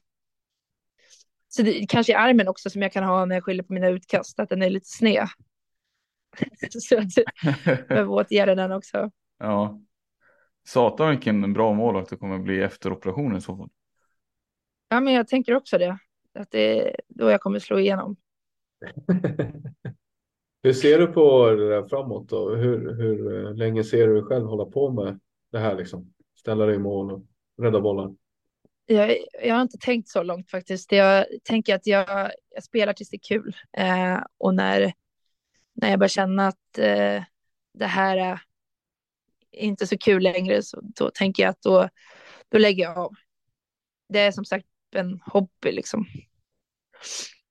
Så 1.56 1.62
det 1.62 1.86
kanske 1.88 2.14
är 2.14 2.18
armen 2.18 2.48
också 2.48 2.70
som 2.70 2.82
jag 2.82 2.92
kan 2.92 3.04
ha 3.04 3.24
när 3.24 3.36
jag 3.36 3.44
skyller 3.44 3.62
på 3.62 3.72
mina 3.72 3.88
utkast, 3.88 4.40
att 4.40 4.48
den 4.48 4.62
är 4.62 4.70
lite 4.70 4.88
sned. 4.88 5.26
så 6.70 6.98
att 6.98 7.06
jag 7.88 8.10
åtgärda 8.10 8.54
den 8.54 8.72
också. 8.72 9.10
ja. 9.38 9.80
Satan 10.68 11.10
vilken 11.10 11.52
bra 11.52 11.72
målvakt 11.72 12.10
det 12.10 12.16
kommer 12.16 12.38
bli 12.38 12.62
efter 12.62 12.92
operationen 12.92 13.36
i 13.36 13.40
så 13.40 13.56
fall. 13.56 13.68
Ja, 14.88 15.00
men 15.00 15.14
jag 15.14 15.28
tänker 15.28 15.54
också 15.54 15.78
det. 15.78 15.98
Att 16.34 16.50
det 16.50 16.80
är 16.80 16.96
då 17.08 17.30
jag 17.30 17.40
kommer 17.40 17.58
slå 17.58 17.78
igenom. 17.78 18.16
Hur 20.62 20.72
ser 20.72 20.98
du 20.98 21.06
på 21.06 21.50
det 21.50 21.68
där 21.68 21.88
framåt 21.88 22.28
då? 22.28 22.54
Hur, 22.54 22.94
hur 22.94 23.46
eh, 23.46 23.54
länge 23.54 23.84
ser 23.84 24.06
du 24.06 24.14
dig 24.14 24.22
själv 24.22 24.46
hålla 24.46 24.64
på 24.64 24.90
med 24.90 25.20
det 25.52 25.58
här 25.58 25.76
liksom? 25.76 26.14
Ställa 26.34 26.66
dig 26.66 26.74
i 26.74 26.78
mål 26.78 27.12
och 27.12 27.22
rädda 27.62 27.80
bollar. 27.80 28.14
Jag, 28.86 29.16
jag 29.42 29.54
har 29.54 29.62
inte 29.62 29.78
tänkt 29.78 30.08
så 30.08 30.22
långt 30.22 30.50
faktiskt. 30.50 30.92
Jag 30.92 31.26
tänker 31.44 31.74
att 31.74 31.86
jag, 31.86 32.30
jag 32.54 32.64
spelar 32.64 32.92
tills 32.92 33.10
det 33.10 33.16
är 33.16 33.28
kul. 33.28 33.56
Eh, 33.76 34.18
och 34.38 34.54
när, 34.54 34.92
när 35.74 35.90
jag 35.90 35.98
börjar 35.98 36.08
känna 36.08 36.46
att 36.48 36.78
eh, 36.78 37.22
det 37.74 37.86
här 37.86 38.16
är 38.16 38.40
inte 39.52 39.86
så 39.86 39.98
kul 39.98 40.22
längre, 40.22 40.62
så 40.62 40.80
då 40.82 41.10
tänker 41.10 41.42
jag 41.42 41.50
att 41.50 41.62
då, 41.62 41.88
då 42.48 42.58
lägger 42.58 42.82
jag 42.84 42.98
av. 42.98 43.14
Det 44.08 44.20
är 44.20 44.32
som 44.32 44.44
sagt 44.44 44.66
en 44.94 45.20
hobby 45.26 45.72
liksom. 45.72 46.06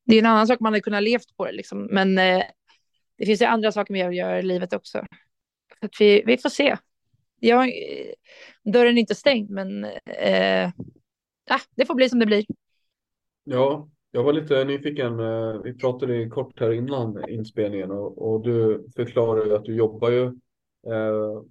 Det 0.06 0.16
är 0.16 0.20
en 0.20 0.26
annan 0.26 0.48
sak 0.48 0.60
man 0.60 0.74
hade 0.74 0.82
kunnat 0.82 1.04
levt 1.04 1.38
på 1.38 1.46
det 1.46 1.52
liksom, 1.52 1.86
men 1.92 2.18
eh, 2.18 2.44
det 3.18 3.26
finns 3.26 3.42
ju 3.42 3.46
andra 3.46 3.72
saker 3.72 3.94
man 3.94 4.16
gör 4.16 4.36
i 4.38 4.42
livet 4.42 4.74
också. 4.74 5.06
Så 5.80 5.86
att 5.86 6.02
vi, 6.02 6.24
vi 6.26 6.38
får 6.38 6.50
se. 6.50 6.78
Jag, 7.40 7.72
dörren 8.64 8.98
är 8.98 9.02
inte 9.02 9.16
stängd, 9.16 9.50
men 9.50 9.86
eh, 10.06 10.72
ah, 11.50 11.60
det 11.76 11.86
får 11.86 11.96
bli 11.96 12.10
som 12.10 12.20
det 12.20 12.26
blir. 12.26 12.46
Ja, 13.44 13.90
jag 14.12 14.24
var 14.24 14.34
lite 14.34 14.64
nyfiken. 14.64 15.20
eh, 15.20 15.62
Vi 15.64 15.74
pratade 15.74 16.30
kort 16.30 16.60
här 16.60 16.72
innan 16.72 17.30
inspelningen 17.30 17.92
och, 17.92 18.34
och 18.34 18.42
du 18.44 18.86
förklarade 18.96 19.56
att 19.56 19.66
du 19.66 19.76
jobbar 19.76 20.10
ju 20.10 20.24
eh, 20.88 21.44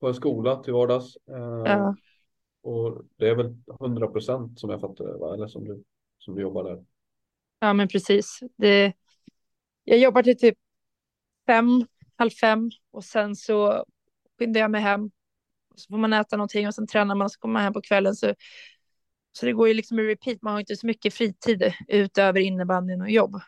på 0.00 0.08
en 0.08 0.14
skola 0.14 0.56
till 0.56 0.72
vardags. 0.72 1.16
Eh, 1.16 1.64
Ja. 1.64 1.94
Och 2.62 3.02
det 3.16 3.28
är 3.28 3.34
väl 3.36 3.56
100 3.80 4.06
procent 4.08 4.60
som 4.60 4.70
jag 4.70 4.80
fattar 4.80 5.04
det, 5.06 5.18
va? 5.18 5.34
Eller 5.34 5.46
som 5.46 5.64
du, 5.64 5.84
som 6.18 6.34
du 6.34 6.42
jobbar 6.42 6.64
där. 6.64 6.84
Ja, 7.58 7.72
men 7.72 7.88
precis. 7.88 8.40
Det, 8.56 8.92
jag 9.84 9.98
jobbar 9.98 10.22
till 10.22 10.38
typ 10.38 10.58
fem, 11.46 11.86
halv 12.16 12.30
fem 12.30 12.70
och 12.90 13.04
sen 13.04 13.36
så 13.36 13.84
skyndar 14.38 14.60
jag 14.60 14.70
mig 14.70 14.80
hem. 14.80 15.10
Så 15.76 15.88
får 15.88 15.98
man 15.98 16.12
äta 16.12 16.36
någonting 16.36 16.66
och 16.68 16.74
sen 16.74 16.86
tränar 16.86 17.14
man 17.14 17.24
och 17.24 17.32
så 17.32 17.40
kommer 17.40 17.52
man 17.52 17.62
hem 17.62 17.72
på 17.72 17.80
kvällen. 17.82 18.14
Så, 18.14 18.34
så 19.32 19.46
det 19.46 19.52
går 19.52 19.68
ju 19.68 19.74
liksom 19.74 19.98
i 19.98 20.02
repeat. 20.02 20.42
Man 20.42 20.52
har 20.52 20.60
inte 20.60 20.76
så 20.76 20.86
mycket 20.86 21.14
fritid 21.14 21.74
utöver 21.88 22.40
innebandyn 22.40 23.00
och 23.00 23.10
jobb. 23.10 23.40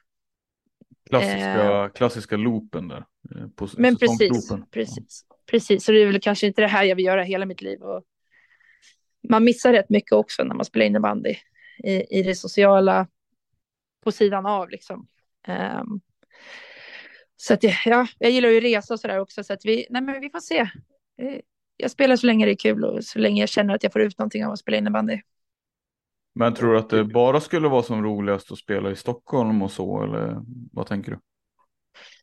Klassiska, 1.11 1.83
eh, 1.83 1.88
klassiska 1.88 2.37
loopen 2.37 2.88
där. 2.88 3.05
Eh, 3.35 3.49
på 3.57 3.68
men 3.77 3.97
precis, 3.97 4.49
precis, 4.71 5.25
precis. 5.51 5.85
Så 5.85 5.92
det 5.92 5.99
är 6.03 6.07
väl 6.07 6.21
kanske 6.21 6.47
inte 6.47 6.62
det 6.62 6.68
här 6.68 6.85
jag 6.85 6.97
vill 6.97 7.05
göra 7.05 7.23
hela 7.23 7.47
mitt 7.47 7.62
liv. 7.62 7.83
Och 7.83 8.05
man 9.29 9.45
missar 9.45 9.73
rätt 9.73 9.90
mycket 9.90 10.12
också 10.12 10.45
när 10.45 10.55
man 10.55 10.64
spelar 10.64 10.87
innebandy 10.87 11.35
i, 11.85 12.18
i 12.18 12.23
det 12.23 12.35
sociala 12.35 13.07
på 14.05 14.12
sidan 14.12 14.47
av 14.47 14.71
liksom. 14.71 15.07
Um, 15.49 16.01
så 17.37 17.55
att 17.55 17.62
ja, 17.85 18.07
jag 18.18 18.31
gillar 18.31 18.49
ju 18.49 18.61
resa 18.61 18.95
och 18.95 19.01
så 19.01 19.09
där 19.09 19.18
också 19.18 19.45
så 19.45 19.53
att 19.53 19.64
vi, 19.64 19.87
nej 19.90 20.03
men 20.03 20.21
vi 20.21 20.31
får 20.31 20.40
se. 20.40 20.59
Eh, 20.59 21.40
jag 21.77 21.90
spelar 21.90 22.16
så 22.16 22.27
länge 22.27 22.47
det 22.47 22.53
är 22.53 22.57
kul 22.57 22.85
och 22.85 23.05
så 23.05 23.18
länge 23.18 23.42
jag 23.42 23.49
känner 23.49 23.75
att 23.75 23.83
jag 23.83 23.92
får 23.92 24.03
ut 24.03 24.18
någonting 24.18 24.47
av 24.47 24.53
att 24.53 24.59
spela 24.59 24.77
innebandy. 24.77 25.21
Men 26.35 26.55
tror 26.55 26.73
du 26.73 26.79
att 26.79 26.90
det 26.90 27.05
bara 27.05 27.40
skulle 27.40 27.68
vara 27.68 27.83
som 27.83 28.05
roligast 28.05 28.53
att 28.53 28.59
spela 28.59 28.90
i 28.90 28.97
Stockholm 28.97 29.62
och 29.62 29.71
så 29.71 30.03
eller 30.03 30.40
vad 30.73 30.87
tänker 30.87 31.11
du? 31.11 31.18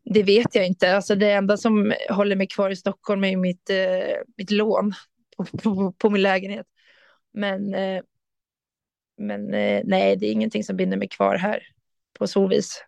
Det 0.03 0.23
vet 0.23 0.55
jag 0.55 0.67
inte. 0.67 0.95
Alltså 0.95 1.15
det 1.15 1.31
enda 1.31 1.57
som 1.57 1.93
håller 2.09 2.35
mig 2.35 2.47
kvar 2.47 2.69
i 2.69 2.75
Stockholm 2.75 3.23
är 3.23 3.37
mitt, 3.37 3.69
eh, 3.69 4.17
mitt 4.37 4.51
lån 4.51 4.93
på, 5.37 5.45
på, 5.45 5.91
på, 5.91 6.09
min 6.09 6.21
lägenhet. 6.21 6.65
Men, 7.33 7.73
eh, 7.73 8.01
men 9.17 9.53
eh, 9.53 9.81
nej, 9.85 10.15
det 10.15 10.27
är 10.27 10.31
ingenting 10.31 10.63
som 10.63 10.75
binder 10.75 10.97
mig 10.97 11.07
kvar 11.07 11.35
här 11.35 11.63
på 12.19 12.27
så 12.27 12.47
vis. 12.47 12.83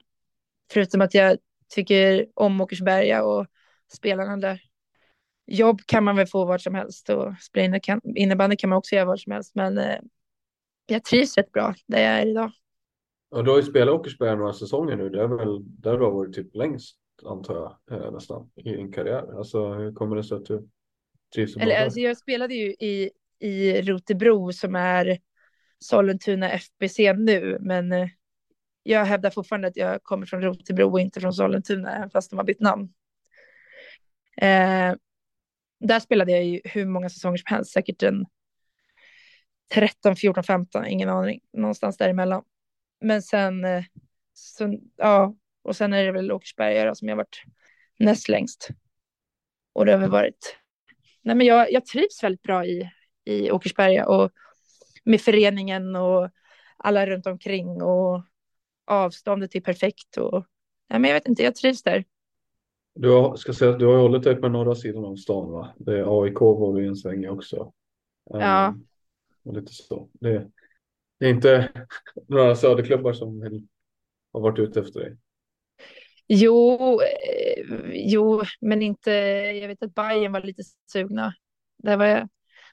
Förutom 0.74 1.02
att 1.02 1.14
jag 1.14 1.38
tycker 1.76 2.28
om 2.34 2.62
Åkersberga 2.62 3.24
och 3.24 3.48
spelarna 3.94 4.38
där. 4.38 4.62
Jobb 5.48 5.82
kan 5.86 6.04
man 6.04 6.16
väl 6.16 6.28
få 6.28 6.46
vart 6.46 6.62
som 6.62 6.76
helst 6.76 7.10
och 7.10 7.34
spela 7.42 7.80
innebandy 8.16 8.56
kan 8.56 8.70
man 8.70 8.78
också 8.78 8.96
göra 8.96 9.06
vart 9.06 9.20
som 9.20 9.32
helst. 9.32 9.56
Men 9.56 9.78
eh, 9.78 10.00
jag 10.92 11.04
trivs 11.04 11.38
rätt 11.38 11.52
bra 11.52 11.76
där 11.88 12.02
jag 12.02 12.22
är 12.22 12.26
idag. 12.26 12.52
Ja, 13.30 13.42
du 13.42 13.50
har 13.50 13.58
ju 13.58 13.64
spelat 13.64 13.96
Åkersberga 13.96 14.36
några 14.36 14.54
säsonger 14.54 14.96
nu. 14.96 15.10
Det 15.10 15.22
är 15.22 15.28
väl 15.28 15.60
där 15.82 15.98
du 15.98 16.04
har 16.04 16.12
varit 16.12 16.36
typ 16.36 16.56
längst 16.56 16.98
antar 17.26 17.56
jag 17.56 18.00
eh, 18.00 18.12
nästan 18.12 18.52
i 18.56 18.62
din 18.76 18.92
karriär. 18.92 19.38
Alltså 19.38 19.74
hur 19.74 19.94
kommer 19.94 20.16
det 20.16 20.24
sig 20.24 20.38
att 20.38 20.46
du 20.46 20.68
trivs 21.34 21.58
Eller, 21.58 21.84
alltså, 21.84 22.00
Jag 22.00 22.18
spelade 22.18 22.54
ju 22.54 22.72
i, 22.72 23.12
i 23.40 23.82
Rotebro 23.82 24.54
som 24.54 24.76
är 24.76 25.20
Sollentuna 25.80 26.50
FBC 26.50 27.00
nu, 27.18 27.58
men 27.62 27.92
eh, 27.92 28.08
jag 28.84 29.06
hävdar 29.06 29.30
fortfarande 29.30 29.68
att 29.68 29.78
jag 29.78 30.04
kommer 30.04 30.26
från 30.26 30.42
Rotebro 30.42 30.92
och 30.92 31.00
inte 31.00 31.22
från 31.22 31.34
Sollentuna, 31.34 32.10
fast 32.14 32.30
de 32.30 32.36
har 32.36 32.44
bytt 32.44 32.60
namn. 32.60 32.94
Eh, 34.38 34.96
där 35.80 36.00
spelade 36.00 36.32
jag 36.32 36.46
ju 36.46 36.62
hur 36.64 36.86
många 36.86 37.10
säsonger 37.10 37.38
som 37.38 37.56
helst, 37.56 37.72
säkert 37.72 38.04
en 38.04 38.26
13, 39.74 40.16
14, 40.16 40.44
15, 40.44 40.86
ingen 40.86 41.10
aning, 41.10 41.40
någonstans 41.54 41.98
däremellan. 41.98 42.44
Men 43.02 43.22
sen, 43.22 43.66
eh, 43.66 43.84
så, 44.34 44.80
ja, 44.98 45.36
och 45.64 45.76
sen 45.76 45.94
är 45.94 46.06
det 46.06 46.12
väl 46.12 46.32
Åkersberga 46.32 46.96
som 46.96 47.08
jag 47.08 47.16
varit 47.16 47.44
näst 48.00 48.30
längst. 48.30 48.70
Och 49.74 49.86
det 49.86 49.92
har 49.92 50.00
väl 50.00 50.10
varit, 50.10 50.58
nej 51.22 51.36
men 51.36 51.48
jag, 51.48 51.72
jag 51.72 51.86
trivs 51.86 52.24
väldigt 52.24 52.42
bra 52.42 52.66
i, 52.66 52.90
i 53.26 53.52
Åkersberga 53.52 54.08
och 54.08 54.32
med 55.04 55.22
föreningen 55.22 55.96
och 55.96 56.30
alla 56.78 57.06
runt 57.06 57.28
omkring 57.28 57.82
och 57.82 58.24
avståndet 58.88 59.56
är 59.56 59.62
perfekt 59.62 60.18
och 60.18 60.46
nej 60.90 61.00
men 61.00 61.10
jag 61.10 61.16
vet 61.16 61.28
inte, 61.28 61.44
jag 61.44 61.56
trivs 61.56 61.84
där. 61.84 62.06
Du 62.96 63.10
har, 63.10 63.36
ska 63.36 63.54
säga 63.54 63.72
att 63.72 63.80
du 63.80 63.86
har 63.86 63.98
hållit 63.98 64.24
dig 64.24 64.36
på 64.36 64.50
norra 64.50 64.76
sidan 64.76 65.06
av 65.06 65.16
stan 65.16 65.52
va? 65.52 65.74
Det 65.78 66.00
är 66.00 66.24
AIK 66.24 66.42
var 66.42 66.76
du 66.76 66.88
en 66.88 66.96
sväng 66.96 67.30
också. 67.30 67.74
Ja. 68.30 68.68
Um, 68.68 68.88
och 69.44 69.54
lite 69.54 69.74
så. 69.74 70.10
Det, 70.14 70.48
det 71.20 71.26
är 71.26 71.30
inte 71.30 71.72
några 72.28 72.56
söderklubbar 72.56 73.14
som 73.14 73.42
har 74.34 74.42
varit 74.42 74.60
ute 74.60 74.80
efter 74.80 75.00
dig. 75.00 75.18
Jo, 76.28 77.00
eh, 77.02 77.66
jo, 77.94 78.42
men 78.62 78.82
inte. 78.82 79.12
Jag 79.62 79.68
vet 79.68 79.84
att 79.84 79.96
Bayern 79.96 80.32
var 80.32 80.42
lite 80.42 80.64
sugna. 80.92 81.34
Där 81.78 81.98
var 81.98 82.06
jag, 82.06 82.30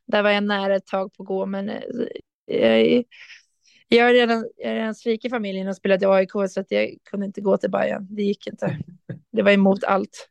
där 0.07 0.23
var 0.23 0.31
jag 0.31 0.45
nära 0.45 0.77
ett 0.77 0.87
tag 0.87 1.13
på 1.15 1.23
att 1.23 1.27
gå, 1.27 1.47
men 1.47 1.69
eh, 1.69 1.81
jag, 2.47 3.05
jag 3.89 4.05
har 4.05 4.13
redan, 4.13 4.49
jag 4.57 4.69
har 4.69 4.75
redan 4.75 4.95
svikit 4.95 5.31
familjen 5.31 5.69
och 5.69 5.77
spelat 5.77 6.03
i 6.03 6.07
AIK 6.07 6.31
så 6.49 6.61
att 6.61 6.71
jag 6.71 6.97
kunde 7.05 7.27
inte 7.27 7.41
gå 7.41 7.57
till 7.57 7.71
Bayern. 7.71 8.07
Det 8.11 8.23
gick 8.23 8.47
inte. 8.47 8.79
Det 9.33 9.43
var 9.43 9.53
emot 9.53 9.85
allt. 9.85 10.29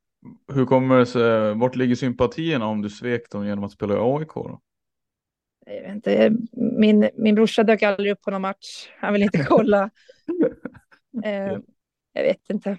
Hur 0.54 0.65
kommer 0.65 0.97
det 0.97 1.06
sig? 1.06 1.54
Vart 1.54 1.76
ligger 1.76 1.95
sympatierna 1.95 2.67
om 2.67 2.82
du 2.82 2.89
svek 2.89 3.32
dem 3.32 3.45
genom 3.47 3.63
att 3.63 3.71
spela 3.71 3.93
i 3.93 3.97
AIK? 3.97 4.34
Då? 4.34 4.62
Jag 5.67 5.82
vet 5.82 5.95
inte. 5.95 6.32
Min, 6.51 7.10
min 7.13 7.36
brorsa 7.36 7.63
dök 7.63 7.84
aldrig 7.84 8.12
upp 8.12 8.21
på 8.21 8.32
någon 8.32 8.41
match. 8.41 8.89
Han 8.97 9.13
vill 9.13 9.23
inte 9.23 9.45
kolla. 9.47 9.89
eh, 11.23 11.58
jag 12.13 12.23
vet 12.23 12.49
inte. 12.49 12.77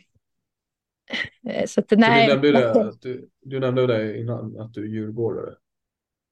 Eh, 1.49 1.67
så 1.67 1.81
att, 1.81 1.91
nej. 1.91 2.29
Så 2.29 2.37
du, 2.37 2.53
nämnde 2.53 2.61
det, 2.61 2.89
att 2.89 3.03
du, 3.03 3.31
du 3.41 3.61
nämnde 3.61 3.87
det 3.87 4.19
innan 4.19 4.61
att 4.61 4.75
du 4.75 4.85
är 4.85 4.89
djurgårdare. 4.89 5.55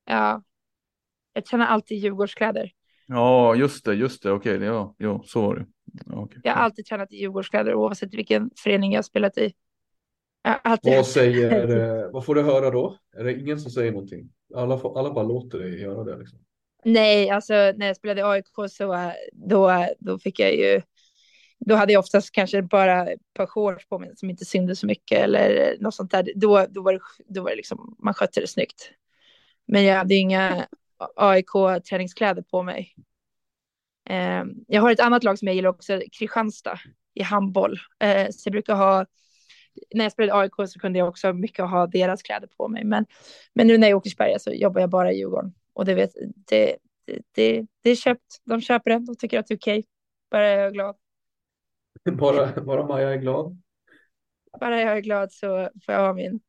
Ja. 0.07 0.42
Jag 1.33 1.45
tränar 1.45 1.66
alltid 1.66 1.99
Djurgårdskläder. 1.99 2.73
Ja, 3.07 3.55
just 3.55 3.85
det, 3.85 3.95
just 3.95 4.23
det. 4.23 4.33
Okej, 4.33 4.62
ja, 4.62 4.95
ja, 4.99 5.23
så 5.27 5.42
var 5.42 5.57
det. 5.57 5.66
Okay. 6.16 6.40
Jag 6.45 6.53
har 6.53 6.62
alltid 6.62 6.87
tränat 6.87 7.12
i 7.12 7.16
Djurgårdskläder 7.16 7.75
oavsett 7.75 8.14
vilken 8.14 8.51
förening 8.57 8.92
jag 8.92 8.99
har 8.99 9.03
spelat 9.03 9.38
i. 9.38 9.53
Alltid... 10.42 10.97
Vad, 10.97 11.07
säger, 11.07 12.12
vad 12.12 12.25
får 12.25 12.35
du 12.35 12.42
höra 12.42 12.71
då? 12.71 12.99
Är 13.16 13.25
det 13.25 13.40
ingen 13.40 13.61
som 13.61 13.71
säger 13.71 13.92
någonting? 13.92 14.31
Alla, 14.55 14.75
alla 14.75 15.12
bara 15.12 15.25
låter 15.25 15.59
dig 15.59 15.81
göra 15.81 16.05
det. 16.05 16.19
Liksom. 16.19 16.38
Nej, 16.88 17.31
alltså 17.31 17.55
när 17.55 17.87
jag 17.87 17.96
spelade 17.96 18.20
i 18.20 18.25
AIK 18.25 18.46
så 18.70 19.12
då, 19.33 19.87
då 19.99 20.18
fick 20.18 20.40
jag 20.40 20.55
ju 20.55 20.83
då 21.59 21.75
hade 21.75 21.92
jag 21.92 22.01
oftast 22.01 22.33
kanske 22.33 22.62
bara 22.62 23.09
ett 23.09 23.20
par 23.35 23.46
shorts 23.46 23.88
på 23.88 23.99
mig 23.99 24.16
som 24.16 24.31
inte 24.31 24.44
syntes 24.44 24.81
så 24.81 24.87
mycket 24.87 25.18
eller 25.18 25.77
något 25.81 25.94
sånt 25.94 26.11
där. 26.11 26.33
Då, 26.37 26.66
då 26.68 26.83
var 26.83 26.92
det, 26.92 27.01
då 27.29 27.42
var 27.42 27.51
det 27.51 27.57
liksom, 27.57 27.96
man 27.99 28.14
skötte 28.14 28.40
det 28.40 28.46
snyggt. 28.46 28.90
Men 29.66 29.85
jag 29.85 29.96
hade 29.96 30.14
inga 30.14 30.66
AIK-träningskläder 31.16 32.42
på 32.42 32.62
mig. 32.62 32.94
Eh, 34.09 34.44
jag 34.66 34.83
har 34.83 34.90
ett 34.90 35.01
annat 35.01 35.25
lag 35.25 35.38
som 35.38 35.49
jag 35.49 35.55
gillar 35.55 35.70
också, 35.70 36.01
Kristianstad 36.18 36.81
i 37.14 37.22
handboll. 37.22 37.79
Eh, 38.01 38.27
så 38.31 38.46
jag 38.46 38.53
brukar 38.53 38.75
ha, 38.75 39.07
när 39.94 40.05
jag 40.05 40.12
spelade 40.12 40.40
AIK 40.40 40.68
så 40.68 40.79
kunde 40.81 40.99
jag 40.99 41.09
också 41.09 41.33
mycket 41.33 41.70
ha 41.70 41.87
deras 41.87 42.22
kläder 42.22 42.49
på 42.57 42.68
mig. 42.68 42.85
Men, 42.85 43.07
men 43.55 43.66
nu 43.66 43.79
när 43.79 43.87
jag 43.87 43.90
är 43.90 43.96
Åkersberga 43.96 44.38
så 44.38 44.53
jobbar 44.53 44.81
jag 44.81 44.90
bara 44.90 45.12
i 45.12 45.18
Djurgården. 45.18 45.55
Och 45.77 45.85
det, 45.85 45.95
vet, 45.95 46.11
det, 46.47 46.77
det, 47.07 47.23
det, 47.33 47.67
det 47.83 47.91
är 47.91 47.97
köpt, 47.97 48.43
de 48.45 48.61
köper 48.61 48.91
det, 48.91 49.07
de 49.07 49.17
tycker 49.17 49.39
att 49.39 49.47
det 49.47 49.55
är 49.55 49.59
okej. 49.59 49.79
Okay. 49.79 49.89
Bara 50.31 50.49
jag 50.49 50.67
är 50.67 50.71
glad. 50.71 50.97
Bara, 52.19 52.61
bara 52.61 52.87
Maja 52.87 53.11
är 53.11 53.17
glad? 53.17 53.62
Bara 54.61 54.81
jag 54.81 54.97
är 54.97 55.01
glad 55.01 55.33
så 55.33 55.71
får 55.85 55.95
jag 55.95 56.01
ha 56.01 56.12
min. 56.12 56.41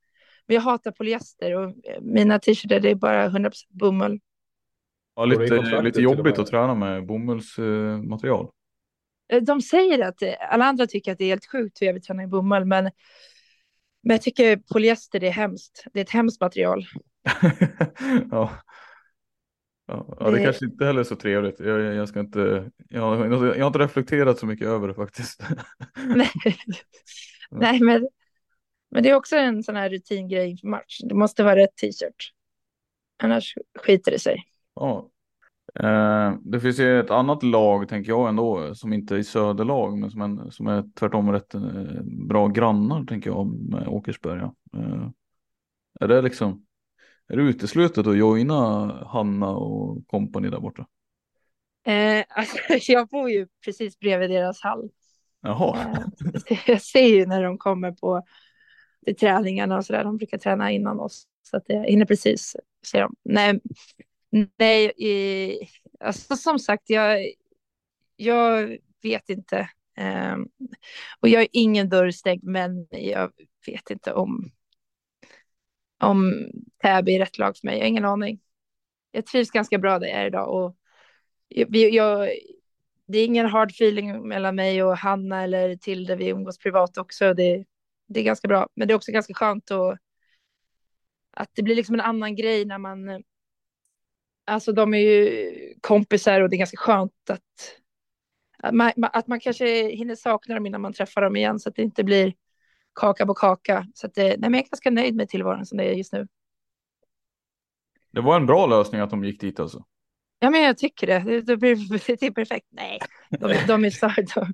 Men 0.46 0.56
jag 0.56 0.62
hatar 0.62 0.92
polyester 0.92 1.56
och 1.56 1.74
mina 2.02 2.40
t-shirtar 2.40 2.80
det 2.80 2.90
är 2.90 2.96
bara 2.96 3.30
100% 3.30 3.52
bomull. 3.70 4.20
Ja, 5.16 5.26
lite, 5.26 5.82
lite 5.82 6.02
jobbigt 6.02 6.40
att 6.40 6.48
träna 6.48 6.76
med 6.76 7.06
bomullsmaterial. 7.06 8.50
Eh, 9.34 9.42
de 9.42 9.62
säger 9.62 10.08
att 10.08 10.16
alla 10.50 10.66
andra 10.66 10.88
tycker 10.88 11.12
att 11.12 11.18
det 11.18 11.26
är 11.26 11.30
helt 11.30 11.52
sjukt 11.52 11.82
hur 11.82 11.86
jag 11.86 11.94
vill 11.94 12.04
träna 12.04 12.24
i 12.24 12.28
bomull, 12.28 12.66
men, 12.66 12.84
men 14.04 14.13
jag 14.13 14.22
tycker 14.22 14.58
polyester 14.58 15.24
är 15.24 15.32
hemskt. 15.32 15.84
Det 15.94 16.00
är 16.00 16.04
ett 16.04 16.10
hemskt 16.10 16.42
material. 16.42 16.86
ja. 18.32 18.52
Ja, 19.88 20.17
det, 20.19 20.32
det 20.32 20.43
kanske 20.43 20.65
inte 20.65 20.86
heller 20.86 21.00
är 21.00 21.04
så 21.04 21.15
trevligt. 21.15 21.60
Jag, 21.60 21.82
jag 21.82 22.10
ska 22.10 22.19
inte, 22.19 22.71
jag, 22.89 23.32
jag 23.32 23.63
har 23.63 23.67
inte 23.67 23.80
reflekterat 23.80 24.40
så 24.40 24.46
mycket 24.46 24.67
över 24.67 24.88
det 24.88 24.94
faktiskt. 24.94 25.44
Nej, 26.15 26.31
Nej 27.50 27.79
men, 27.81 28.08
men 28.92 29.04
det 29.04 29.10
är 29.10 29.15
också 29.15 29.35
en 29.35 29.63
sån 29.63 29.75
här 29.75 29.90
rutingrej 29.90 30.50
inför 30.50 30.67
match. 30.67 31.00
Det 31.04 31.15
måste 31.15 31.44
vara 31.44 31.56
rätt 31.56 31.75
t-shirt. 31.75 32.33
Annars 33.23 33.54
skiter 33.79 34.12
det 34.12 34.19
sig. 34.19 34.44
Ja. 34.75 35.10
Eh, 35.79 36.33
det 36.42 36.60
finns 36.60 36.79
ju 36.79 37.00
ett 37.00 37.12
annat 37.12 37.44
lag 37.44 37.90
tänker 37.90 38.12
jag 38.12 38.29
ändå 38.29 38.75
som 38.75 38.94
inte 38.94 39.15
är 39.15 39.23
söderlag 39.23 39.98
men 39.98 40.12
som, 40.12 40.21
en, 40.21 40.52
som 40.52 40.67
är 40.67 40.83
tvärtom 40.96 41.31
rätt 41.31 41.54
eh, 41.54 41.62
bra 42.27 42.48
grannar 42.48 43.06
tänker 43.06 43.29
jag 43.29 43.48
med 43.48 43.88
Åkersberga. 43.88 44.54
Eh, 44.77 45.10
är 46.00 46.08
det 46.08 46.21
liksom 46.21 46.67
är 47.28 47.38
det 47.38 47.44
uteslutet 47.44 48.08
att 48.08 48.17
joina 48.17 48.56
Hanna 49.08 49.50
och 49.50 50.08
kompani 50.08 50.50
där 50.50 50.60
borta? 50.60 50.88
Eh, 51.86 52.25
alltså, 52.30 52.58
jag 52.92 53.08
bor 53.08 53.30
ju 53.30 53.48
precis 53.65 54.00
bredvid 54.00 54.30
deras 54.30 54.62
hall. 54.62 54.90
Jaha. 55.42 55.96
Eh, 56.50 56.58
jag 56.67 56.82
ser 56.82 57.08
ju 57.08 57.25
när 57.25 57.44
de 57.44 57.58
kommer 57.58 57.92
på 57.92 58.23
träningarna 59.19 59.78
och 59.78 59.86
så 59.86 59.94
där. 59.94 60.04
De 60.04 60.17
brukar 60.17 60.38
träna 60.38 60.71
innan 60.71 61.00
oss 61.00 61.28
så 61.42 61.58
att 61.58 61.63
jag 61.67 61.86
hinner 61.86 62.06
precis 62.06 62.56
se 62.86 63.00
dem. 63.00 63.15
Nej, 63.23 63.60
nej 64.58 64.92
i, 64.98 65.54
alltså, 66.00 66.36
som 66.36 66.60
sagt, 66.60 66.90
jag, 66.90 67.25
jag 68.15 68.78
vet 69.04 69.30
inte. 69.30 69.69
Eh, 69.98 70.36
och 71.19 71.30
jag 71.30 71.42
är 71.42 71.48
ingen 71.52 71.90
dörr 71.90 72.12
stängd, 72.12 72.44
men 72.44 72.88
jag 72.92 73.32
vet 73.67 73.90
inte 73.90 74.13
om, 74.13 74.52
om 76.00 76.50
Täby 76.81 77.15
är 77.15 77.19
rätt 77.19 77.37
lag 77.37 77.58
för 77.58 77.67
mig. 77.67 77.75
Jag 77.77 77.83
har 77.83 77.89
ingen 77.89 78.06
aning. 78.06 78.39
Jag 79.12 79.25
trivs 79.25 79.52
ganska 79.52 79.77
bra 79.77 80.00
där 80.00 80.08
jag 80.08 80.17
är 80.17 80.25
idag 80.25 80.54
och 80.54 80.75
jag, 81.48 81.75
jag, 81.75 82.29
det 83.06 83.17
är 83.17 83.25
ingen 83.25 83.45
hard 83.45 83.71
feeling 83.71 84.27
mellan 84.27 84.56
mig 84.56 84.83
och 84.83 84.98
Hanna 84.98 85.43
eller 85.43 85.75
Tilde. 85.75 86.15
Vi 86.15 86.27
umgås 86.27 86.58
privat 86.58 86.98
också. 86.98 87.33
Det, 87.33 87.65
det 88.08 88.19
är 88.19 88.23
ganska 88.23 88.48
bra, 88.48 88.67
men 88.75 88.87
det 88.87 88.93
är 88.93 88.95
också 88.95 89.12
ganska 89.12 89.33
skönt 89.33 89.71
att, 89.71 89.98
att 91.31 91.50
det 91.54 91.63
blir 91.63 91.75
liksom 91.75 91.95
en 91.95 92.02
annan 92.02 92.35
grej 92.35 92.65
när 92.65 92.77
man 92.77 93.23
Alltså 94.50 94.71
de 94.71 94.93
är 94.93 94.98
ju 94.98 95.73
kompisar 95.81 96.41
och 96.41 96.50
det 96.50 96.56
är 96.56 96.58
ganska 96.58 96.77
skönt 96.77 97.29
att, 97.29 97.41
att, 98.58 98.73
man, 98.73 98.91
att 98.98 99.27
man 99.27 99.39
kanske 99.39 99.89
hinner 99.89 100.15
sakna 100.15 100.56
dem 100.56 100.65
innan 100.65 100.81
man 100.81 100.93
träffar 100.93 101.21
dem 101.21 101.35
igen 101.35 101.60
så 101.60 101.69
att 101.69 101.75
det 101.75 101.81
inte 101.81 102.04
blir 102.04 102.33
kaka 102.98 103.25
på 103.25 103.33
kaka. 103.33 103.87
Så 103.93 104.08
att 104.08 104.13
det, 104.13 104.23
nej, 104.23 104.37
men 104.39 104.54
jag 104.54 104.60
är 104.60 104.69
ganska 104.69 104.91
nöjd 104.91 105.15
med 105.15 105.29
tillvaron 105.29 105.65
som 105.65 105.77
det 105.77 105.83
är 105.83 105.93
just 105.93 106.13
nu. 106.13 106.27
Det 108.12 108.21
var 108.21 108.35
en 108.35 108.45
bra 108.45 108.65
lösning 108.65 109.02
att 109.02 109.10
de 109.10 109.23
gick 109.23 109.41
dit 109.41 109.60
alltså. 109.60 109.85
Ja, 110.39 110.50
men 110.50 110.62
jag 110.62 110.77
tycker 110.77 111.08
det. 111.08 111.41
Det, 111.41 111.56
det, 111.56 111.56
det 112.19 112.23
är 112.23 112.31
perfekt. 112.31 112.67
Nej, 112.69 113.00
de, 113.29 113.37
de, 113.67 113.85
är, 113.85 114.35
de, 114.35 114.54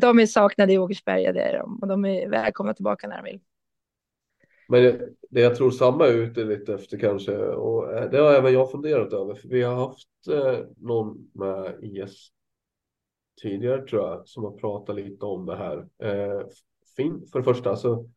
de 0.00 0.18
är 0.18 0.26
saknade 0.26 0.72
i 0.72 0.78
Åkersberga, 0.78 1.32
det 1.32 1.40
är 1.40 1.58
de. 1.58 1.78
Och 1.82 1.88
de 1.88 2.04
är 2.04 2.28
välkomna 2.28 2.74
tillbaka 2.74 3.08
när 3.08 3.16
de 3.16 3.24
vill. 3.24 3.40
Men 4.68 4.82
det, 4.82 5.08
det 5.30 5.40
jag 5.40 5.56
tror 5.56 5.70
samma 5.70 6.06
är 6.06 6.12
ute 6.12 6.44
lite 6.44 6.74
efter 6.74 6.98
kanske 6.98 7.36
och 7.36 7.92
eh, 7.92 8.10
det 8.10 8.18
har 8.18 8.34
även 8.34 8.52
jag 8.52 8.70
funderat 8.70 9.12
över. 9.12 9.34
För 9.34 9.48
vi 9.48 9.62
har 9.62 9.74
haft 9.74 10.08
eh, 10.30 10.66
någon 10.76 11.30
med 11.34 11.78
IS 11.82 12.28
tidigare 13.42 13.86
tror 13.86 14.02
jag 14.02 14.28
som 14.28 14.44
har 14.44 14.52
pratat 14.52 14.96
lite 14.96 15.26
om 15.26 15.46
det 15.46 15.56
här. 15.56 15.86
Eh, 16.02 16.46
fin, 16.96 17.26
för 17.32 17.38
det 17.38 17.44
första, 17.44 17.70
alltså, 17.70 18.08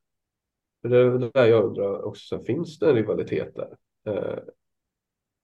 för 0.82 0.90
det 0.90 0.98
är 0.98 1.06
det 1.06 1.32
där 1.34 1.46
jag 1.46 1.66
undrar 1.66 2.02
också, 2.02 2.38
så 2.38 2.44
finns 2.44 2.80
det 2.80 2.90
en 2.90 2.96
rivalitet 2.96 3.56
där? 3.56 3.78
Eh, 4.08 4.40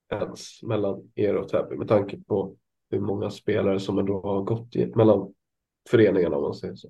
ens 0.09 0.63
mellan 0.63 1.11
er 1.15 1.35
och 1.35 1.49
Täby 1.49 1.75
med 1.75 1.87
tanke 1.87 2.17
på 2.17 2.55
hur 2.89 2.99
många 2.99 3.29
spelare 3.29 3.79
som 3.79 3.99
ändå 3.99 4.21
har 4.21 4.41
gått 4.41 4.75
i, 4.75 4.85
mellan 4.85 5.33
föreningarna 5.89 6.35
om 6.37 6.43
man 6.43 6.53
säger 6.53 6.75
så. 6.75 6.89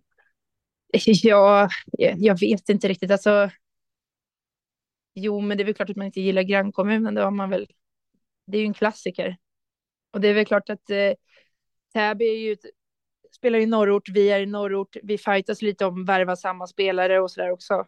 Ja, 1.24 1.70
jag 1.98 2.39
vet 2.39 2.70
inte 2.70 2.88
riktigt. 2.88 3.12
Alltså, 3.12 3.50
Jo, 5.16 5.39
men 5.41 5.58
det 5.58 5.64
är 5.64 5.66
väl 5.66 5.74
klart 5.74 5.89
att 5.89 5.96
man 5.96 6.06
inte 6.06 6.22
gillar 6.22 6.41
grannkommunen. 6.41 7.16
Det 7.16 7.22
har 7.24 7.32
man 7.32 7.50
väl. 7.50 7.68
Det 8.46 8.58
är 8.58 8.62
ju 8.62 8.68
en 8.68 8.74
klassiker. 8.74 9.38
Och 10.12 10.22
det 10.22 10.28
är 10.28 10.34
väl 10.34 10.46
klart 10.46 10.70
att 10.70 10.89
eh, 10.89 11.14
Täby 11.93 12.26
är 12.26 12.38
ju 12.38 12.58
spelar 13.36 13.60
i 13.60 13.66
norrort. 13.66 14.10
Vi 14.10 14.30
är 14.30 14.40
i 14.40 14.46
norrort. 14.46 14.96
Vi 15.04 15.18
fightas 15.18 15.62
lite 15.62 15.86
om 15.86 16.06
värva 16.06 16.36
samma 16.36 16.68
spelare 16.68 17.20
och 17.20 17.32
sådär 17.32 17.52
också. 17.52 17.86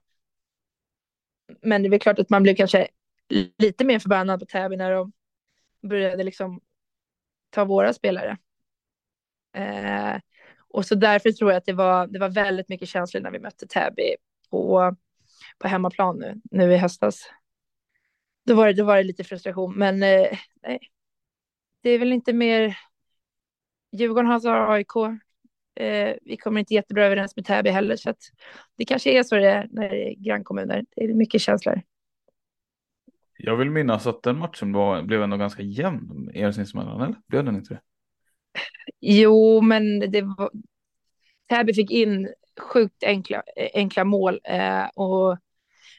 Men 1.62 1.82
det 1.82 1.88
är 1.88 1.89
väl 1.89 2.00
klart 2.00 2.20
att 2.20 2.30
man 2.30 2.43
blev 2.43 2.56
kanske 2.56 2.88
lite 3.58 3.86
mer 3.86 4.00
förbannad 4.00 4.39
på 4.39 4.45
Täby 4.45 4.78
när 4.78 4.91
de 4.91 5.12
började 5.82 6.24
liksom 6.24 6.62
ta 7.50 7.66
våra 7.66 7.93
spelare. 7.93 8.38
Eh, 9.56 10.20
och 10.60 10.86
så 10.86 10.95
därför 10.95 11.32
tror 11.32 11.52
jag 11.52 11.58
att 11.58 11.66
det 11.66 11.74
var, 11.74 12.08
det 12.08 12.20
var 12.20 12.30
väldigt 12.30 12.70
mycket 12.70 12.89
känslor 12.89 13.22
när 13.22 13.32
vi 13.32 13.39
mötte 13.39 13.68
Täby 13.68 14.16
på 14.50 14.95
på 15.58 15.68
hemmaplan 15.68 16.20
nu, 16.20 16.41
nu 16.52 16.74
i 16.74 16.78
höstas. 16.78 17.32
Då 18.45 18.56
var 18.56 18.68
det, 18.68 18.74
då 18.74 18.84
var 18.84 18.98
det 18.98 19.04
lite 19.04 19.24
frustration, 19.24 19.76
men 19.78 20.04
eh, 20.04 20.38
nej. 20.64 20.80
Det 21.82 21.89
är 21.89 22.00
väl 22.00 22.14
inte 22.14 22.34
mer. 22.34 22.78
Djurgården 23.91 24.32
har 24.32 24.74
AIK. 24.74 25.20
Eh, 25.80 26.15
vi 26.21 26.38
kommer 26.38 26.59
inte 26.59 26.73
jättebra 26.73 27.05
överens 27.05 27.36
med 27.36 27.45
Täby 27.45 27.69
heller, 27.69 27.95
så 27.95 28.09
att 28.09 28.21
det 28.78 28.86
kanske 28.86 29.19
är 29.19 29.23
så 29.23 29.36
det 29.36 29.49
är 29.49 29.67
när 29.71 29.89
det 29.89 30.09
är 30.09 30.15
grannkommuner. 30.15 30.86
Det 30.95 31.03
är 31.03 31.13
mycket 31.13 31.41
känslor. 31.41 31.82
Jag 33.38 33.57
vill 33.57 33.69
minnas 33.69 34.07
att 34.07 34.23
den 34.23 34.38
matchen 34.38 34.73
var, 34.73 35.01
blev 35.01 35.23
ändå 35.23 35.38
ganska 35.38 35.61
jämn 35.61 36.32
er 36.34 36.51
sinsemellan, 36.51 37.01
eller? 37.01 37.15
Blev 37.28 37.45
den 37.45 37.55
inte 37.55 37.73
det? 37.73 37.82
Jo, 38.99 39.61
men 39.61 39.99
det 39.99 40.21
var... 40.21 40.51
Täby 41.49 41.73
fick 41.73 41.91
in 41.91 42.34
sjukt 42.59 43.03
enkla, 43.03 43.43
enkla 43.73 44.03
mål 44.03 44.39
eh, 44.43 44.86
och 44.86 45.38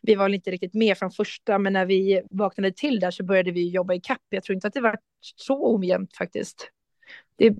vi 0.02 0.14
var 0.14 0.28
inte 0.28 0.50
riktigt 0.50 0.74
med 0.74 0.98
från 0.98 1.10
första, 1.10 1.58
men 1.58 1.72
när 1.72 1.86
vi 1.86 2.22
vaknade 2.30 2.72
till 2.72 3.00
där 3.00 3.10
så 3.10 3.24
började 3.24 3.50
vi 3.50 3.68
jobba 3.68 3.94
i 3.94 4.00
kapp. 4.00 4.22
Jag 4.28 4.42
tror 4.42 4.54
inte 4.54 4.66
att 4.66 4.74
det 4.74 4.80
var 4.80 4.98
så 5.20 5.76
ojämnt 5.76 6.16
faktiskt. 6.16 6.70
Det, 7.36 7.56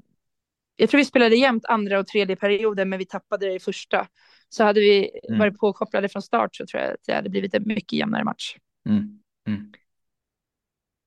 jag 0.81 0.91
tror 0.91 0.99
vi 0.99 1.05
spelade 1.05 1.37
jämnt 1.37 1.65
andra 1.65 1.99
och 1.99 2.07
tredje 2.07 2.37
perioden, 2.37 2.89
men 2.89 2.99
vi 2.99 3.07
tappade 3.07 3.47
det 3.47 3.55
i 3.55 3.61
första. 3.61 4.09
Så 4.49 4.65
hade 4.65 4.81
vi 4.81 5.21
mm. 5.29 5.39
varit 5.39 5.59
påkopplade 5.59 6.09
från 6.09 6.23
start 6.23 6.57
så 6.57 6.67
tror 6.67 6.83
jag 6.83 6.93
att 6.93 7.01
det 7.07 7.15
hade 7.15 7.31
blivit 7.31 7.55
en 7.55 7.63
mycket 7.67 7.93
jämnare 7.93 8.25
match. 8.25 8.57
Mm. 8.87 9.21
Mm. 9.47 9.73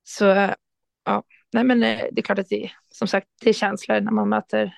Så 0.03 0.25
ja, 1.05 1.23
nej 1.53 1.63
men 1.63 1.83
eh, 1.83 1.99
det 2.11 2.21
är 2.21 2.23
klart 2.23 2.39
att 2.39 2.49
det 2.49 2.71
som 2.89 3.07
sagt, 3.07 3.27
det 3.41 3.49
är 3.49 3.53
känslor 3.53 4.01
när 4.01 4.11
man 4.11 4.29
möter 4.29 4.73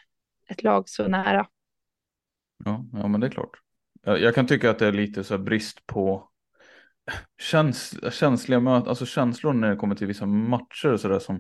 ett 0.48 0.64
lag 0.64 0.90
så 0.90 1.08
nära. 1.08 1.48
Ja, 2.66 2.86
ja 2.94 3.08
men 3.08 3.22
det 3.22 3.28
är 3.28 3.32
klart. 3.32 3.62
Jag, 4.02 4.22
jag 4.22 4.36
kan 4.36 4.48
tycka 4.48 4.70
att 4.70 4.80
det 4.80 4.88
är 4.88 4.92
lite 4.92 5.24
så 5.24 5.38
brist 5.38 5.86
på 5.86 6.30
käns 7.42 8.14
känsliga 8.14 8.60
möten, 8.60 8.90
alltså 8.90 9.06
känslor 9.06 9.54
när 9.54 9.70
det 9.70 9.76
kommer 9.76 9.96
till 9.96 10.08
vissa 10.08 10.26
matcher 10.26 10.94
och 10.94 11.00
sådär 11.00 11.20
som 11.20 11.36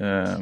eh, 0.00 0.38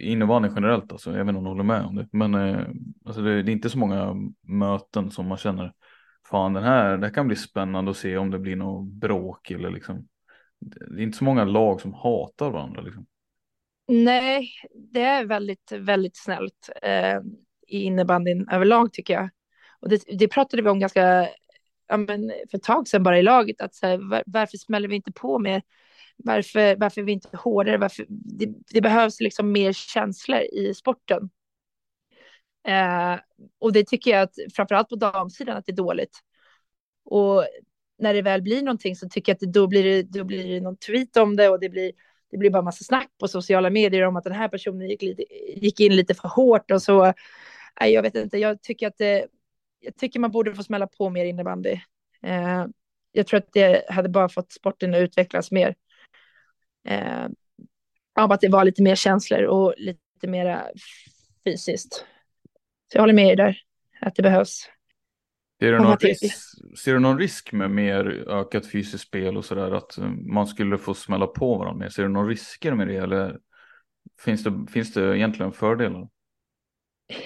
innebandy 0.00 0.48
generellt 0.54 0.92
alltså, 0.92 1.10
jag 1.10 1.24
vet 1.24 1.28
inte 1.28 1.38
om 1.38 1.44
du 1.44 1.50
håller 1.50 1.64
med 1.64 1.84
om 1.84 1.94
det, 1.94 2.08
men 2.12 2.34
eh, 2.34 2.66
alltså 3.04 3.22
det, 3.22 3.42
det, 3.42 3.50
är 3.50 3.52
inte 3.52 3.70
så 3.70 3.78
många 3.78 4.14
möten 4.42 5.10
som 5.10 5.26
man 5.26 5.38
känner 5.38 5.72
fan 6.30 6.52
den 6.52 6.64
här, 6.64 6.98
det 6.98 7.06
här 7.06 7.14
kan 7.14 7.26
bli 7.26 7.36
spännande 7.36 7.90
att 7.90 7.96
se 7.96 8.16
om 8.16 8.30
det 8.30 8.38
blir 8.38 8.56
något 8.56 8.92
bråk 8.92 9.50
eller 9.50 9.70
liksom 9.70 10.08
det 10.64 11.00
är 11.00 11.04
inte 11.04 11.18
så 11.18 11.24
många 11.24 11.44
lag 11.44 11.80
som 11.80 11.94
hatar 11.94 12.50
varandra 12.50 12.80
liksom. 12.80 13.06
Nej, 13.88 14.50
det 14.92 15.02
är 15.02 15.24
väldigt, 15.24 15.72
väldigt 15.72 16.16
snällt 16.16 16.70
eh, 16.82 17.18
i 17.66 17.82
innebandyn 17.82 18.48
överlag 18.48 18.92
tycker 18.92 19.14
jag. 19.14 19.30
Och 19.80 19.88
det, 19.88 20.02
det 20.18 20.28
pratade 20.28 20.62
vi 20.62 20.68
om 20.68 20.80
ganska 20.80 21.28
ja, 21.88 21.96
men 21.96 22.32
för 22.50 22.58
ett 22.58 22.62
tag 22.62 22.88
sedan 22.88 23.02
bara 23.02 23.18
i 23.18 23.22
laget. 23.22 23.60
Att 23.60 23.74
så 23.74 23.86
här, 23.86 24.10
var, 24.10 24.22
varför 24.26 24.58
smäller 24.58 24.88
vi 24.88 24.96
inte 24.96 25.12
på 25.12 25.38
mer? 25.38 25.62
Varför, 26.16 26.76
varför 26.76 27.00
är 27.00 27.04
vi 27.04 27.12
inte 27.12 27.36
hårdare? 27.36 27.78
Varför, 27.78 28.06
det, 28.08 28.48
det 28.66 28.80
behövs 28.80 29.20
liksom 29.20 29.52
mer 29.52 29.72
känslor 29.72 30.40
i 30.40 30.74
sporten. 30.74 31.30
Eh, 32.68 33.20
och 33.58 33.72
det 33.72 33.86
tycker 33.86 34.10
jag 34.10 34.22
att 34.22 34.34
framförallt 34.56 34.88
på 34.88 34.96
damsidan 34.96 35.56
att 35.56 35.66
det 35.66 35.72
är 35.72 35.76
dåligt. 35.76 36.18
Och 37.04 37.44
när 37.98 38.14
det 38.14 38.22
väl 38.22 38.42
blir 38.42 38.62
någonting 38.62 38.96
så 38.96 39.08
tycker 39.08 39.32
jag 39.32 39.34
att 39.34 39.40
det, 39.40 39.60
då, 39.60 39.66
blir 39.66 39.84
det, 39.84 40.02
då 40.02 40.24
blir 40.24 40.48
det 40.48 40.60
någon 40.60 40.76
tweet 40.76 41.16
om 41.16 41.36
det 41.36 41.48
och 41.48 41.60
det 41.60 41.68
blir, 41.68 41.92
det 42.30 42.38
blir 42.38 42.50
bara 42.50 42.62
massa 42.62 42.84
snack 42.84 43.08
på 43.20 43.28
sociala 43.28 43.70
medier 43.70 44.02
om 44.02 44.16
att 44.16 44.24
den 44.24 44.32
här 44.32 44.48
personen 44.48 44.88
gick, 44.88 45.02
lite, 45.02 45.24
gick 45.56 45.80
in 45.80 45.96
lite 45.96 46.14
för 46.14 46.28
hårt 46.28 46.70
och 46.70 46.82
så. 46.82 47.12
Nej, 47.80 47.92
jag 47.92 48.02
vet 48.02 48.14
inte, 48.14 48.38
jag 48.38 48.62
tycker 48.62 48.86
att 48.86 48.98
det, 48.98 49.26
jag 49.80 49.96
tycker 49.96 50.20
man 50.20 50.30
borde 50.30 50.54
få 50.54 50.62
smälla 50.62 50.86
på 50.86 51.10
mer 51.10 51.24
innebandy. 51.24 51.80
Eh, 52.22 52.66
jag 53.12 53.26
tror 53.26 53.38
att 53.38 53.52
det 53.52 53.90
hade 53.90 54.08
bara 54.08 54.28
fått 54.28 54.52
sporten 54.52 54.94
att 54.94 55.00
utvecklas 55.00 55.50
mer. 55.50 55.74
Eh, 56.84 57.26
av 58.16 58.32
att 58.32 58.40
det 58.40 58.48
var 58.48 58.64
lite 58.64 58.82
mer 58.82 58.94
känslor 58.94 59.42
och 59.42 59.74
lite 59.76 60.26
mer 60.26 60.72
fysiskt. 61.44 61.94
Så 62.92 62.96
jag 62.96 63.00
håller 63.02 63.14
med 63.14 63.32
er 63.32 63.36
där, 63.36 63.58
att 64.00 64.14
det 64.14 64.22
behövs. 64.22 64.70
Ser 65.60 65.72
du, 65.72 65.78
någon 65.78 65.96
risk, 65.96 66.24
ser 66.78 66.92
du 66.92 66.98
någon 66.98 67.18
risk 67.18 67.52
med 67.52 67.70
mer 67.70 68.28
ökat 68.28 68.70
fysiskt 68.70 69.04
spel 69.04 69.36
och 69.36 69.44
sådär, 69.44 69.70
att 69.70 69.98
man 70.26 70.46
skulle 70.46 70.78
få 70.78 70.94
smälla 70.94 71.26
på 71.26 71.58
varandra 71.58 71.84
mer? 71.84 71.88
Ser 71.88 72.02
du 72.02 72.08
några 72.08 72.28
risker 72.28 72.74
med 72.74 72.88
det 72.88 72.96
eller 72.96 73.38
finns 74.20 74.44
det, 74.44 74.66
finns 74.72 74.92
det 74.92 75.16
egentligen 75.16 75.52
fördelar? 75.52 76.08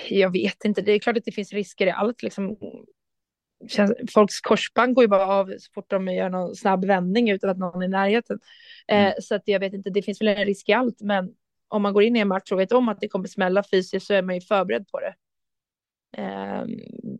jag 0.08 0.32
vet 0.32 0.64
inte, 0.64 0.82
det 0.82 0.92
är 0.92 0.98
klart 0.98 1.16
att 1.16 1.24
det 1.24 1.32
finns 1.32 1.52
risker 1.52 1.86
i 1.86 1.90
allt. 1.90 2.22
Liksom, 2.22 2.56
folks 4.14 4.40
korsband 4.40 4.94
går 4.94 5.04
ju 5.04 5.08
bara 5.08 5.26
av 5.26 5.46
så 5.58 5.72
fort 5.74 5.90
de 5.90 6.08
gör 6.08 6.30
någon 6.30 6.54
snabb 6.54 6.84
vändning 6.84 7.30
utan 7.30 7.50
att 7.50 7.58
någon 7.58 7.82
är 7.82 7.86
i 7.86 7.88
närheten. 7.88 8.38
Eh, 8.88 9.04
mm. 9.04 9.12
så 9.20 9.34
att 9.34 9.42
jag 9.44 9.60
vet 9.60 9.72
inte, 9.72 9.90
det 9.90 10.02
finns 10.02 10.20
väl 10.20 10.28
en 10.28 10.44
risk 10.44 10.68
i 10.68 10.72
allt, 10.72 11.00
men 11.00 11.34
om 11.68 11.82
man 11.82 11.92
går 11.92 12.02
in 12.02 12.16
i 12.16 12.18
en 12.18 12.28
match 12.28 12.52
och 12.52 12.60
vet 12.60 12.72
om 12.72 12.88
att 12.88 13.00
det 13.00 13.08
kommer 13.08 13.28
smälla 13.28 13.62
fysiskt 13.62 14.06
så 14.06 14.14
är 14.14 14.22
man 14.22 14.34
ju 14.34 14.40
förberedd 14.40 14.88
på 14.88 15.00
det. 15.00 15.14
Eh, 16.16 16.64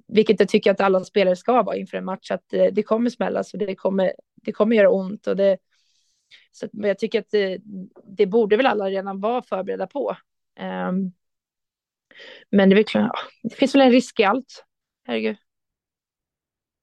vilket 0.09 0.41
jag 0.41 0.49
tycker 0.49 0.71
att 0.71 0.81
alla 0.81 1.05
spelare 1.05 1.37
ska 1.37 1.63
vara 1.63 1.77
inför 1.77 1.97
en 1.97 2.05
match, 2.05 2.31
att 2.31 2.53
eh, 2.53 2.67
det 2.73 2.83
kommer 2.83 3.11
smälla 3.11 3.45
så 3.45 3.57
det 3.57 3.75
kommer, 3.75 4.13
det 4.35 4.53
kommer 4.53 4.77
göra 4.77 4.91
ont 4.91 5.27
och 5.27 5.37
det 5.37 5.59
så 6.53 6.67
att, 6.67 6.71
jag 6.73 6.99
tycker 6.99 7.21
att 7.21 7.31
det, 7.31 7.59
det 8.05 8.27
borde 8.27 8.57
väl 8.57 8.67
alla 8.67 8.91
redan 8.91 9.21
vara 9.21 9.43
förberedda 9.43 9.87
på. 9.87 10.17
Um, 10.61 11.13
men 12.51 12.71
det, 12.71 12.79
är 12.79 12.83
klart, 12.83 13.11
det 13.43 13.55
finns 13.55 13.75
väl 13.75 13.83
en 13.83 13.91
risk 13.91 14.21
i 14.21 14.25
allt. 14.25 14.65
Herregud. 15.05 15.37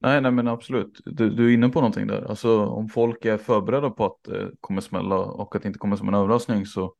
Nej, 0.05 0.21
nej 0.21 0.31
men 0.31 0.47
absolut. 0.47 1.01
Du, 1.05 1.29
du 1.29 1.49
är 1.49 1.53
inne 1.53 1.69
på 1.69 1.79
någonting 1.79 2.07
där. 2.07 2.29
Alltså 2.29 2.65
om 2.65 2.89
folk 2.89 3.25
är 3.25 3.37
förberedda 3.37 3.89
på 3.89 4.05
att 4.05 4.23
det 4.23 4.51
kommer 4.61 4.81
smälla 4.81 5.15
och 5.15 5.55
att 5.55 5.61
det 5.61 5.67
inte 5.67 5.79
kommer 5.79 5.95
som 5.95 6.07
en 6.07 6.13
överraskning 6.13 6.65
så 6.65 6.93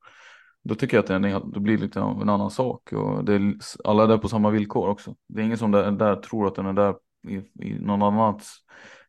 Då 0.64 0.76
tycker 0.76 0.98
jag 0.98 1.02
att 1.02 1.22
det, 1.22 1.30
är, 1.30 1.54
det 1.54 1.60
blir 1.60 1.78
lite 1.78 2.02
av 2.02 2.22
en 2.22 2.30
annan 2.30 2.52
sak 2.52 2.94
och 2.94 3.26
det 3.26 3.34
är 3.34 3.54
alla 3.84 4.04
är 4.04 4.08
där 4.08 4.18
på 4.18 4.28
samma 4.28 4.50
villkor 4.50 4.90
också. 4.90 5.16
Det 5.28 5.42
är 5.42 5.46
ingen 5.46 5.58
som 5.58 5.72
där, 5.72 5.92
där 5.92 6.16
tror 6.16 6.48
att 6.48 6.56
den 6.56 6.66
är 6.66 6.74
där 6.74 6.96
i, 7.28 7.36
i 7.70 7.80
någon 7.80 8.02
annat 8.02 8.44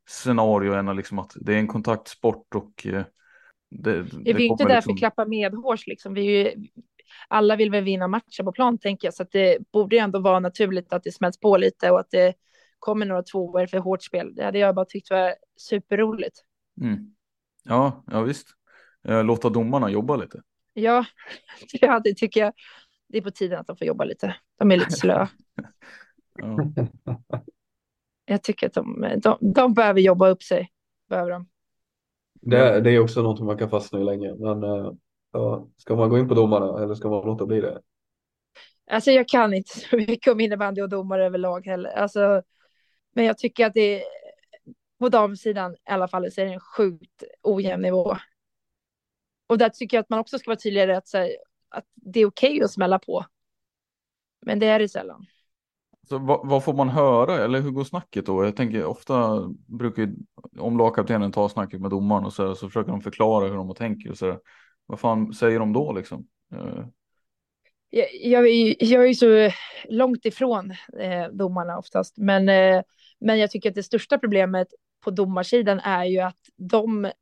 scenario 0.09 0.73
än 0.73 0.97
liksom 0.97 1.19
att 1.19 1.33
det 1.41 1.55
är 1.55 1.59
en 1.59 1.67
kontaktsport 1.67 2.55
och 2.55 2.87
eh, 2.87 3.05
det, 3.71 4.03
det 4.03 4.03
vi 4.13 4.31
är 4.31 4.41
inte 4.41 4.65
där 4.65 4.75
liksom... 4.75 4.83
för 4.83 4.93
att 4.93 4.99
klappa 4.99 5.25
medhårs 5.25 5.87
liksom. 5.87 6.15
Vi 6.15 6.27
är 6.27 6.45
ju, 6.45 6.67
alla 7.29 7.57
vill 7.57 7.71
väl 7.71 7.85
vinna 7.85 8.09
matchen 8.09 8.45
på 8.45 8.53
plan 8.53 8.79
tänker 8.79 9.07
jag, 9.07 9.15
så 9.15 9.25
det 9.33 9.59
borde 9.73 9.97
ju 9.97 10.01
ändå 10.01 10.19
vara 10.19 10.41
naturligt 10.41 10.93
att 10.93 11.03
det 11.03 11.13
smälts 11.13 11.41
på 11.41 11.57
lite 11.57 11.91
och 11.91 12.01
att 12.01 12.11
det 12.11 12.35
kommer 12.87 13.07
några 13.07 13.23
tvåor 13.23 13.67
för 13.67 13.79
hårt 13.79 14.03
spel. 14.03 14.35
Det 14.35 14.45
hade 14.45 14.59
jag 14.59 14.75
bara 14.75 14.85
tyckt 14.85 15.11
var 15.11 15.35
superroligt. 15.57 16.45
Mm. 16.81 17.15
Ja, 17.65 18.05
ja 18.07 18.23
visst. 18.23 18.49
Eh, 19.09 19.25
låta 19.25 19.49
domarna 19.49 19.91
jobba 19.91 20.17
lite. 20.17 20.43
Ja, 20.73 21.05
ja, 21.73 22.01
det 22.05 22.15
tycker 22.15 22.41
jag. 22.41 22.53
Det 23.09 23.19
är 23.19 23.23
på 23.23 23.31
tiden 23.31 23.61
att 23.61 23.67
de 23.67 23.77
får 23.77 23.87
jobba 23.87 24.05
lite. 24.05 24.37
De 24.59 24.71
är 24.71 24.77
lite 24.77 24.91
slöa. 24.91 25.29
ja. 26.39 26.59
Jag 28.29 28.43
tycker 28.43 28.67
att 28.67 28.75
de, 28.75 29.13
de, 29.23 29.39
de 29.41 29.75
behöver 29.75 30.01
jobba 30.01 30.29
upp 30.29 30.43
sig. 30.43 30.71
Behöver 31.09 31.31
de. 31.31 31.49
Det, 32.35 32.81
det 32.81 32.91
är 32.91 32.99
också 32.99 33.23
något 33.23 33.41
man 33.41 33.59
kan 33.59 33.71
fastna 33.71 34.01
i 34.01 34.05
länge. 34.05 34.35
Men 34.35 34.65
uh, 34.65 34.93
ja, 35.33 35.69
ska 35.77 35.97
man 35.97 36.11
gå 36.11 36.19
in 36.19 36.29
på 36.29 36.35
domarna 36.35 36.83
eller 36.83 36.95
ska 36.95 37.11
man 37.11 37.27
låta 37.27 37.47
bli 37.47 37.61
det? 37.61 37.81
Alltså 38.91 39.11
jag 39.11 39.29
kan 39.29 39.55
inte 39.55 39.79
så 39.79 39.97
mycket 39.97 40.33
om 40.33 40.41
innebandy 40.41 40.83
och 40.83 40.89
domare 40.89 41.27
överlag 41.27 41.67
heller. 41.67 41.91
Alltså, 41.91 42.43
men 43.17 43.25
jag 43.25 43.39
tycker 43.39 43.67
att 43.67 43.75
det 43.75 44.03
på 44.99 45.09
damsidan 45.09 45.75
i 45.75 45.77
alla 45.85 46.09
fall 46.09 46.33
så 46.33 46.41
är 46.41 46.45
det 46.45 46.53
en 46.53 46.61
sjukt 46.61 47.25
ojämn 47.43 47.83
nivå. 47.83 48.17
Och 49.47 49.59
där 49.59 49.69
tycker 49.69 49.97
jag 49.97 50.03
att 50.03 50.11
man 50.11 50.19
också 50.19 50.39
ska 50.39 50.51
vara 50.51 50.59
tydligare 50.59 50.97
att, 50.97 51.13
här, 51.13 51.37
att 51.69 51.85
det 51.95 52.21
är 52.21 52.27
okej 52.27 52.51
okay 52.51 52.65
att 52.65 52.71
smälla 52.71 52.99
på. 52.99 53.25
Men 54.47 54.59
det 54.59 54.67
är 54.67 54.79
det 54.79 54.89
sällan. 54.89 55.27
Så 56.09 56.19
vad, 56.19 56.49
vad, 56.49 56.65
får 56.65 56.75
man 56.75 56.89
höra 56.89 57.45
eller 57.45 57.61
hur 57.61 57.71
går 57.71 57.85
snacket 57.85 58.27
då? 58.27 58.45
Jag 58.45 58.57
tänker 58.57 58.85
ofta 58.85 59.49
brukar 59.67 60.09
om 60.59 60.79
lagkaptenen 60.79 61.33
tar 61.33 61.49
snacket 61.49 61.81
med 61.81 61.91
domaren 61.91 62.25
och 62.25 62.33
så, 62.33 62.55
så 62.55 62.69
försöker 62.69 62.91
de 62.91 63.01
förklara 63.01 63.49
hur 63.49 63.57
de 63.57 63.75
tänker 63.75 64.11
och 64.11 64.19
så. 64.19 64.41
Vad 64.87 65.01
fan 65.01 65.33
säger 65.33 65.59
de 65.59 65.73
då 65.73 65.93
liksom? 65.93 66.27
Uh. 66.55 66.87
Jag, 67.91 68.09
jag, 68.13 68.49
jag, 68.81 69.03
är 69.03 69.07
ju 69.07 69.15
så 69.15 69.51
långt 69.89 70.25
ifrån 70.25 70.71
eh, 71.01 71.29
domarna 71.33 71.79
oftast, 71.79 72.19
men, 72.19 72.49
eh, 72.49 72.83
men 73.21 73.39
jag 73.39 73.51
tycker 73.51 73.69
att 73.69 73.75
det 73.75 73.83
största 73.83 74.19
problemet 74.19 74.69
på 75.01 75.11
domarsidan 75.11 75.81
är 75.81 76.05
ju 76.05 76.19
att 76.19 76.41
de 76.57 77.13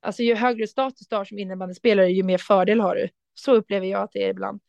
alltså 0.00 0.22
ju 0.22 0.34
högre 0.34 0.66
status 0.66 1.08
du 1.08 1.16
har 1.16 1.24
som 1.24 1.38
innebandyspelare, 1.38 2.10
ju 2.10 2.22
mer 2.22 2.38
fördel 2.38 2.80
har 2.80 2.94
du. 2.94 3.08
Så 3.34 3.54
upplever 3.54 3.86
jag 3.86 4.02
att 4.02 4.12
det 4.12 4.24
är 4.24 4.30
ibland. 4.30 4.60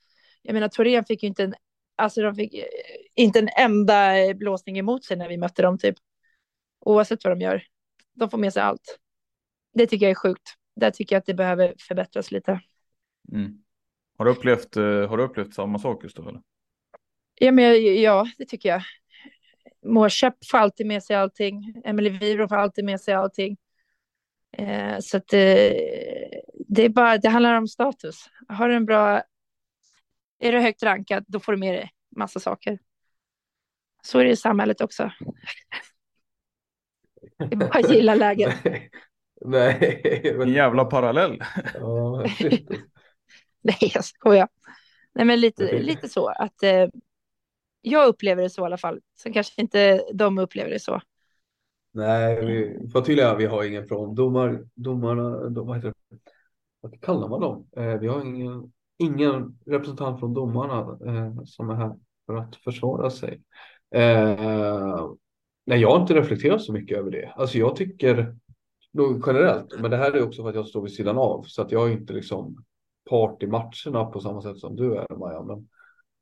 Jag 0.42 0.54
menar, 0.54 0.68
Torén 0.68 1.06
fick 1.06 1.24
ju 1.24 1.30
inte 1.30 1.44
en, 1.44 1.54
alltså 1.96 2.22
de 2.22 2.36
fick 2.36 2.64
inte 3.16 3.40
en 3.40 3.50
enda 3.58 4.14
blåsning 4.34 4.80
emot 4.80 5.06
sig 5.06 5.18
när 5.18 5.30
vi 5.30 5.38
mötte 5.38 5.62
dem, 5.62 5.78
typ. 5.78 5.96
Oavsett 6.80 7.24
vad 7.24 7.32
de 7.32 7.42
gör. 7.42 7.64
De 8.14 8.30
får 8.30 8.38
med 8.38 8.54
sig 8.54 8.62
allt. 8.62 9.00
Det 9.74 9.88
tycker 9.88 10.06
jag 10.06 10.12
är 10.12 10.16
sjukt. 10.16 10.56
Där 10.76 10.92
tycker 10.92 11.16
jag 11.16 11.20
att 11.20 11.26
det 11.26 11.34
behöver 11.34 11.76
förbättras 11.80 12.32
lite. 12.32 12.62
Mm. 13.32 13.64
Har, 14.18 14.26
du 14.26 14.32
upplevt, 14.32 14.78
eh, 14.78 14.84
har 14.84 15.18
du 15.18 15.24
upplevt 15.24 15.54
samma 15.54 15.80
sak? 15.80 16.04
Eller? 16.04 16.42
Ja, 17.36 17.52
men, 17.52 18.02
ja, 18.02 18.28
det 18.38 18.46
tycker 18.46 18.70
jag. 18.70 18.82
Mårköp 19.86 20.46
får 20.52 20.58
alltid 20.58 20.88
med 20.88 21.04
sig 21.04 21.16
allting. 21.16 21.82
Emelie 21.86 22.20
Vibro 22.20 22.48
får 22.48 22.56
alltid 22.56 22.86
med 22.86 23.02
sig 23.02 23.14
allting. 23.14 23.58
Eh, 24.58 25.00
så 25.00 25.18
att 25.18 25.28
det, 25.28 25.74
det, 26.68 26.86
är 26.86 26.90
bara, 26.90 27.18
det 27.18 27.30
handlar 27.30 27.56
om 27.56 27.68
status. 27.68 28.26
Har 28.48 28.70
du 28.70 28.76
en 28.76 28.86
bra, 28.86 29.24
är 30.40 30.52
du 30.52 30.60
högt 30.60 30.84
rankad, 30.84 31.26
då 31.28 31.40
får 31.40 31.52
du 31.52 31.58
med 31.58 31.74
dig 31.74 31.92
massa 32.16 32.40
saker. 32.40 32.80
Så 34.04 34.20
är 34.20 34.24
det 34.24 34.30
i 34.30 34.36
samhället 34.36 34.82
också. 34.82 35.12
Det 37.38 37.52
är 37.52 37.56
bara 37.56 37.80
att 37.80 37.92
gilla 37.92 38.16
läget. 38.16 38.56
Nej. 39.46 40.02
En 40.42 40.54
jävla 40.54 40.86
parallell. 40.86 41.44
Ja, 41.74 42.26
Nej, 43.62 43.92
jag 43.94 44.06
skojar. 44.06 44.48
Nej, 45.14 45.26
men 45.26 45.40
lite, 45.40 45.80
lite 45.80 46.10
så 46.10 46.28
att 46.28 46.64
eh, 46.64 46.88
jag 47.82 48.08
upplever 48.08 48.44
det 48.44 48.50
så 48.50 48.62
i 48.62 48.66
alla 48.66 48.78
fall. 48.78 49.00
Sen 49.20 49.34
kanske 49.34 49.62
inte 49.62 50.04
de 50.14 50.38
upplever 50.38 50.70
det 50.70 50.80
så. 50.80 51.02
Nej, 51.94 52.46
vi 52.46 52.90
får 52.90 53.02
tydliga, 53.02 53.36
vi 53.36 53.46
har 53.46 53.64
ingen 53.64 53.88
från 53.88 54.16
domar, 54.16 54.68
domarna, 54.76 55.50
dom, 55.50 55.68
vad 55.68 55.76
heter 55.76 55.94
det? 56.10 56.18
Vad 56.82 57.02
kallar 57.02 57.28
man 57.28 57.42
dem? 57.42 57.68
Eh, 57.78 58.00
vi 58.00 58.08
har 58.08 58.22
ingen, 58.22 58.72
ingen 58.98 59.60
representant 59.66 60.20
från 60.20 60.34
domarna 60.34 60.80
eh, 61.06 61.44
som 61.44 61.70
är 61.70 61.76
här 61.76 61.96
för 62.26 62.36
att 62.36 62.56
försvara 62.56 63.10
sig. 63.10 63.42
Eh, 63.96 65.10
nej, 65.66 65.80
jag 65.80 65.92
har 65.92 66.02
inte 66.02 66.14
reflekterat 66.14 66.62
så 66.62 66.74
mycket 66.74 66.98
över 66.98 67.12
det. 67.12 67.34
Alltså 67.36 67.58
jag 67.58 67.76
tycker 67.76 68.36
nog 68.92 69.24
generellt, 69.28 69.80
men 69.80 69.92
det 69.92 69.98
här 69.98 70.12
är 70.12 70.24
också 70.24 70.42
för 70.42 70.50
att 70.50 70.56
jag 70.56 70.68
står 70.68 70.82
vid 70.82 70.94
sidan 70.94 71.18
av 71.18 71.44
så 71.44 71.62
att 71.62 71.72
jag 71.72 71.88
är 71.88 71.92
inte 71.92 72.14
liksom 72.14 72.64
part 73.10 73.44
i 73.44 73.48
matcherna 73.48 74.06
på 74.06 74.20
samma 74.20 74.42
sätt 74.42 74.58
som 74.58 74.76
du 74.76 74.96
är 74.96 75.18
Maja. 75.18 75.44
Men 75.44 75.68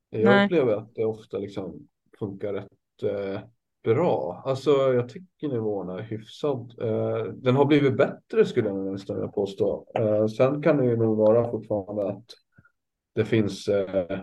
jag 0.09 0.23
nej. 0.23 0.45
upplever 0.45 0.73
att 0.73 0.95
det 0.95 1.05
ofta 1.05 1.37
liksom 1.37 1.87
funkar 2.19 2.53
rätt 2.53 3.03
eh, 3.03 3.41
bra. 3.83 4.43
Alltså 4.45 4.71
jag 4.71 5.09
tycker 5.09 5.47
nivån 5.47 5.89
är 5.89 6.01
hyfsad. 6.01 6.73
Eh, 6.81 7.23
den 7.23 7.55
har 7.55 7.65
blivit 7.65 7.97
bättre 7.97 8.45
skulle 8.45 8.69
jag 8.69 8.77
nästan 8.77 9.15
vilja 9.15 9.31
påstå. 9.31 9.85
Eh, 9.95 10.27
sen 10.27 10.61
kan 10.61 10.77
det 10.77 10.85
ju 10.85 10.97
nog 10.97 11.17
vara 11.17 11.51
fortfarande 11.51 12.09
att 12.09 12.25
det 13.15 13.25
finns 13.25 13.67
eh, 13.67 14.19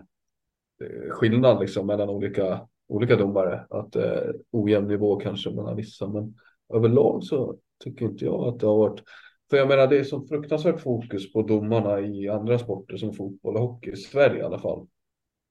skillnad 1.11 1.61
liksom 1.61 1.87
mellan 1.87 2.09
olika, 2.09 2.69
olika 2.89 3.17
domare. 3.17 3.67
Att 3.71 3.97
eh, 3.97 4.31
ojämn 4.51 4.89
nivå 4.89 5.17
kanske 5.17 5.51
mellan 5.51 5.77
vissa. 5.77 6.09
Men 6.09 6.35
överlag 6.75 7.25
så 7.25 7.57
tycker 7.85 8.05
inte 8.05 8.25
jag 8.25 8.49
att 8.49 8.61
det 8.61 8.67
har 8.67 8.77
varit 8.79 9.03
för 9.51 9.57
jag 9.57 9.69
menar 9.69 9.87
det 9.87 9.99
är 9.99 10.05
så 10.05 10.27
fruktansvärt 10.27 10.81
fokus 10.81 11.33
på 11.33 11.43
domarna 11.43 12.01
i 12.01 12.29
andra 12.29 12.59
sporter 12.59 12.97
som 12.97 13.13
fotboll 13.13 13.57
och 13.57 13.63
hockey 13.63 13.91
i 13.91 13.97
Sverige 13.97 14.39
i 14.39 14.43
alla 14.43 14.59
fall. 14.59 14.87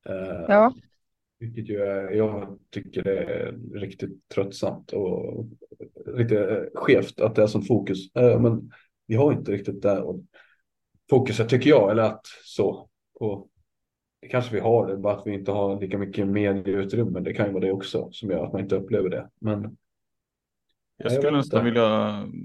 Eh, 0.10 0.46
ja. 0.48 0.74
Vilket 1.40 1.70
ju 1.70 1.82
är, 1.82 2.12
jag 2.12 2.60
tycker 2.70 3.04
det 3.04 3.24
är 3.24 3.52
riktigt 3.74 4.30
tröttsamt 4.30 4.92
och 4.94 5.46
lite 6.06 6.70
skevt 6.74 7.22
att 7.22 7.36
det 7.36 7.44
är 7.44 7.48
som 7.48 7.62
fokus. 7.62 8.16
Eh, 8.16 8.42
men 8.42 8.72
vi 9.08 9.16
har 9.16 9.34
inte 9.34 9.52
riktigt 9.52 9.82
det 9.82 10.04
fokuset 11.10 11.50
tycker 11.50 11.70
jag, 11.70 11.92
eller 11.92 12.04
att 12.04 12.26
så. 12.44 12.90
Och 13.14 13.48
det 14.22 14.28
kanske 14.28 14.56
vi 14.56 14.60
har, 14.60 14.88
det 14.88 14.98
bara 14.98 15.18
att 15.18 15.28
vi 15.28 15.34
inte 15.34 15.52
har 15.52 15.82
lika 15.82 15.98
mycket 15.98 16.28
medieutrymme. 16.28 17.20
Det 17.20 17.34
kan 17.34 17.46
ju 17.46 17.52
vara 17.52 17.66
det 17.66 17.72
också 17.72 18.12
som 18.12 18.30
gör 18.30 18.46
att 18.46 18.54
man 18.54 18.62
inte 18.62 18.76
upplever 18.76 19.10
det. 19.10 19.30
Men 19.40 19.78
jag 20.98 21.12
skulle 21.12 21.38
nästan 21.38 21.66
vilja, 21.66 21.88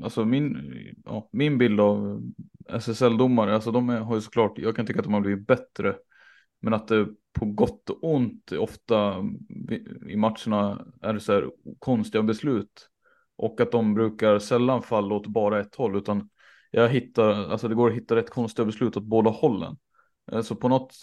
alltså 0.03 0.25
min, 0.25 0.59
ja, 1.05 1.29
min 1.33 1.59
bild 1.59 1.81
av 1.81 2.23
SSL-domare, 2.69 3.55
alltså 3.55 3.71
de 3.71 3.89
har 3.89 4.15
ju 4.15 4.21
såklart, 4.21 4.59
jag 4.59 4.77
kan 4.77 4.87
tycka 4.87 4.99
att 4.99 5.05
de 5.05 5.15
har 5.15 5.21
blivit 5.21 5.47
bättre 5.47 5.95
men 6.61 6.75
att 6.75 6.89
det 6.89 7.09
på 7.33 7.45
gott 7.45 7.91
och 7.91 7.99
ont 8.15 8.53
ofta 8.53 9.25
i 10.09 10.17
matcherna 10.17 10.87
är 11.03 11.13
det 11.13 11.21
så 11.21 11.33
här 11.33 11.51
konstiga 11.79 12.23
beslut. 12.23 12.89
Och 13.37 13.61
att 13.61 13.73
de 13.73 13.95
brukar 13.95 14.39
sällan 14.39 14.83
falla 14.83 15.15
åt 15.15 15.27
bara 15.27 15.61
ett 15.61 15.75
håll 15.75 15.97
utan 15.97 16.29
jag 16.71 16.89
hittar, 16.89 17.51
alltså 17.51 17.69
det 17.69 17.75
går 17.75 17.91
att 17.91 17.97
hitta 17.97 18.17
rätt 18.17 18.31
konstiga 18.31 18.67
beslut 18.67 18.97
åt 18.97 19.05
båda 19.05 19.31
hållen. 19.31 19.77
Eh, 20.33 20.43
så 20.43 20.57
på 20.57 20.69
något 20.69 20.95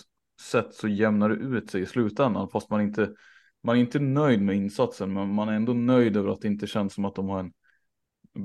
sätt 0.42 0.74
så 0.74 0.88
jämnar 0.88 1.30
det 1.30 1.36
ut 1.36 1.72
sig 1.72 1.82
i 1.82 1.86
slutändan 1.86 2.50
fast 2.50 2.70
man 2.70 2.82
inte, 2.82 3.14
man 3.64 3.76
är 3.76 3.80
inte 3.80 4.00
nöjd 4.00 4.42
med 4.42 4.56
insatsen 4.56 5.14
men 5.14 5.34
man 5.34 5.50
är 5.50 5.54
ändå 5.54 5.74
nöjd 5.74 6.18
över 6.18 6.30
att 6.30 6.42
det 6.42 6.48
inte 6.48 6.68
känns 6.68 6.94
som 6.94 7.06
att 7.06 7.16
de 7.16 7.30
har 7.30 7.40
en 7.40 7.54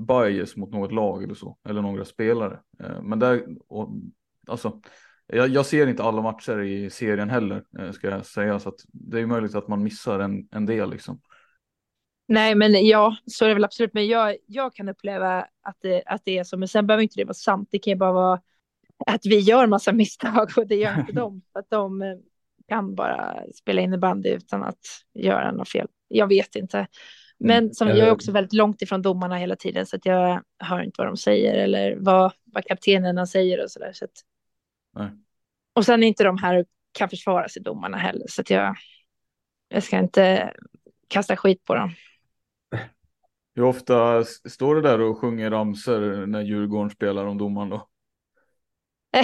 bias 0.07 0.57
mot 0.57 0.73
något 0.73 0.93
lag 0.93 1.23
eller 1.23 1.35
så, 1.35 1.59
eller 1.69 1.83
några 1.83 2.05
spelare. 2.05 2.61
Eh, 2.79 3.03
men 3.03 3.19
där, 3.19 3.47
och, 3.69 3.91
alltså 4.47 4.81
jag, 5.27 5.49
jag, 5.49 5.67
ser 5.67 5.87
inte 5.87 6.03
alla 6.03 6.23
matcher 6.23 6.61
i 6.61 6.91
serien 6.91 7.31
heller, 7.31 7.65
eh, 7.79 7.91
ska 7.91 8.11
jag 8.11 8.27
säga, 8.27 8.59
så 8.59 8.73
det 8.93 9.21
är 9.21 9.27
möjligt 9.27 9.55
att 9.55 9.69
man 9.69 9.83
missar 9.83 10.21
en, 10.21 10.49
en 10.51 10.67
del 10.67 10.91
liksom. 10.91 11.21
Nej, 12.29 12.55
men 12.55 12.87
ja, 12.87 13.17
så 13.27 13.45
är 13.45 13.49
det 13.49 13.55
väl 13.55 13.65
absolut. 13.65 13.95
Men 13.95 14.07
jag, 14.07 14.37
jag 14.47 14.75
kan 14.75 14.89
uppleva 14.89 15.47
att 15.63 15.77
det, 15.81 16.03
att 16.07 16.23
det 16.25 16.39
är 16.39 16.45
så. 16.45 16.57
Men 16.57 16.69
sen 16.69 16.87
behöver 16.87 17.03
inte 17.03 17.17
det 17.17 17.25
vara 17.25 17.35
sant. 17.35 17.69
Det 17.73 17.79
kan 17.79 17.91
ju 17.91 17.97
bara 17.97 18.13
vara 18.13 18.41
att 19.07 19.27
vi 19.27 19.39
gör 19.39 19.67
massa 19.67 19.93
misstag 19.93 20.51
och 20.57 20.67
det 20.67 20.77
gör 20.77 21.01
inte 21.01 21.13
de. 21.13 21.43
Att 21.53 21.71
de 21.71 22.03
eh, 22.03 22.17
kan 22.69 22.95
bara 22.95 23.37
spela 23.55 23.81
in 23.81 23.95
i 23.95 23.99
bandy 23.99 24.29
utan 24.29 24.63
att 24.63 24.81
göra 25.15 25.53
något 25.53 25.69
fel. 25.69 25.87
Jag 26.09 26.27
vet 26.27 26.57
inte. 26.57 26.87
Men 27.39 27.59
mm. 27.59 27.73
som, 27.73 27.89
jag 27.89 27.99
är 27.99 28.11
också 28.11 28.33
väldigt 28.33 28.53
långt 28.53 28.83
ifrån 28.83 29.03
domarna 29.03 29.37
hela 29.37 29.57
tiden 29.57 29.87
så 29.87 29.97
att 29.97 30.07
jag 30.07 30.43
hör 30.59 30.83
inte 30.83 30.95
vad 30.99 31.07
de 31.07 31.17
säger 31.17 31.55
eller 31.55 31.97
vad, 31.99 32.33
vad 32.45 32.65
kaptenerna 32.65 33.27
säger 33.27 33.65
och 33.65 33.71
så 33.71 33.79
där. 33.79 33.93
Så 33.93 34.05
att 34.05 34.13
Nej. 34.93 35.11
Och 35.73 35.85
sen 35.85 36.03
är 36.03 36.07
inte 36.07 36.25
de 36.25 36.39
här 36.39 36.65
kan 36.93 37.09
försvara 37.09 37.49
sig 37.49 37.63
domarna 37.63 37.97
heller 37.97 38.27
så 38.29 38.43
jag, 38.47 38.77
jag 39.69 39.83
ska 39.83 39.99
inte 39.99 40.53
kasta 41.09 41.37
skit 41.37 41.65
på 41.65 41.75
dem. 41.75 41.95
Hur 43.55 43.63
ofta 43.63 44.25
står 44.25 44.75
du 44.75 44.81
där 44.81 45.01
och 45.01 45.19
sjunger 45.19 45.51
ramser 45.51 46.27
när 46.27 46.43
Djurgården 46.43 46.91
spelar 46.91 47.27
om 47.27 47.39
domaren 47.39 47.69
då? 47.69 47.89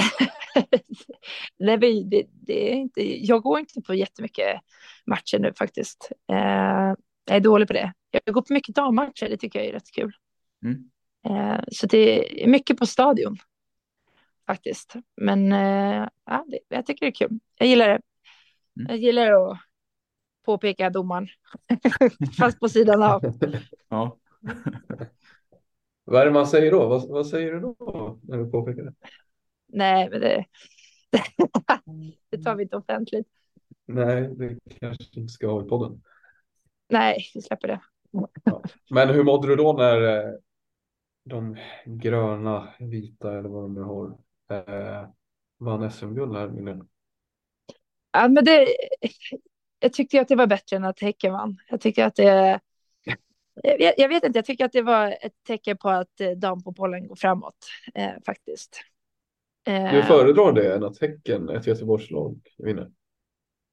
Nej, 1.58 1.78
det, 1.78 2.26
det, 2.32 2.72
är 2.72 2.74
inte, 2.74 3.24
jag 3.26 3.42
går 3.42 3.58
inte 3.58 3.80
på 3.80 3.94
jättemycket 3.94 4.60
matcher 5.06 5.38
nu 5.38 5.52
faktiskt. 5.58 6.10
Eh, 6.32 6.94
jag 7.24 7.36
är 7.36 7.40
dålig 7.40 7.68
på 7.68 7.74
det. 7.74 7.92
Jag 8.10 8.34
går 8.34 8.42
på 8.42 8.52
mycket 8.52 8.74
dammatcher, 8.74 9.28
det 9.28 9.36
tycker 9.36 9.58
jag 9.58 9.68
är 9.68 9.72
rätt 9.72 9.92
kul. 9.92 10.12
Mm. 10.64 10.90
Eh, 11.28 11.60
så 11.72 11.86
det 11.86 12.42
är 12.44 12.48
mycket 12.48 12.78
på 12.78 12.86
stadion 12.86 13.36
faktiskt. 14.48 14.94
Men 15.16 15.52
eh, 15.52 16.08
ja, 16.24 16.44
det, 16.48 16.58
jag 16.68 16.86
tycker 16.86 17.06
det 17.06 17.10
är 17.10 17.28
kul. 17.28 17.38
Jag 17.58 17.68
gillar 17.68 17.88
det. 17.88 18.00
Mm. 18.80 18.88
Jag 18.88 18.98
gillar 18.98 19.50
att 19.50 19.58
påpeka 20.44 20.90
domaren, 20.90 21.28
fast 22.38 22.60
på 22.60 22.68
sidan 22.68 23.02
av. 23.02 23.22
ja. 23.88 24.18
Vad 26.04 26.20
är 26.20 26.26
det 26.26 26.32
man 26.32 26.46
säger 26.46 26.70
då? 26.70 26.88
Vad, 26.88 27.08
vad 27.08 27.26
säger 27.26 27.52
du 27.52 27.60
då 27.60 28.18
när 28.22 28.38
du 28.38 28.50
påpekar 28.50 28.82
det? 28.82 28.94
Nej, 29.66 30.10
men 30.10 30.20
det, 30.20 30.44
det 32.30 32.42
tar 32.44 32.56
vi 32.56 32.62
inte 32.62 32.76
offentligt. 32.76 33.28
Nej, 33.86 34.34
det 34.36 34.58
kanske 34.80 35.20
inte 35.20 35.32
ska 35.32 35.46
ha 35.46 35.66
i 35.66 35.68
podden. 35.68 36.02
Nej, 36.88 37.18
vi 37.34 37.42
släpper 37.42 37.68
det. 37.68 37.80
Ja. 38.44 38.62
Men 38.90 39.08
hur 39.08 39.24
mådde 39.24 39.48
du 39.48 39.56
då 39.56 39.72
när 39.72 40.02
eh, 40.02 40.34
de 41.24 41.56
gröna, 41.86 42.74
vita 42.78 43.38
eller 43.38 43.48
vad 43.48 43.62
de 43.62 43.74
nu 43.74 43.80
har 43.80 44.18
eh, 44.50 45.08
vann 45.58 45.90
SM-guld 45.90 46.36
här 46.36 46.48
nyligen? 46.48 46.88
Ja, 48.12 48.28
men 48.28 48.44
det, 48.44 48.68
jag 49.80 49.92
tyckte 49.92 50.20
att 50.20 50.28
det 50.28 50.36
var 50.36 50.46
bättre 50.46 50.76
än 50.76 50.84
att 50.84 51.00
Häcken 51.00 51.32
vann. 51.32 51.56
Jag 51.68 51.80
tycker 51.80 52.04
att 52.04 52.14
det 52.14 52.60
jag, 53.62 53.94
jag, 53.96 54.08
vet 54.08 54.24
inte, 54.24 54.38
jag 54.38 54.46
tycker 54.46 54.64
att 54.64 54.72
det 54.72 54.82
var 54.82 55.16
ett 55.20 55.44
tecken 55.46 55.76
på 55.76 55.88
att 55.88 56.20
eh, 56.20 56.30
damfotbollen 56.30 57.08
går 57.08 57.16
framåt 57.16 57.56
eh, 57.94 58.12
faktiskt. 58.26 58.80
Eh, 59.66 59.92
du 59.92 60.02
föredrar 60.02 60.52
det 60.52 60.74
än 60.74 60.84
att 60.84 61.00
Häcken, 61.00 61.48
ett 61.48 61.66
Göteborgslag, 61.66 62.40
vinner? 62.58 62.90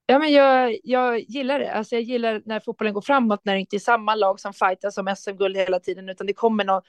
Ja, 0.08 0.20
men 0.20 0.32
jag, 0.32 0.78
jag 0.84 1.20
gillar 1.20 1.60
det. 1.60 1.74
Alltså, 1.74 1.96
jag 1.96 2.02
gillar 2.02 2.42
när 2.46 2.60
fotbollen 2.60 2.94
går 2.94 3.02
framåt, 3.02 3.46
när 3.46 3.54
det 3.54 3.60
inte 3.60 3.76
är 3.76 3.80
samma 3.80 4.16
lag 4.16 4.40
som 4.40 4.54
fightas 4.54 4.98
om 4.98 5.16
SM-guld 5.18 5.58
hela 5.58 5.80
tiden, 5.80 6.10
utan 6.10 6.28
det 6.28 6.34
kommer 6.34 6.64
någon 6.66 6.82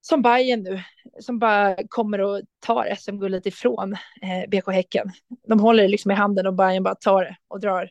som 0.00 0.22
Bayern 0.22 0.62
nu, 0.62 0.82
som 1.20 1.38
bara 1.38 1.76
kommer 1.88 2.20
och 2.20 2.40
tar 2.60 2.94
SM-guldet 2.94 3.46
ifrån 3.46 3.92
eh, 4.22 4.48
BK 4.50 4.72
Häcken. 4.72 5.10
De 5.48 5.60
håller 5.60 5.82
det 5.82 5.88
liksom 5.88 6.10
i 6.10 6.14
handen 6.14 6.46
och 6.46 6.54
Bayern 6.54 6.82
bara 6.82 6.94
tar 6.94 7.24
det 7.24 7.36
och 7.48 7.60
drar 7.60 7.90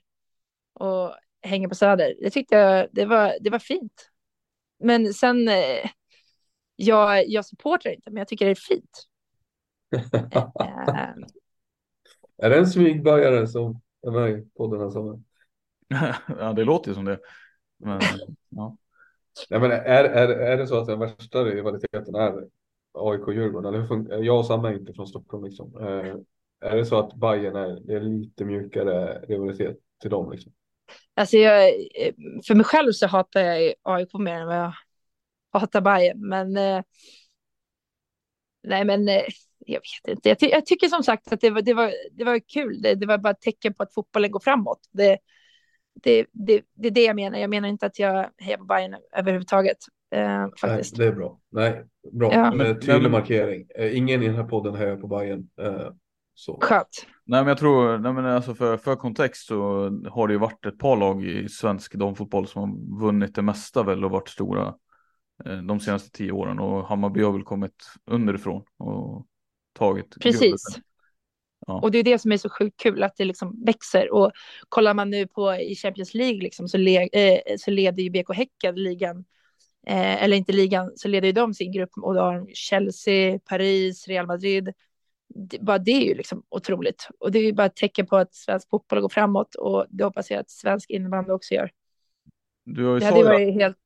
och 0.73 1.15
hänger 1.41 1.67
på 1.67 1.75
Söder. 1.75 2.15
Det 2.21 2.29
tyckte 2.29 2.55
jag, 2.55 2.87
det 2.91 3.05
var, 3.05 3.33
det 3.41 3.49
var 3.49 3.59
fint. 3.59 4.09
Men 4.79 5.13
sen, 5.13 5.47
eh, 5.47 5.89
jag, 6.75 7.27
jag 7.27 7.45
supportar 7.45 7.89
inte, 7.89 8.11
men 8.11 8.17
jag 8.17 8.27
tycker 8.27 8.45
det 8.45 8.51
är 8.51 8.55
fint. 8.55 9.07
eh, 10.59 11.13
är 12.37 12.49
det 12.49 12.57
en 12.57 12.67
smygbajare 12.67 13.47
som 13.47 13.81
är 14.07 14.11
med 14.11 14.31
i 14.31 14.45
podden 14.57 14.79
här 14.79 14.89
sommaren? 14.89 15.25
ja, 16.39 16.53
det 16.53 16.63
låter 16.63 16.91
ju 16.91 16.95
som 16.95 17.05
det. 17.05 17.19
Men, 17.77 18.01
ja. 18.49 18.77
Nej, 19.49 19.59
men 19.59 19.71
är, 19.71 20.03
är, 20.03 20.29
är 20.29 20.57
det 20.57 20.67
så 20.67 20.77
att 20.77 20.87
den 20.87 20.99
värsta 20.99 21.43
rivaliteten 21.43 22.15
är 22.15 22.47
AIK-Djurgården? 22.93 23.73
Eller 23.73 24.23
jag 24.23 24.39
och 24.39 24.45
Sanna 24.45 24.69
är 24.69 24.73
inte 24.73 24.93
från 24.93 25.07
Stockholm. 25.07 25.43
Liksom. 25.43 25.77
Eh, 25.77 26.15
är 26.69 26.75
det 26.75 26.85
så 26.85 26.99
att 26.99 27.15
Bayern 27.15 27.55
är, 27.55 27.79
det 27.79 27.93
är 27.93 28.01
lite 28.01 28.45
mjukare 28.45 29.19
rivalitet 29.19 29.77
till 30.01 30.09
dem? 30.09 30.31
Liksom? 30.31 30.51
Alltså 31.13 31.37
jag, 31.37 31.67
eh, 31.69 32.13
för 32.47 32.55
mig 32.55 32.65
själv 32.65 32.91
så 32.91 33.07
hatar 33.07 33.41
jag 33.41 33.73
AIK 33.83 34.13
mer 34.13 34.33
än 34.33 34.47
vad 34.47 34.57
jag 34.57 34.73
hatar 35.51 35.81
Bayern. 35.81 36.29
Men 36.29 36.57
eh, 36.57 36.81
nej, 38.63 38.85
men 38.85 39.09
eh, 39.09 39.23
jag 39.65 39.81
vet 40.05 40.15
inte. 40.15 40.29
Jag, 40.29 40.39
ty 40.39 40.47
jag, 40.47 40.65
tycker 40.65 40.87
som 40.87 41.03
sagt 41.03 41.33
att 41.33 41.41
det 41.41 41.49
var, 41.49 41.61
det 41.61 41.73
var, 41.73 41.93
det 42.11 42.23
var 42.23 42.39
kul. 42.39 42.81
Det, 42.81 42.95
det 42.95 43.05
var 43.05 43.17
bara 43.17 43.31
ett 43.31 43.41
tecken 43.41 43.73
på 43.73 43.83
att 43.83 43.93
fotbollen 43.93 44.31
går 44.31 44.39
framåt. 44.39 44.79
Det, 44.91 45.17
det, 46.03 46.25
det, 46.31 46.61
det 46.75 46.87
är 46.87 46.91
det 46.91 47.03
jag 47.03 47.15
menar. 47.15 47.39
Jag 47.39 47.49
menar 47.49 47.69
inte 47.69 47.85
att 47.85 47.99
jag 47.99 48.29
hejar 48.37 48.57
på 48.57 48.65
Bayern 48.65 48.95
överhuvudtaget. 49.15 49.77
Eh, 50.15 50.47
faktiskt. 50.61 50.97
Nej, 50.97 51.07
det 51.07 51.11
är 51.13 51.15
bra. 51.15 51.39
Nej, 51.51 51.83
bra. 52.11 52.33
Ja. 52.33 52.51
Med 52.51 52.81
tydlig 52.81 53.11
markering. 53.11 53.67
Eh, 53.75 53.97
ingen 53.97 54.23
i 54.23 54.25
den 54.25 54.35
här 54.35 54.43
podden 54.43 54.75
hejar 54.75 54.97
på 54.97 55.07
Bayern. 55.07 55.49
Eh, 55.61 55.91
så. 56.33 56.59
Skönt. 56.61 57.07
Nej, 57.25 57.41
men 57.41 57.47
jag 57.47 57.57
tror, 57.57 57.97
nej, 57.97 58.13
men 58.13 58.25
alltså 58.25 58.55
för, 58.55 58.77
för 58.77 58.95
kontext 58.95 59.47
så 59.47 59.89
har 60.09 60.27
det 60.27 60.33
ju 60.33 60.39
varit 60.39 60.65
ett 60.65 60.79
par 60.79 60.97
lag 60.97 61.25
i 61.25 61.49
svensk 61.49 61.95
damfotboll 61.95 62.47
som 62.47 62.61
har 62.61 62.99
vunnit 62.99 63.35
det 63.35 63.41
mesta 63.41 63.83
väl 63.83 64.05
och 64.05 64.11
varit 64.11 64.29
stora 64.29 64.75
eh, 65.45 65.57
de 65.57 65.79
senaste 65.79 66.11
tio 66.11 66.31
åren 66.31 66.59
och 66.59 66.87
Hammarby 66.87 67.23
har 67.23 67.31
väl 67.31 67.43
kommit 67.43 67.85
underifrån 68.05 68.63
och 68.77 69.25
tagit. 69.73 70.19
Precis. 70.21 70.79
Ja. 71.69 71.79
Och 71.79 71.91
det 71.91 71.97
är 71.97 72.03
det 72.03 72.19
som 72.19 72.31
är 72.31 72.37
så 72.37 72.49
sjukt 72.49 72.79
kul 72.79 73.03
att 73.03 73.15
det 73.17 73.25
liksom 73.25 73.63
växer 73.65 74.13
och 74.13 74.31
kollar 74.69 74.93
man 74.93 75.09
nu 75.09 75.27
på 75.27 75.55
i 75.55 75.75
Champions 75.75 76.13
League 76.13 76.41
liksom 76.41 76.67
så, 76.67 76.77
le, 76.77 77.09
eh, 77.13 77.39
så 77.57 77.71
leder 77.71 78.03
ju 78.03 78.09
BK 78.09 78.33
Häcken 78.33 78.75
ligan 78.75 79.25
eh, 79.87 80.23
eller 80.23 80.37
inte 80.37 80.51
ligan 80.51 80.91
så 80.95 81.07
leder 81.07 81.27
ju 81.27 81.31
de 81.31 81.53
sin 81.53 81.71
grupp 81.71 81.89
och 82.01 82.13
då 82.13 82.21
har 82.21 82.47
Chelsea, 82.53 83.39
Paris, 83.39 84.07
Real 84.07 84.27
Madrid. 84.27 84.73
Det, 85.35 85.59
bara 85.61 85.77
det 85.77 85.91
är 85.91 86.05
ju 86.05 86.13
liksom 86.13 86.43
otroligt 86.49 87.07
och 87.19 87.31
det 87.31 87.39
är 87.39 87.43
ju 87.43 87.53
bara 87.53 87.67
ett 87.67 87.75
tecken 87.75 88.07
på 88.07 88.17
att 88.17 88.35
svensk 88.35 88.69
fotboll 88.69 89.01
går 89.01 89.09
framåt 89.09 89.55
och 89.55 89.85
det 89.89 90.03
hoppas 90.03 90.31
jag 90.31 90.39
att 90.39 90.49
svensk 90.49 90.89
innebandy 90.89 91.31
också 91.31 91.53
gör. 91.53 91.71
Du 92.65 92.85
har 92.85 92.93
ju 92.93 92.99
det 92.99 93.05
hade 93.05 93.23
varit 93.23 93.53
helt 93.53 93.77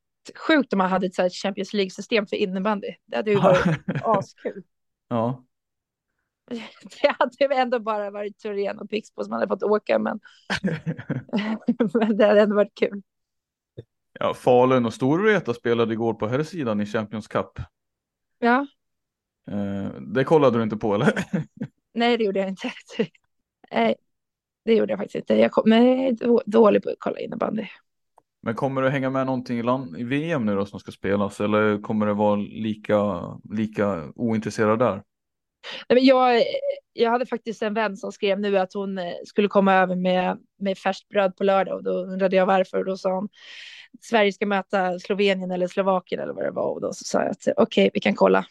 sjukt 0.48 0.74
om 0.74 0.78
man 0.78 0.90
hade 0.90 1.06
ett 1.06 1.34
Champions 1.34 1.74
League 1.74 1.92
system 1.92 2.28
för 2.28 2.36
innebandy. 2.36 2.88
Det 3.06 3.16
hade 3.16 3.32
ju 3.32 3.38
varit 3.38 3.78
askul. 4.04 4.64
Ja, 5.10 5.44
det 7.02 7.16
hade 7.20 7.56
ändå 7.56 7.80
bara 7.80 8.12
varit 8.12 8.40
Thorén 8.40 8.80
och 8.80 8.90
Pixbo 8.90 9.24
som 9.24 9.34
hade 9.34 9.48
fått 9.48 9.64
åka, 9.64 10.00
men, 10.00 10.20
men 11.94 12.18
det 12.18 12.26
hade 12.26 12.42
ändå 12.42 12.56
varit 12.56 12.76
kul. 12.76 13.02
Ja, 14.20 14.34
Falun 14.34 14.86
och 14.86 14.94
Storvreta 14.94 15.54
spelade 15.54 15.94
igår 15.94 16.14
på 16.14 16.28
här 16.28 16.44
sidan 16.44 16.82
i 16.82 16.86
Champions 16.86 17.28
Cup. 17.28 17.60
Ja. 18.40 18.68
Eh, 19.52 20.02
det 20.02 20.24
kollade 20.24 20.58
du 20.58 20.64
inte 20.64 20.78
på 20.78 20.96
eller? 20.96 21.14
Nej, 21.94 22.18
det 22.18 22.24
gjorde 22.24 22.40
jag 22.40 22.50
inte. 22.50 22.72
Nej, 23.72 23.96
det 24.66 24.76
gjorde 24.76 24.92
jag 24.92 25.00
faktiskt 25.00 25.16
inte. 25.16 25.36
Jag 25.36 25.52
kom, 25.52 25.64
nej, 25.70 26.18
dålig 26.46 26.84
på 26.84 26.90
att 26.90 26.96
kolla 27.00 27.20
innebandy. 27.20 27.68
Men 28.42 28.56
kommer 28.56 28.82
du 28.82 28.90
hänga 28.90 29.10
med 29.10 29.26
någonting 29.26 29.60
i, 29.60 29.64
land, 29.64 29.98
i 29.98 30.04
VM 30.04 30.46
nu 30.46 30.56
då 30.56 30.66
som 30.66 30.80
ska 30.80 30.92
spelas 30.92 31.42
eller 31.42 31.82
kommer 31.82 32.06
det 32.06 32.14
vara 32.14 32.36
lika, 32.36 33.22
lika 33.52 34.12
ointresserad 34.16 34.80
där? 34.80 35.04
Jag, 35.88 36.44
jag 36.94 37.12
hade 37.12 37.26
faktiskt 37.26 37.62
en 37.62 37.74
vän 37.74 37.98
som 37.98 38.12
skrev 38.12 38.40
nu 38.40 38.58
att 38.58 38.74
hon 38.74 38.98
eh, 38.98 39.14
skulle 39.26 39.48
komma 39.48 39.74
över 39.74 39.96
med, 39.96 40.38
med 40.60 40.78
färskt 40.78 41.10
bröd 41.10 41.36
på 41.36 41.44
lördag 41.44 41.76
och 41.76 41.84
då 41.84 41.92
undrade 41.92 42.36
jag 42.36 42.46
varför 42.46 42.78
och 42.78 42.86
då 42.86 42.98
sa 42.98 43.16
hon 43.16 43.30
Sverige 44.02 44.34
ska 44.34 44.46
möta 44.46 45.00
Slovenien 45.00 45.52
eller 45.52 45.68
Slovakien 45.68 46.22
eller 46.22 46.34
vad 46.34 46.44
det 46.44 46.52
var 46.52 46.70
och 46.70 46.82
då 46.82 46.94
så 46.94 47.04
sa 47.04 47.22
jag 47.22 47.32
att 47.32 47.48
okej, 47.48 47.58
okay, 47.58 47.90
vi 47.94 48.00
kan 48.00 48.16
kolla. 48.16 48.46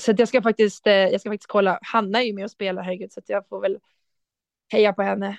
Så 0.00 0.14
jag 0.18 0.28
ska 0.28 0.42
faktiskt, 0.42 0.86
eh, 0.86 0.92
jag 0.94 1.20
ska 1.20 1.30
faktiskt 1.30 1.50
kolla. 1.50 1.78
Hanna 1.82 2.22
är 2.22 2.26
ju 2.26 2.34
med 2.34 2.44
och 2.44 2.50
spelar, 2.50 2.82
herregud, 2.82 3.12
så 3.12 3.20
jag 3.26 3.48
får 3.48 3.60
väl 3.60 3.78
heja 4.72 4.92
på 4.92 5.02
henne. 5.02 5.38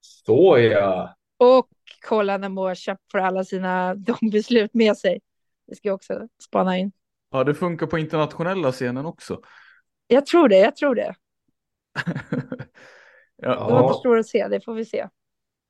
Så 0.00 0.58
ja. 0.58 1.16
Och 1.36 1.68
kolla 2.08 2.38
när 2.38 2.48
Moa 2.48 2.74
får 3.12 3.18
alla 3.18 3.44
sina 3.44 3.94
beslut 4.32 4.74
med 4.74 4.96
sig. 4.96 5.20
Det 5.66 5.76
ska 5.76 5.88
jag 5.88 5.94
också 5.94 6.28
spana 6.42 6.78
in. 6.78 6.92
Ja, 7.30 7.44
det 7.44 7.54
funkar 7.54 7.86
på 7.86 7.98
internationella 7.98 8.72
scenen 8.72 9.06
också. 9.06 9.40
Jag 10.08 10.26
tror 10.26 10.48
det, 10.48 10.58
jag 10.58 10.76
tror 10.76 10.94
det. 10.94 11.14
ja. 13.36 13.68
Det 13.68 13.74
återstår 13.74 14.18
att 14.18 14.26
se, 14.26 14.48
det 14.48 14.60
får 14.60 14.74
vi 14.74 14.84
se. 14.84 15.08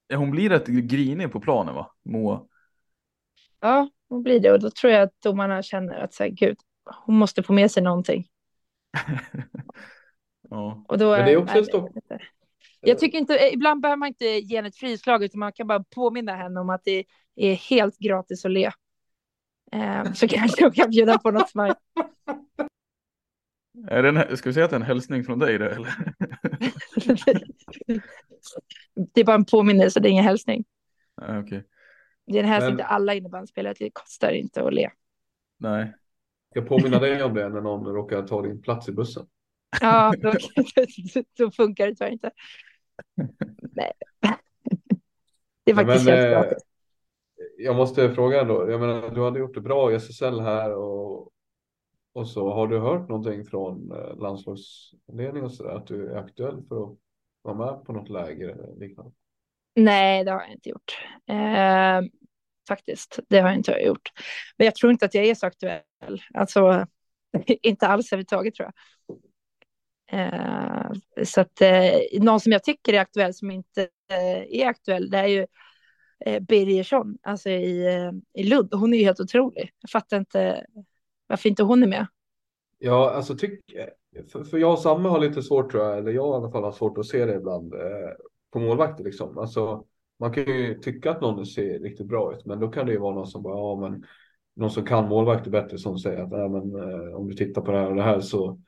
Ja, 0.06 0.16
hon 0.16 0.30
blir 0.30 0.50
rätt 0.50 0.66
grinig 0.66 1.32
på 1.32 1.40
planen 1.40 1.74
va, 1.74 1.90
Moa? 2.04 2.46
Ja, 3.60 3.90
hon 4.08 4.22
blir 4.22 4.40
det 4.40 4.52
och 4.52 4.60
då 4.60 4.70
tror 4.70 4.92
jag 4.92 5.02
att 5.02 5.20
domarna 5.20 5.62
känner 5.62 5.98
att 5.98 6.14
så 6.14 6.22
här, 6.22 6.30
gud, 6.30 6.56
hon 7.06 7.14
måste 7.14 7.42
få 7.42 7.52
med 7.52 7.70
sig 7.70 7.82
någonting. 7.82 8.28
ja. 10.50 10.84
Och 10.88 10.98
då, 10.98 11.10
Men 11.10 11.24
det 11.24 11.32
är 11.32 11.36
också 11.36 11.54
nej, 11.54 11.64
stopp. 11.64 11.90
Jag 12.80 12.98
tycker 12.98 13.18
inte, 13.18 13.50
ibland 13.52 13.80
behöver 13.80 13.96
man 13.96 14.08
inte 14.08 14.24
ge 14.24 14.56
henne 14.56 14.68
ett 14.68 14.76
frislag 14.76 15.24
utan 15.24 15.38
man 15.38 15.52
kan 15.52 15.66
bara 15.66 15.84
påminna 15.84 16.34
henne 16.34 16.60
om 16.60 16.70
att 16.70 16.84
det 16.84 17.04
är 17.36 17.54
helt 17.54 17.98
gratis 17.98 18.44
att 18.44 18.50
le. 18.50 18.70
Eh, 19.72 20.12
så 20.12 20.28
kanske 20.28 20.64
hon 20.64 20.72
kan 20.72 20.90
bjuda 20.90 21.18
på 21.18 21.30
något 21.30 21.50
smart. 21.50 21.78
Är 23.86 24.02
det 24.02 24.08
en, 24.08 24.36
ska 24.36 24.48
vi 24.48 24.52
säga 24.52 24.64
att 24.64 24.70
det 24.70 24.76
är 24.76 24.80
en 24.80 24.86
hälsning 24.86 25.24
från 25.24 25.38
dig 25.38 25.58
det, 25.58 25.70
eller? 25.70 25.94
det 29.14 29.20
är 29.20 29.24
bara 29.24 29.36
en 29.36 29.44
påminnelse, 29.44 30.00
det 30.00 30.08
är 30.08 30.10
ingen 30.10 30.24
hälsning. 30.24 30.64
Ah, 31.14 31.38
okay. 31.38 31.62
Det 32.26 32.38
är 32.38 32.42
en 32.42 32.48
hälsning 32.48 32.70
Men... 32.70 32.76
till 32.76 32.86
alla 32.86 33.14
innebandyspelare 33.14 33.70
att 33.70 33.78
det 33.78 33.90
kostar 33.90 34.32
inte 34.32 34.62
att 34.62 34.74
le. 34.74 34.90
Nej. 35.58 35.94
Jag 36.54 36.68
påminna 36.68 36.98
dig 36.98 37.22
om 37.22 37.34
det 37.34 37.48
när 37.48 37.60
någon 37.60 37.94
råkar 37.94 38.22
ta 38.22 38.42
din 38.42 38.62
plats 38.62 38.88
i 38.88 38.92
bussen. 38.92 39.26
Ja, 39.80 40.14
då, 40.18 40.32
då 41.38 41.50
funkar 41.50 41.86
det 41.86 41.94
tyvärr 41.94 42.10
inte. 42.10 42.30
Nej. 43.60 43.92
Det 45.64 45.70
är 45.70 45.74
faktiskt 45.74 46.04
Men, 46.04 46.14
helt 46.14 46.32
gratis. 46.32 46.62
Jag 47.58 47.76
måste 47.76 48.14
fråga 48.14 48.40
ändå, 48.40 48.70
jag 48.70 48.80
menar 48.80 49.10
du 49.10 49.24
hade 49.24 49.38
gjort 49.38 49.54
det 49.54 49.60
bra 49.60 49.92
i 49.92 49.94
SSL 49.94 50.40
här 50.40 50.74
och 50.74 51.30
och 52.18 52.28
så 52.28 52.52
har 52.52 52.68
du 52.68 52.78
hört 52.78 53.08
någonting 53.08 53.44
från 53.44 53.92
eh, 53.92 54.16
landslagsledningen 54.16 55.44
och 55.44 55.52
så 55.52 55.62
där, 55.62 55.70
att 55.70 55.86
du 55.86 56.10
är 56.10 56.16
aktuell 56.16 56.62
för 56.68 56.82
att 56.82 56.98
vara 57.42 57.56
med 57.56 57.84
på 57.84 57.92
något 57.92 58.08
läger 58.08 58.48
eller 58.48 58.76
liknande? 58.76 59.12
Nej, 59.74 60.24
det 60.24 60.30
har 60.30 60.40
jag 60.40 60.50
inte 60.50 60.68
gjort. 60.68 60.98
Eh, 61.26 62.10
faktiskt, 62.68 63.18
det 63.28 63.40
har 63.40 63.48
jag 63.48 63.58
inte 63.58 63.72
gjort. 63.72 64.08
Men 64.56 64.64
jag 64.64 64.74
tror 64.74 64.92
inte 64.92 65.04
att 65.04 65.14
jag 65.14 65.24
är 65.24 65.34
så 65.34 65.46
aktuell. 65.46 65.82
Alltså, 66.34 66.86
inte 67.62 67.86
alls 67.86 68.12
överhuvudtaget 68.12 68.54
tror 68.54 68.70
jag. 68.72 68.74
Eh, 70.20 70.90
så 71.24 71.40
att 71.40 71.60
eh, 71.60 72.20
någon 72.20 72.40
som 72.40 72.52
jag 72.52 72.64
tycker 72.64 72.94
är 72.94 73.00
aktuell 73.00 73.34
som 73.34 73.50
inte 73.50 73.82
eh, 74.10 74.60
är 74.60 74.66
aktuell, 74.66 75.10
det 75.10 75.18
är 75.18 75.26
ju 75.26 75.46
eh, 76.26 76.40
Birgersson, 76.40 77.18
alltså 77.22 77.50
i, 77.50 77.86
eh, 77.86 78.12
i 78.42 78.44
Lund. 78.44 78.74
Hon 78.74 78.94
är 78.94 78.98
ju 78.98 79.04
helt 79.04 79.20
otrolig. 79.20 79.70
Jag 79.80 79.90
fattar 79.90 80.16
inte 80.16 80.66
varför 81.28 81.48
inte 81.48 81.62
hon 81.62 81.82
är 81.82 81.86
med. 81.86 82.06
Ja, 82.78 83.10
alltså 83.10 83.36
tyck, 83.36 83.60
för, 84.32 84.44
för 84.44 84.58
jag 84.58 84.72
och 84.72 84.78
Samme 84.78 85.08
har 85.08 85.20
lite 85.20 85.42
svårt 85.42 85.70
tror 85.70 85.84
jag, 85.84 85.98
eller 85.98 86.10
jag 86.12 86.34
i 86.34 86.36
alla 86.36 86.50
fall 86.50 86.64
har 86.64 86.72
svårt 86.72 86.98
att 86.98 87.06
se 87.06 87.24
det 87.24 87.34
ibland 87.34 87.74
eh, 87.74 88.10
på 88.52 88.58
målvakter 88.58 89.04
liksom. 89.04 89.38
Alltså, 89.38 89.84
man 90.18 90.32
kan 90.32 90.44
ju 90.44 90.74
tycka 90.74 91.10
att 91.10 91.20
någon 91.20 91.46
ser 91.46 91.78
riktigt 91.78 92.06
bra 92.06 92.34
ut, 92.34 92.44
men 92.44 92.60
då 92.60 92.68
kan 92.68 92.86
det 92.86 92.92
ju 92.92 92.98
vara 92.98 93.14
någon 93.14 93.26
som 93.26 93.42
bara, 93.42 93.56
ja 93.56 93.80
men 93.80 94.04
någon 94.56 94.70
som 94.70 94.84
kan 94.84 95.08
målvakter 95.08 95.50
bättre 95.50 95.78
som 95.78 95.98
säger 95.98 96.22
att 96.22 96.30
ja, 96.30 96.48
men, 96.48 96.74
eh, 96.74 97.14
om 97.14 97.28
du 97.28 97.34
tittar 97.34 97.62
på 97.62 97.72
det 97.72 97.78
här 97.78 97.90
och 97.90 97.96
det 97.96 98.02
här 98.02 98.20
så 98.20 98.60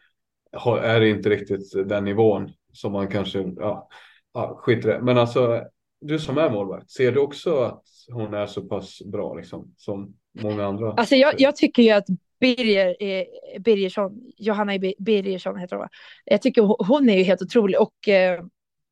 har, 0.52 0.78
är 0.78 1.00
det 1.00 1.08
inte 1.08 1.30
riktigt 1.30 1.88
den 1.88 2.04
nivån 2.04 2.50
som 2.72 2.92
man 2.92 3.08
kanske, 3.08 3.54
ja, 3.56 3.88
ja 4.32 4.54
skit 4.58 4.84
i 4.84 4.88
det. 4.88 5.00
Men 5.02 5.18
alltså, 5.18 5.62
du 6.00 6.18
som 6.18 6.38
är 6.38 6.50
målvakt, 6.50 6.90
ser 6.90 7.12
du 7.12 7.20
också 7.20 7.56
att 7.60 7.84
hon 8.12 8.34
är 8.34 8.46
så 8.46 8.62
pass 8.62 9.02
bra 9.06 9.34
liksom 9.34 9.74
som 9.76 10.14
många 10.40 10.66
andra? 10.66 10.92
Alltså 10.92 11.16
jag, 11.16 11.34
jag 11.40 11.56
tycker 11.56 11.82
ju 11.82 11.90
att 11.90 12.06
Birger, 12.40 12.96
eh, 13.00 13.24
Birgersson, 13.60 14.32
Johanna 14.36 14.78
Birgersson 14.98 15.58
heter 15.58 15.76
hon 15.76 15.82
va? 15.82 15.88
Jag 16.24 16.42
tycker 16.42 16.62
hon 16.84 17.08
är 17.10 17.16
ju 17.16 17.22
helt 17.22 17.42
otrolig 17.42 17.80
och 17.80 18.08
eh, 18.08 18.44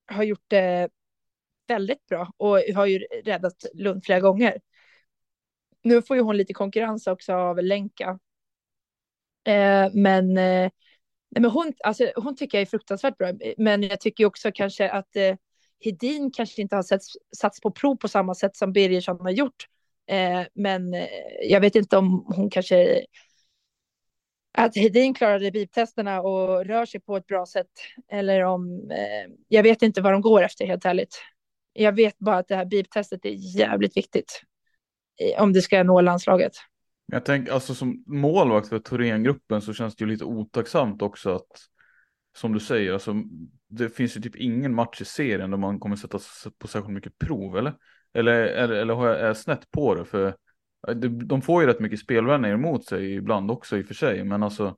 har 0.06 0.22
gjort 0.22 0.44
det 0.48 0.88
väldigt 1.68 2.06
bra 2.06 2.32
och 2.36 2.58
har 2.74 2.86
ju 2.86 2.98
räddat 3.24 3.64
Lund 3.74 4.04
flera 4.04 4.20
gånger. 4.20 4.60
Nu 5.82 6.02
får 6.02 6.16
ju 6.16 6.22
hon 6.22 6.36
lite 6.36 6.54
konkurrens 6.54 7.06
också 7.06 7.32
av 7.32 7.62
Lenka. 7.62 8.18
Eh, 9.44 9.90
men, 9.94 10.38
eh, 10.38 10.70
men 11.30 11.44
hon, 11.44 11.72
alltså, 11.84 12.12
hon 12.16 12.36
tycker 12.36 12.58
jag 12.58 12.62
är 12.62 12.66
fruktansvärt 12.66 13.18
bra. 13.18 13.32
Men 13.58 13.82
jag 13.82 14.00
tycker 14.00 14.24
också 14.24 14.50
kanske 14.54 14.90
att 14.90 15.16
eh, 15.16 15.36
Hedin 15.84 16.30
kanske 16.30 16.62
inte 16.62 16.76
har 16.76 16.82
satts, 16.82 17.12
satts 17.36 17.60
på 17.60 17.70
prov 17.70 17.96
på 17.96 18.08
samma 18.08 18.34
sätt 18.34 18.56
som 18.56 18.72
Birgersson 18.72 19.20
har 19.20 19.30
gjort. 19.30 19.66
Eh, 20.06 20.42
men 20.54 20.94
eh, 20.94 21.06
jag 21.42 21.60
vet 21.60 21.74
inte 21.76 21.96
om 21.96 22.24
hon 22.36 22.50
kanske 22.50 23.04
att 24.52 24.76
Hedin 24.76 25.14
klarade 25.14 25.50
biptesterna 25.50 26.20
och 26.20 26.64
rör 26.64 26.86
sig 26.86 27.00
på 27.00 27.16
ett 27.16 27.26
bra 27.26 27.46
sätt. 27.46 27.70
Eller 28.12 28.44
om, 28.44 28.90
eh, 28.90 29.32
jag 29.48 29.62
vet 29.62 29.82
inte 29.82 30.00
vad 30.00 30.12
de 30.12 30.20
går 30.20 30.42
efter 30.42 30.66
helt 30.66 30.84
ärligt. 30.84 31.22
Jag 31.72 31.92
vet 31.92 32.18
bara 32.18 32.36
att 32.36 32.48
det 32.48 32.56
här 32.56 32.64
biptestet 32.64 33.24
är 33.24 33.56
jävligt 33.56 33.96
viktigt. 33.96 34.42
Eh, 35.20 35.42
om 35.42 35.52
det 35.52 35.62
ska 35.62 35.82
nå 35.82 36.00
landslaget. 36.00 36.52
Jag 37.06 37.24
tänker 37.24 37.52
alltså 37.52 37.74
som 37.74 38.04
målvakt 38.06 38.68
för 38.68 38.78
Thorengruppen 38.78 39.62
så 39.62 39.72
känns 39.72 39.96
det 39.96 40.04
ju 40.04 40.10
lite 40.10 40.24
otacksamt 40.24 41.02
också 41.02 41.34
att 41.34 41.68
som 42.36 42.52
du 42.52 42.60
säger, 42.60 42.92
alltså 42.92 43.14
det 43.68 43.90
finns 43.90 44.16
ju 44.16 44.20
typ 44.20 44.36
ingen 44.36 44.74
match 44.74 45.00
i 45.00 45.04
serien 45.04 45.50
där 45.50 45.58
man 45.58 45.80
kommer 45.80 45.96
sätta 45.96 46.18
på 46.58 46.68
särskilt 46.68 46.94
mycket 46.94 47.18
prov 47.18 47.58
eller? 47.58 47.74
Eller, 48.14 48.32
eller, 48.32 48.74
eller 48.74 48.94
har 48.94 49.08
jag 49.08 49.20
är 49.20 49.34
snett 49.34 49.70
på 49.70 49.94
det? 49.94 50.04
För 50.04 50.36
de 51.26 51.42
får 51.42 51.62
ju 51.62 51.68
rätt 51.68 51.80
mycket 51.80 52.00
spelvänner 52.00 52.48
emot 52.48 52.86
sig 52.86 53.14
ibland 53.14 53.50
också 53.50 53.78
i 53.78 53.82
och 53.82 53.86
för 53.86 53.94
sig, 53.94 54.24
men 54.24 54.42
alltså 54.42 54.76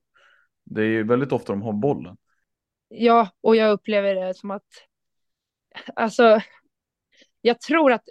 det 0.65 0.83
är 0.83 0.87
ju 0.87 1.05
väldigt 1.05 1.33
ofta 1.33 1.53
de 1.53 1.63
har 1.63 1.73
bollen. 1.73 2.17
Ja, 2.89 3.31
och 3.41 3.57
jag 3.57 3.73
upplever 3.73 4.15
det 4.15 4.35
som 4.35 4.51
att 4.51 4.67
alltså 5.95 6.41
jag 7.41 7.61
tror 7.61 7.93
att, 7.93 8.05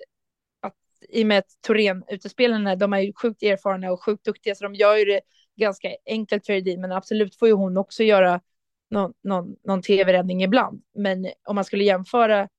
att 0.59 0.75
i 1.09 1.23
och 1.23 1.27
med 1.27 1.37
att 1.37 1.57
Torén 1.61 2.03
utespelarna, 2.07 2.75
de 2.75 2.93
är 2.93 2.99
ju 2.99 3.13
sjukt 3.13 3.43
erfarna 3.43 3.91
och 3.91 4.03
sjukt 4.03 4.25
duktiga, 4.25 4.55
så 4.55 4.63
de 4.63 4.75
gör 4.75 4.97
ju 4.97 5.05
det 5.05 5.21
ganska 5.55 5.95
enkelt 6.05 6.45
för 6.45 6.53
Edin, 6.53 6.81
men 6.81 6.91
absolut 6.91 7.35
får 7.35 7.47
ju 7.47 7.53
hon 7.53 7.77
också 7.77 8.03
göra 8.03 8.41
någon, 8.89 9.13
någon, 9.23 9.55
någon 9.63 9.81
tv-räddning 9.81 10.43
ibland. 10.43 10.83
Men 10.95 11.27
om 11.43 11.55
man 11.55 11.65
skulle 11.65 11.83
jämföra 11.83 12.49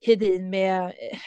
Hedin 0.00 0.50
med 0.50 0.84
eh, 0.84 1.18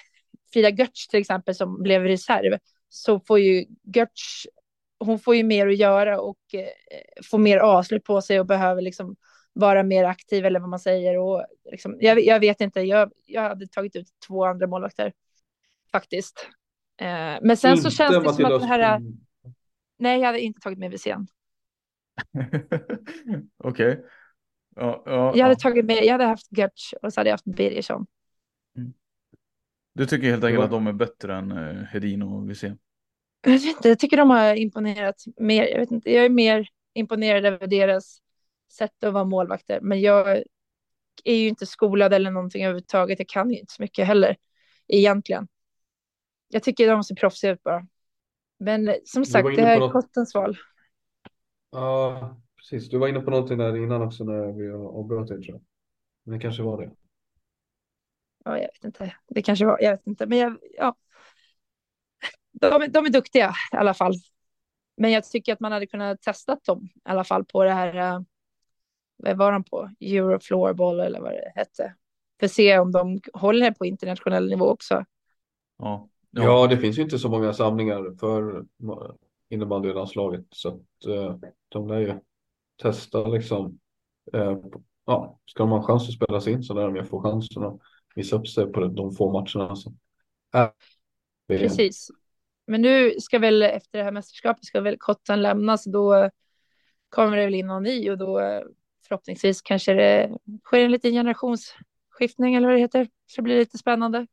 Frida 0.53 0.69
Götz 0.69 1.07
till 1.07 1.19
exempel 1.19 1.55
som 1.55 1.83
blev 1.83 2.03
reserv 2.03 2.57
så 2.89 3.19
får 3.19 3.39
ju 3.39 3.65
Götz, 3.95 4.47
hon 4.99 5.19
får 5.19 5.35
ju 5.35 5.43
mer 5.43 5.67
att 5.67 5.77
göra 5.77 6.21
och 6.21 6.39
eh, 6.53 7.23
får 7.23 7.37
mer 7.37 7.57
avslut 7.57 8.03
på 8.03 8.21
sig 8.21 8.39
och 8.39 8.45
behöver 8.45 8.81
liksom 8.81 9.15
vara 9.53 9.83
mer 9.83 10.03
aktiv 10.03 10.45
eller 10.45 10.59
vad 10.59 10.69
man 10.69 10.79
säger. 10.79 11.17
Och 11.17 11.45
liksom, 11.71 11.97
jag, 11.99 12.19
jag 12.19 12.39
vet 12.39 12.61
inte, 12.61 12.81
jag, 12.81 13.11
jag 13.25 13.41
hade 13.41 13.67
tagit 13.67 13.95
ut 13.95 14.07
två 14.27 14.45
andra 14.45 14.67
målvakter 14.67 15.13
faktiskt. 15.91 16.47
Eh, 17.01 17.37
men 17.41 17.57
sen 17.57 17.71
inte 17.71 17.83
så 17.83 17.89
känns 17.89 18.23
det 18.23 18.33
som 18.33 18.45
att 18.45 18.61
det 18.61 18.67
här... 18.67 19.01
Nej, 19.99 20.19
jag 20.19 20.25
hade 20.25 20.39
inte 20.39 20.61
tagit 20.61 20.79
med 20.79 20.91
Wirsén. 20.91 21.27
Okej. 23.63 23.91
Okay. 23.91 24.03
Ja, 24.75 25.03
ja, 25.05 25.33
jag 25.35 25.43
hade 25.43 25.55
tagit 25.55 25.85
med, 25.85 26.03
jag 26.03 26.11
hade 26.11 26.25
haft 26.25 26.57
Gertz 26.57 26.93
och 27.01 27.13
så 27.13 27.19
hade 27.19 27.29
jag 27.29 27.33
haft 27.33 27.45
Birgersson. 27.45 28.05
Mm. 28.77 28.93
Du 29.97 30.05
tycker 30.05 30.29
helt 30.29 30.43
enkelt 30.43 30.63
att 30.63 30.71
de 30.71 30.87
är 30.87 30.93
bättre 30.93 31.35
än 31.35 31.51
uh, 31.51 31.83
Hedin 31.83 32.21
och 32.21 32.49
Wirsén? 32.49 32.77
Jag 33.41 33.51
vet 33.51 33.63
inte, 33.63 33.89
jag 33.89 33.99
tycker 33.99 34.17
de 34.17 34.29
har 34.29 34.55
imponerat 34.55 35.23
mer. 35.37 35.67
Jag, 35.67 35.79
vet 35.79 35.91
inte, 35.91 36.11
jag 36.11 36.25
är 36.25 36.29
mer 36.29 36.69
imponerad 36.93 37.45
över 37.45 37.67
deras 37.67 38.21
sätt 38.71 39.03
att 39.03 39.13
vara 39.13 39.23
målvakter. 39.23 39.79
Men 39.81 40.01
jag 40.01 40.43
är 41.23 41.35
ju 41.35 41.47
inte 41.47 41.65
skolad 41.65 42.13
eller 42.13 42.31
någonting 42.31 42.63
överhuvudtaget. 42.63 43.19
Jag 43.19 43.27
kan 43.27 43.51
ju 43.51 43.59
inte 43.59 43.73
så 43.73 43.81
mycket 43.81 44.07
heller 44.07 44.37
egentligen. 44.87 45.47
Jag 46.47 46.63
tycker 46.63 46.87
de 46.87 47.03
ser 47.03 47.15
proffsiga 47.15 47.51
ut 47.51 47.63
bara. 47.63 47.87
Men 48.59 48.95
som 49.05 49.25
sagt, 49.25 49.55
det 49.55 49.61
här 49.61 49.81
är 49.81 49.89
Kottens 49.89 50.35
val. 50.35 50.57
Ja, 51.71 52.37
precis. 52.55 52.89
Du 52.89 52.97
var 52.97 53.07
inne 53.07 53.19
på 53.19 53.31
någonting 53.31 53.57
där 53.57 53.77
innan 53.77 54.01
också 54.01 54.23
när 54.23 54.51
vi 54.53 54.71
avbröt 54.71 55.27
dig 55.27 55.41
tror 55.41 55.55
jag. 55.55 55.63
Men 56.23 56.33
det 56.33 56.41
kanske 56.41 56.63
var 56.63 56.81
det. 56.81 56.91
Ja, 58.47 58.57
jag 58.57 58.67
vet 58.73 58.83
inte. 58.83 59.13
Det 59.27 59.41
kanske 59.41 59.65
var, 59.65 59.77
jag 59.81 59.91
vet 59.91 60.07
inte. 60.07 60.25
Men 60.25 60.37
jag, 60.37 60.57
ja. 60.77 60.95
De, 62.51 62.87
de 62.91 63.05
är 63.05 63.09
duktiga 63.09 63.53
i 63.73 63.75
alla 63.75 63.93
fall. 63.93 64.13
Men 64.97 65.11
jag 65.11 65.23
tycker 65.23 65.53
att 65.53 65.59
man 65.59 65.71
hade 65.71 65.87
kunnat 65.87 66.21
testa 66.21 66.59
dem 66.65 66.89
i 66.95 66.99
alla 67.03 67.23
fall 67.23 67.45
på 67.45 67.63
det 67.63 67.71
här. 67.71 68.15
Uh, 68.15 68.21
vad 69.17 69.37
var 69.37 69.51
de 69.51 69.63
på? 69.63 69.91
Eurofloorball 69.99 70.99
eller 70.99 71.21
vad 71.21 71.31
det 71.31 71.51
hette. 71.55 71.95
För 72.39 72.45
att 72.45 72.51
se 72.51 72.79
om 72.79 72.91
de 72.91 73.21
håller 73.33 73.71
på 73.71 73.85
internationell 73.85 74.49
nivå 74.49 74.65
också. 74.65 75.05
Ja. 75.77 76.09
Ja. 76.31 76.43
ja, 76.43 76.67
det 76.67 76.77
finns 76.77 76.97
ju 76.97 77.01
inte 77.01 77.19
så 77.19 77.29
många 77.29 77.53
samlingar 77.53 78.17
för 78.19 78.65
innebandylandslaget 79.49 80.45
så 80.49 80.69
att 80.69 81.07
uh, 81.07 81.35
de 81.69 81.87
lär 81.87 81.99
ju 81.99 82.19
testa 82.81 83.27
liksom. 83.27 83.79
Uh, 84.35 84.57
ja, 85.05 85.39
ska 85.45 85.63
de 85.63 85.69
ha 85.69 85.77
en 85.77 85.83
chans 85.83 86.09
att 86.09 86.15
spela 86.15 86.41
sig 86.41 86.53
in 86.53 86.63
så 86.63 86.73
lär 86.73 86.85
de 86.85 86.95
ju 86.95 87.03
få 87.03 87.21
chansen 87.21 87.63
att 87.63 87.79
visa 88.17 88.35
upp 88.35 88.47
sig 88.47 88.71
på 88.71 88.79
de 88.79 89.11
få 89.11 89.31
matcherna. 89.31 89.75
Så. 89.75 89.89
Uh, 90.55 90.69
Precis. 91.47 92.07
Men 92.67 92.81
nu 92.81 93.19
ska 93.19 93.39
väl 93.39 93.61
efter 93.61 93.97
det 93.97 94.03
här 94.03 94.11
mästerskapet 94.11 94.65
ska 94.65 94.81
väl 94.81 94.97
Kottan 94.97 95.41
lämnas 95.41 95.83
då 95.83 96.29
kommer 97.09 97.37
det 97.37 97.45
väl 97.45 97.55
in 97.55 97.67
någon 97.67 97.83
ny 97.83 98.11
och 98.11 98.17
då 98.17 98.63
förhoppningsvis 99.07 99.61
kanske 99.61 99.93
det 99.93 100.37
sker 100.63 100.79
en 100.79 100.91
liten 100.91 101.11
generationsskiftning 101.11 102.55
eller 102.55 102.67
vad 102.67 102.75
det 102.75 102.81
heter. 102.81 103.07
Så 103.25 103.35
det 103.35 103.41
blir 103.41 103.57
lite 103.57 103.77
spännande. 103.77 104.27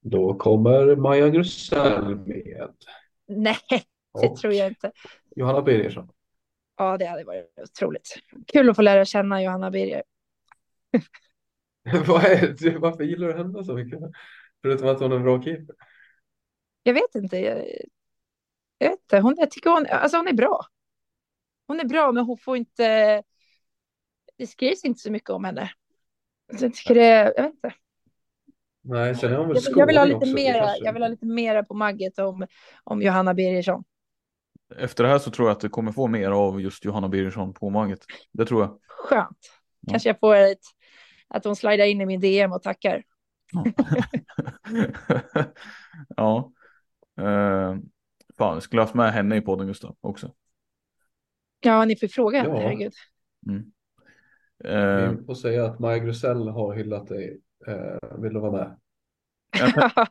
Då 0.00 0.34
kommer 0.34 0.96
Maja 0.96 1.28
Grusell 1.28 2.16
med. 2.16 2.74
Nej, 3.26 3.56
det 4.20 4.28
och 4.28 4.36
tror 4.36 4.52
jag 4.52 4.68
inte. 4.68 4.92
Johanna 5.36 5.62
Birgersson. 5.62 6.08
Ja, 6.76 6.98
det 6.98 7.06
hade 7.06 7.24
varit 7.24 7.58
otroligt. 7.62 8.18
Kul 8.46 8.70
att 8.70 8.76
få 8.76 8.82
lära 8.82 9.04
känna 9.04 9.42
Johanna 9.42 9.70
Birger. 9.70 10.02
Varför 12.80 13.04
gillar 13.04 13.28
du 13.28 13.34
henne 13.34 13.64
så 13.64 13.74
mycket? 13.74 14.00
Förutom 14.62 14.88
att 14.88 15.00
hon 15.00 15.12
är 15.12 15.16
en 15.16 15.22
bra 15.22 15.42
keeper. 15.42 15.74
Jag 16.82 16.94
vet 16.94 17.14
inte. 17.14 17.38
Jag, 17.38 17.58
jag 18.78 18.88
vet 18.90 19.00
inte. 19.00 19.18
Hon, 19.18 19.34
jag 19.38 19.50
tycker 19.50 19.70
hon, 19.70 19.86
alltså 19.86 20.16
hon 20.16 20.28
är 20.28 20.32
bra. 20.32 20.66
Hon 21.66 21.80
är 21.80 21.84
bra, 21.84 22.12
men 22.12 22.24
hon 22.24 22.38
får 22.38 22.56
inte 22.56 23.22
det 24.42 24.46
skrivs 24.46 24.84
inte 24.84 25.00
så 25.00 25.10
mycket 25.10 25.30
om 25.30 25.44
henne. 25.44 25.70
Så 26.58 26.64
jag 26.64 26.74
tycker 26.74 26.94
det, 26.94 27.34
jag 27.36 27.42
vet 27.42 27.54
inte. 27.54 27.74
Nej, 28.84 29.14
sen 29.14 29.32
är 29.32 29.36
hon 29.36 29.48
väl 29.48 29.56
jag, 29.64 29.78
jag 29.78 29.86
vill 29.86 29.98
ha 29.98 30.04
lite 30.04 30.34
mera, 30.34 30.76
jag 30.76 30.92
vill 30.92 31.02
ha 31.02 31.08
lite 31.08 31.26
mera 31.26 31.64
på 31.64 31.74
Magget 31.74 32.18
om, 32.18 32.46
om 32.84 33.02
Johanna 33.02 33.34
Birgersson. 33.34 33.84
Efter 34.76 35.04
det 35.04 35.10
här 35.10 35.18
så 35.18 35.30
tror 35.30 35.48
jag 35.48 35.54
att 35.54 35.60
det 35.60 35.68
kommer 35.68 35.92
få 35.92 36.06
mer 36.06 36.30
av 36.30 36.60
just 36.60 36.84
Johanna 36.84 37.08
Birgersson 37.08 37.54
på 37.54 37.70
Magget. 37.70 38.04
Det 38.32 38.46
tror 38.46 38.62
jag. 38.62 38.78
Skönt. 38.86 39.38
Kanske 39.90 40.08
jag 40.08 40.18
får 40.20 40.36
ett, 40.36 40.58
att 41.34 41.44
hon 41.44 41.56
slidar 41.56 41.84
in 41.84 42.00
i 42.00 42.06
min 42.06 42.20
DM 42.20 42.52
och 42.52 42.62
tackar. 42.62 43.02
ja. 46.16 46.52
Uh, 47.20 47.76
fan, 48.38 48.54
jag 48.54 48.62
skulle 48.62 48.82
haft 48.82 48.94
med 48.94 49.12
henne 49.12 49.36
i 49.36 49.40
podden 49.40 49.66
Gustav 49.66 49.96
också. 50.00 50.32
Ja, 51.60 51.84
ni 51.84 51.96
får 51.96 52.08
fråga 52.08 52.38
Ja. 52.38 52.44
henne, 52.44 52.60
herregud. 52.60 52.92
Mm. 53.48 53.72
Eh, 54.64 55.10
Vi 55.10 55.24
får 55.26 55.34
säga 55.34 55.66
att 55.66 55.78
Maja 55.78 55.98
Grusell 55.98 56.48
har 56.48 56.74
hyllat 56.74 57.06
dig. 57.08 57.40
Eh, 57.66 58.18
vill 58.18 58.34
du 58.34 58.40
vara 58.40 58.52
med? 58.52 58.76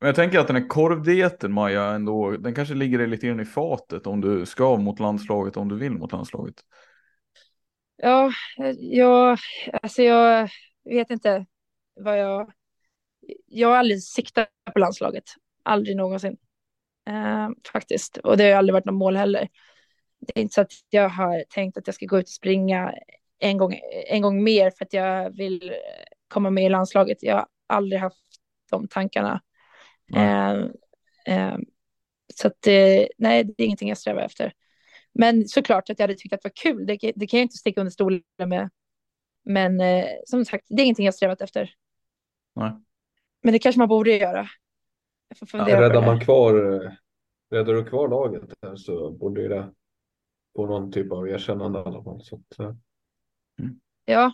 Men 0.00 0.06
jag 0.06 0.14
tänker 0.14 0.38
att 0.38 0.46
den 0.46 0.56
här 0.56 0.68
korvdieten 0.68 1.52
Maja 1.52 1.84
ändå, 1.84 2.30
den 2.30 2.54
kanske 2.54 2.74
ligger 2.74 2.98
dig 2.98 3.06
lite 3.06 3.26
grann 3.26 3.40
i 3.40 3.44
fatet 3.44 4.06
om 4.06 4.20
du 4.20 4.46
ska 4.46 4.76
mot 4.76 5.00
landslaget, 5.00 5.56
om 5.56 5.68
du 5.68 5.76
vill 5.76 5.92
mot 5.92 6.12
landslaget. 6.12 6.54
Ja, 8.02 8.32
jag, 8.78 9.38
alltså 9.82 10.02
jag 10.02 10.50
vet 10.84 11.10
inte 11.10 11.46
vad 11.94 12.18
jag... 12.18 12.52
Jag 13.46 13.68
har 13.68 13.76
aldrig 13.76 14.02
siktat 14.02 14.48
på 14.72 14.78
landslaget. 14.78 15.24
Aldrig 15.62 15.96
någonsin. 15.96 16.36
Eh, 17.08 17.48
faktiskt. 17.72 18.16
Och 18.16 18.36
det 18.36 18.50
har 18.50 18.58
aldrig 18.58 18.72
varit 18.72 18.84
något 18.84 18.94
mål 18.94 19.16
heller. 19.16 19.48
Det 20.20 20.38
är 20.38 20.42
inte 20.42 20.54
så 20.54 20.60
att 20.60 20.72
jag 20.90 21.08
har 21.08 21.44
tänkt 21.48 21.76
att 21.76 21.86
jag 21.86 21.94
ska 21.94 22.06
gå 22.06 22.18
ut 22.18 22.24
och 22.24 22.28
springa 22.28 22.94
en 23.38 23.58
gång, 23.58 23.80
en 24.08 24.22
gång 24.22 24.44
mer 24.44 24.70
för 24.70 24.84
att 24.84 24.92
jag 24.92 25.36
vill 25.36 25.74
komma 26.28 26.50
med 26.50 26.64
i 26.64 26.68
landslaget. 26.68 27.22
Jag 27.22 27.34
har 27.34 27.46
aldrig 27.66 28.00
haft 28.00 28.24
de 28.70 28.88
tankarna. 28.88 29.42
Eh, 30.14 30.50
eh, 31.26 31.56
så 32.34 32.46
att 32.46 32.62
det, 32.62 33.08
nej, 33.18 33.44
det 33.44 33.62
är 33.62 33.66
ingenting 33.66 33.88
jag 33.88 33.98
strävar 33.98 34.22
efter. 34.22 34.52
Men 35.20 35.48
såklart 35.48 35.90
att 35.90 35.98
jag 35.98 36.04
hade 36.04 36.14
tyckt 36.14 36.34
att 36.34 36.42
det 36.42 36.48
var 36.48 36.72
kul. 36.72 36.86
Det, 36.86 37.12
det 37.16 37.26
kan 37.26 37.38
jag 37.38 37.44
inte 37.44 37.56
sticka 37.56 37.80
under 37.80 37.90
stolen 37.90 38.22
med. 38.36 38.70
Men 39.44 39.80
eh, 39.80 40.06
som 40.26 40.44
sagt, 40.44 40.66
det 40.68 40.82
är 40.82 40.84
ingenting 40.84 41.04
jag 41.04 41.14
strävat 41.14 41.40
efter. 41.40 41.74
Nej. 42.54 42.72
Men 43.42 43.52
det 43.52 43.58
kanske 43.58 43.78
man 43.78 43.88
borde 43.88 44.16
göra. 44.16 44.48
Jag 45.28 45.38
får 45.38 45.46
fundera 45.46 45.76
på 45.76 45.82
Räddar 45.82 46.06
man 46.06 46.20
kvar, 46.20 46.54
eh, 46.54 46.90
räddar 47.50 47.74
du 47.74 47.84
kvar 47.84 48.08
laget 48.08 48.42
här 48.62 48.76
så 48.76 49.10
borde 49.10 49.42
ju 49.42 49.48
det 49.48 49.72
få 50.56 50.66
någon 50.66 50.92
typ 50.92 51.12
av 51.12 51.28
erkännande 51.28 51.78
i 51.78 51.82
alla 51.82 52.02
fall. 52.02 52.24
Så 52.24 52.36
att, 52.36 52.58
eh, 52.58 52.72
Ja, 54.04 54.32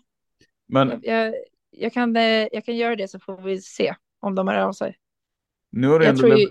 Men 0.67 0.89
jag, 0.89 1.01
jag, 1.05 1.35
jag, 1.71 1.93
kan, 1.93 2.17
eh, 2.17 2.49
jag 2.53 2.65
kan 2.65 2.77
göra 2.77 2.97
det 2.97 3.09
så 3.09 3.19
får 3.21 3.37
vi 3.37 3.61
se 3.61 3.95
om 4.21 4.35
de 4.35 4.49
hör 4.49 4.57
av 4.59 4.73
sig. 4.73 4.97
nu 5.71 5.89
har 5.89 5.99
du 5.99 6.05
Jag 6.05 6.11
ändå... 6.11 6.21
tror 6.21 6.39
ju, 6.39 6.49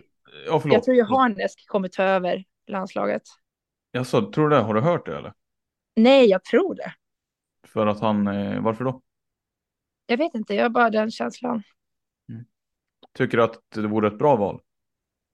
Ja, 0.48 0.62
jag 0.66 0.84
tror 0.84 0.96
ju 0.98 1.04
Harnesk 1.04 1.68
kommer 1.68 1.88
ta 1.88 2.04
över 2.04 2.44
landslaget. 2.68 3.24
Jaså, 3.96 4.32
tror 4.32 4.50
du 4.50 4.56
det? 4.56 4.62
Har 4.62 4.74
du 4.74 4.82
hört 4.82 5.06
det 5.06 5.18
eller? 5.18 5.34
Nej, 5.96 6.30
jag 6.30 6.44
tror 6.44 6.76
det. 6.76 6.94
För 7.68 7.88
att 7.88 8.00
han, 8.00 8.28
eh, 8.28 8.62
varför 8.62 8.84
då? 8.84 9.02
Jag 10.06 10.18
vet 10.18 10.36
inte, 10.36 10.56
jag 10.56 10.64
har 10.64 10.70
bara 10.70 10.89
den 10.89 11.12
känslan. 11.12 11.64
Tycker 13.14 13.38
du 13.38 13.44
att 13.44 13.60
det 13.76 13.88
vore 13.88 14.08
ett 14.08 14.18
bra 14.18 14.36
val? 14.36 14.62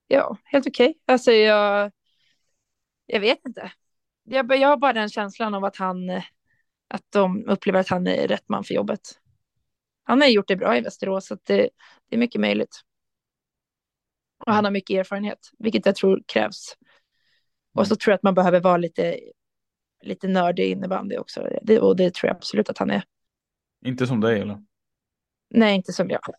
Ja, 0.07 0.37
helt 0.43 0.67
okej. 0.67 0.99
Alltså 1.05 1.31
jag, 1.31 1.91
jag 3.05 3.19
vet 3.19 3.45
inte. 3.47 3.71
Jag, 4.23 4.55
jag 4.57 4.67
har 4.67 4.77
bara 4.77 4.93
den 4.93 5.09
känslan 5.09 5.53
av 5.53 5.65
att 5.65 5.75
han, 5.75 6.09
eh, 6.09 6.23
att 6.87 7.03
de 7.09 7.45
upplever 7.49 7.79
att 7.79 7.89
han 7.89 8.07
är 8.07 8.27
rätt 8.27 8.49
man 8.49 8.63
för 8.63 8.73
jobbet. 8.73 8.99
Han 10.03 10.21
har 10.21 10.27
gjort 10.27 10.47
det 10.47 10.55
bra 10.55 10.77
i 10.77 10.81
Västerås, 10.81 11.27
så 11.27 11.37
det, 11.43 11.69
det 12.09 12.15
är 12.15 12.17
mycket 12.17 12.41
möjligt. 12.41 12.81
Och 14.45 14.53
han 14.53 14.65
har 14.65 14.71
mycket 14.71 14.99
erfarenhet, 14.99 15.49
vilket 15.59 15.85
jag 15.85 15.95
tror 15.95 16.23
krävs. 16.27 16.75
Och 17.73 17.87
så 17.87 17.95
tror 17.95 18.11
jag 18.11 18.15
att 18.15 18.23
man 18.23 18.33
behöver 18.33 18.61
vara 18.61 18.77
lite, 18.77 19.19
lite 20.03 20.27
nördig 20.27 20.71
innebandy 20.71 21.17
också. 21.17 21.47
Det, 21.61 21.79
och 21.79 21.95
det 21.95 22.13
tror 22.13 22.27
jag 22.27 22.35
absolut 22.35 22.69
att 22.69 22.77
han 22.77 22.89
är. 22.91 23.03
Inte 23.85 24.07
som 24.07 24.21
dig 24.21 24.39
eller? 24.39 24.63
Nej, 25.49 25.75
inte 25.75 25.93
som 25.93 26.09
jag. 26.09 26.21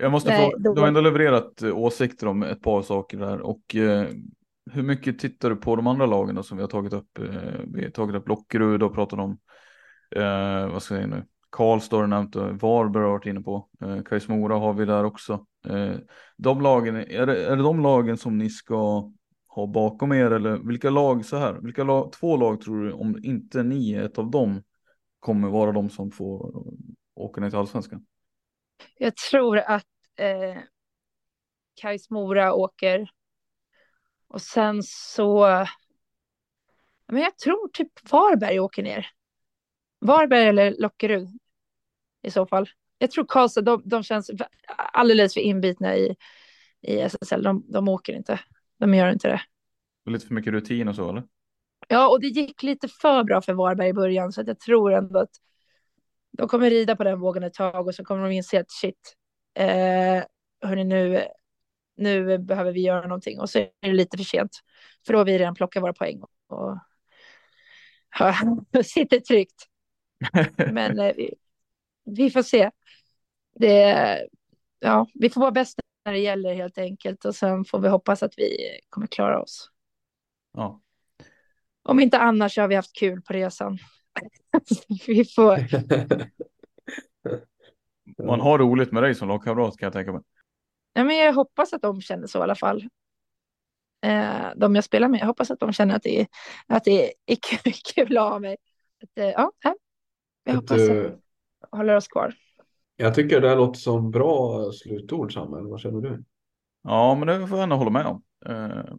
Jag 0.00 0.12
måste 0.12 0.30
Nej, 0.30 0.38
fråga, 0.50 0.58
då- 0.58 0.74
du 0.74 0.80
har 0.80 0.88
ändå 0.88 1.00
levererat 1.00 1.62
eh, 1.62 1.78
åsikter 1.78 2.26
om 2.26 2.42
ett 2.42 2.62
par 2.62 2.82
saker 2.82 3.18
där 3.18 3.40
och 3.40 3.76
eh, 3.76 4.08
hur 4.72 4.82
mycket 4.82 5.18
tittar 5.18 5.50
du 5.50 5.56
på 5.56 5.76
de 5.76 5.86
andra 5.86 6.06
lagen 6.06 6.34
då, 6.34 6.42
som 6.42 6.56
vi 6.56 6.62
har 6.62 6.68
tagit 6.68 6.92
upp? 6.92 7.18
Eh, 7.18 7.24
vi 7.74 7.84
har 7.84 7.90
tagit 7.90 8.16
upp 8.16 8.28
Lockerud 8.28 8.82
och 8.82 8.94
pratat 8.94 9.18
om, 9.18 9.38
eh, 10.16 10.68
vad 10.72 10.82
ska 10.82 10.94
jag 10.94 11.02
säga 11.02 11.16
nu, 11.16 11.24
Karlstad 11.50 11.96
har 11.96 12.06
nämnt, 12.06 12.36
och 12.36 12.60
Varberg 12.60 13.02
har 13.02 13.10
varit 13.10 13.26
inne 13.26 13.40
på, 13.40 13.68
eh, 13.84 14.02
Kais 14.02 14.28
Mora 14.28 14.54
har 14.56 14.72
vi 14.72 14.84
där 14.84 15.04
också. 15.04 15.46
Eh, 15.70 15.98
de 16.36 16.60
lagen, 16.60 16.96
är 16.96 17.26
det, 17.26 17.46
är 17.46 17.56
det 17.56 17.62
de 17.62 17.80
lagen 17.80 18.16
som 18.16 18.38
ni 18.38 18.50
ska 18.50 19.10
ha 19.48 19.66
bakom 19.66 20.12
er 20.12 20.30
eller 20.30 20.58
vilka 20.58 20.90
lag 20.90 21.24
så 21.24 21.36
här, 21.36 21.54
vilka 21.54 21.84
lag, 21.84 22.12
två 22.12 22.36
lag 22.36 22.60
tror 22.60 22.84
du, 22.84 22.92
om 22.92 23.18
inte 23.22 23.62
ni 23.62 23.92
är 23.92 24.02
ett 24.02 24.18
av 24.18 24.30
dem, 24.30 24.62
kommer 25.20 25.48
vara 25.48 25.72
de 25.72 25.90
som 25.90 26.10
får 26.10 26.64
åka 27.14 27.40
ner 27.40 27.50
till 27.50 27.58
allsvenskan? 27.58 28.06
Jag 28.98 29.16
tror 29.16 29.58
att 29.58 29.86
eh, 30.16 30.62
Kais 31.74 32.10
Mora 32.10 32.54
åker. 32.54 33.10
Och 34.28 34.42
sen 34.42 34.82
så... 34.82 35.46
Men 37.06 37.22
jag 37.22 37.38
tror 37.38 37.68
typ 37.68 38.10
Varberg 38.10 38.60
åker 38.60 38.82
ner. 38.82 39.06
Varberg 39.98 40.48
eller 40.48 40.74
Lockerud 40.78 41.28
i 42.22 42.30
så 42.30 42.46
fall. 42.46 42.68
Jag 42.98 43.10
tror 43.10 43.24
Karlstad, 43.28 43.60
de, 43.60 43.82
de 43.84 44.02
känns 44.02 44.30
alldeles 44.92 45.34
för 45.34 45.40
inbitna 45.40 45.96
i, 45.96 46.16
i 46.82 47.00
SSL. 47.00 47.42
De, 47.42 47.64
de 47.68 47.88
åker 47.88 48.12
inte. 48.12 48.40
De 48.78 48.94
gör 48.94 49.12
inte 49.12 49.28
det. 49.28 49.40
Lite 50.10 50.26
för 50.26 50.34
mycket 50.34 50.52
rutin 50.52 50.88
och 50.88 50.94
så 50.94 51.10
eller? 51.10 51.24
Ja, 51.88 52.08
och 52.08 52.20
det 52.20 52.26
gick 52.26 52.62
lite 52.62 52.88
för 52.88 53.24
bra 53.24 53.40
för 53.40 53.52
Varberg 53.52 53.88
i 53.88 53.92
början, 53.92 54.32
så 54.32 54.40
att 54.40 54.46
jag 54.46 54.60
tror 54.60 54.92
ändå 54.92 55.18
att 55.18 55.30
de 56.32 56.48
kommer 56.48 56.70
rida 56.70 56.96
på 56.96 57.04
den 57.04 57.20
vågen 57.20 57.42
ett 57.42 57.54
tag 57.54 57.86
och 57.86 57.94
så 57.94 58.04
kommer 58.04 58.22
de 58.22 58.32
inse 58.32 58.60
att 58.60 58.70
shit, 58.70 59.16
eh, 59.54 60.24
hörni, 60.62 60.84
nu, 60.84 61.24
nu 61.96 62.38
behöver 62.38 62.72
vi 62.72 62.80
göra 62.80 63.06
någonting 63.06 63.40
och 63.40 63.50
så 63.50 63.58
är 63.58 63.70
det 63.80 63.92
lite 63.92 64.16
för 64.16 64.24
sent, 64.24 64.50
för 65.06 65.12
då 65.12 65.18
har 65.18 65.24
vi 65.24 65.38
redan 65.38 65.54
plockat 65.54 65.82
våra 65.82 65.92
poäng 65.92 66.22
och 66.48 66.78
ja, 68.18 68.34
sitter 68.84 69.20
tryggt. 69.20 69.66
Men 70.72 70.98
eh, 70.98 71.14
vi, 71.16 71.34
vi 72.04 72.30
får 72.30 72.42
se. 72.42 72.70
Det, 73.58 74.26
ja, 74.78 75.06
vi 75.14 75.30
får 75.30 75.40
vara 75.40 75.50
bäst 75.50 75.78
när 76.04 76.12
det 76.12 76.18
gäller 76.18 76.54
helt 76.54 76.78
enkelt 76.78 77.24
och 77.24 77.34
sen 77.34 77.64
får 77.64 77.78
vi 77.78 77.88
hoppas 77.88 78.22
att 78.22 78.34
vi 78.36 78.56
kommer 78.88 79.06
klara 79.06 79.42
oss. 79.42 79.70
Ja. 80.52 80.80
Om 81.82 82.00
inte 82.00 82.18
annars 82.18 82.54
så 82.54 82.60
har 82.60 82.68
vi 82.68 82.74
haft 82.74 82.96
kul 82.96 83.22
på 83.22 83.32
resan. 83.32 83.78
vi 85.06 85.24
får, 85.24 85.58
Man 88.26 88.40
har 88.40 88.58
roligt 88.58 88.92
med 88.92 89.02
dig 89.02 89.14
som 89.14 89.28
lagkamrat 89.28 89.76
kan 89.76 89.86
jag 89.86 89.92
tänka 89.92 90.12
mig. 90.12 90.22
ja, 90.92 91.04
men 91.04 91.16
jag 91.16 91.32
hoppas 91.32 91.72
att 91.72 91.82
de 91.82 92.00
känner 92.00 92.26
så 92.26 92.38
i 92.38 92.42
alla 92.42 92.54
fall. 92.54 92.88
Eh, 94.06 94.46
de 94.56 94.74
jag 94.74 94.84
spelar 94.84 95.08
med, 95.08 95.20
jag 95.20 95.26
hoppas 95.26 95.50
att 95.50 95.60
de 95.60 95.72
känner 95.72 95.96
att 95.96 96.02
det 96.02 96.20
är, 96.20 96.26
att 96.66 96.84
det 96.84 97.12
är 97.26 97.36
kul, 97.36 97.72
kul 97.94 98.16
att 98.16 98.30
ha 98.30 98.38
mig. 98.38 98.56
Att, 99.02 99.18
eh, 99.18 99.26
ja, 99.26 99.52
jag 100.44 100.54
hoppas 100.54 100.70
att 100.70 100.78
du, 100.78 101.20
vi 101.72 101.78
håller 101.78 101.96
oss 101.96 102.08
kvar 102.08 102.34
jag 102.96 103.14
tycker 103.14 103.40
det 103.40 103.48
här 103.48 103.56
låter 103.56 103.80
som 103.80 104.10
bra 104.10 104.70
slutord 104.72 105.34
Samuel. 105.34 105.66
Vad 105.66 105.80
känner 105.80 106.00
du? 106.00 106.24
Ja, 106.82 107.14
men 107.14 107.28
det 107.28 107.48
får 107.48 107.58
jag 107.58 107.62
ändå 107.62 107.76
hålla 107.76 107.90
med 107.90 108.06
om. 108.06 108.22
Eh, 108.46 108.94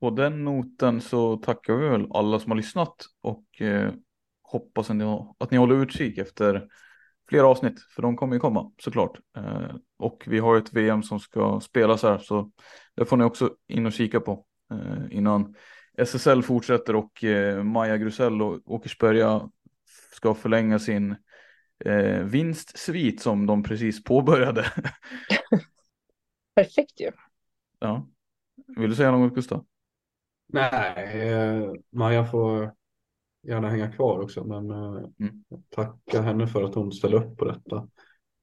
på 0.00 0.10
den 0.10 0.44
noten 0.44 1.00
så 1.00 1.36
tackar 1.36 1.74
vi 1.74 1.88
väl 1.88 2.06
alla 2.10 2.38
som 2.38 2.50
har 2.50 2.56
lyssnat 2.56 3.06
och 3.20 3.60
eh, 3.60 3.92
hoppas 4.42 4.90
att 4.90 4.96
ni, 4.96 5.04
att 5.38 5.50
ni 5.50 5.56
håller 5.56 5.82
utkik 5.82 6.18
efter 6.18 6.68
fler 7.28 7.42
avsnitt, 7.42 7.80
för 7.94 8.02
de 8.02 8.16
kommer 8.16 8.34
ju 8.34 8.40
komma 8.40 8.72
såklart. 8.82 9.18
Eh, 9.36 9.74
och 9.98 10.24
vi 10.26 10.38
har 10.38 10.56
ett 10.56 10.72
VM 10.72 11.02
som 11.02 11.20
ska 11.20 11.60
spelas 11.60 12.02
här, 12.02 12.18
så 12.18 12.50
det 12.94 13.04
får 13.04 13.16
ni 13.16 13.24
också 13.24 13.54
in 13.68 13.86
och 13.86 13.92
kika 13.92 14.20
på 14.20 14.44
eh, 14.72 15.16
innan 15.16 15.54
SSL 15.98 16.42
fortsätter 16.42 16.96
och 16.96 17.24
eh, 17.24 17.62
Maja 17.62 17.96
Grusell 17.96 18.42
och 18.42 18.60
Åkersberga 18.64 19.50
ska 20.12 20.34
förlänga 20.34 20.78
sin 20.78 21.16
eh, 21.84 22.22
vinstsvit 22.24 23.22
som 23.22 23.46
de 23.46 23.62
precis 23.62 24.04
påbörjade. 24.04 24.64
Perfekt 26.54 27.00
ju. 27.00 27.10
ja. 27.78 28.06
Vill 28.76 28.90
du 28.90 28.96
säga 28.96 29.10
något 29.10 29.34
Gustav? 29.34 29.66
Nej, 30.52 31.28
eh, 31.30 31.72
Maja 31.90 32.24
får 32.24 32.74
gärna 33.42 33.68
hänga 33.70 33.92
kvar 33.92 34.18
också, 34.20 34.44
men 34.44 34.70
eh, 34.70 35.04
Mm. 35.20 35.44
tacka 35.68 36.22
henne 36.22 36.46
för 36.46 36.62
att 36.62 36.74
hon 36.74 36.92
ställer 36.92 37.16
upp 37.24 37.36
på 37.36 37.44
detta. 37.44 37.88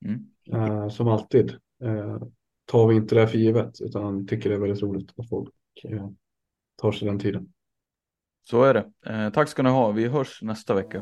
Mm. 0.06 0.26
Eh, 0.54 0.90
som 0.90 1.08
alltid 1.08 1.50
eh, 1.84 2.18
tar 2.66 2.88
vi 2.88 2.96
inte 2.96 3.16
det 3.16 3.22
här 3.22 3.28
för 3.28 3.38
givet, 3.38 3.82
utan 3.82 4.28
tycker 4.28 4.50
det 4.50 4.56
är 4.56 4.60
väldigt 4.60 4.82
roligt 4.84 5.12
att 5.18 5.30
folk 5.30 5.54
eh, 5.84 6.10
tar 6.76 6.92
sig 6.92 7.08
den 7.08 7.20
tiden. 7.20 7.54
Så 8.44 8.64
är 8.64 8.74
det. 8.74 8.92
Eh, 9.06 9.30
tack 9.30 9.50
ska 9.50 9.64
ni 9.64 9.70
ha. 9.70 9.92
Vi 9.92 10.08
hörs 10.08 10.42
nästa 10.42 10.74
vecka. 10.74 11.02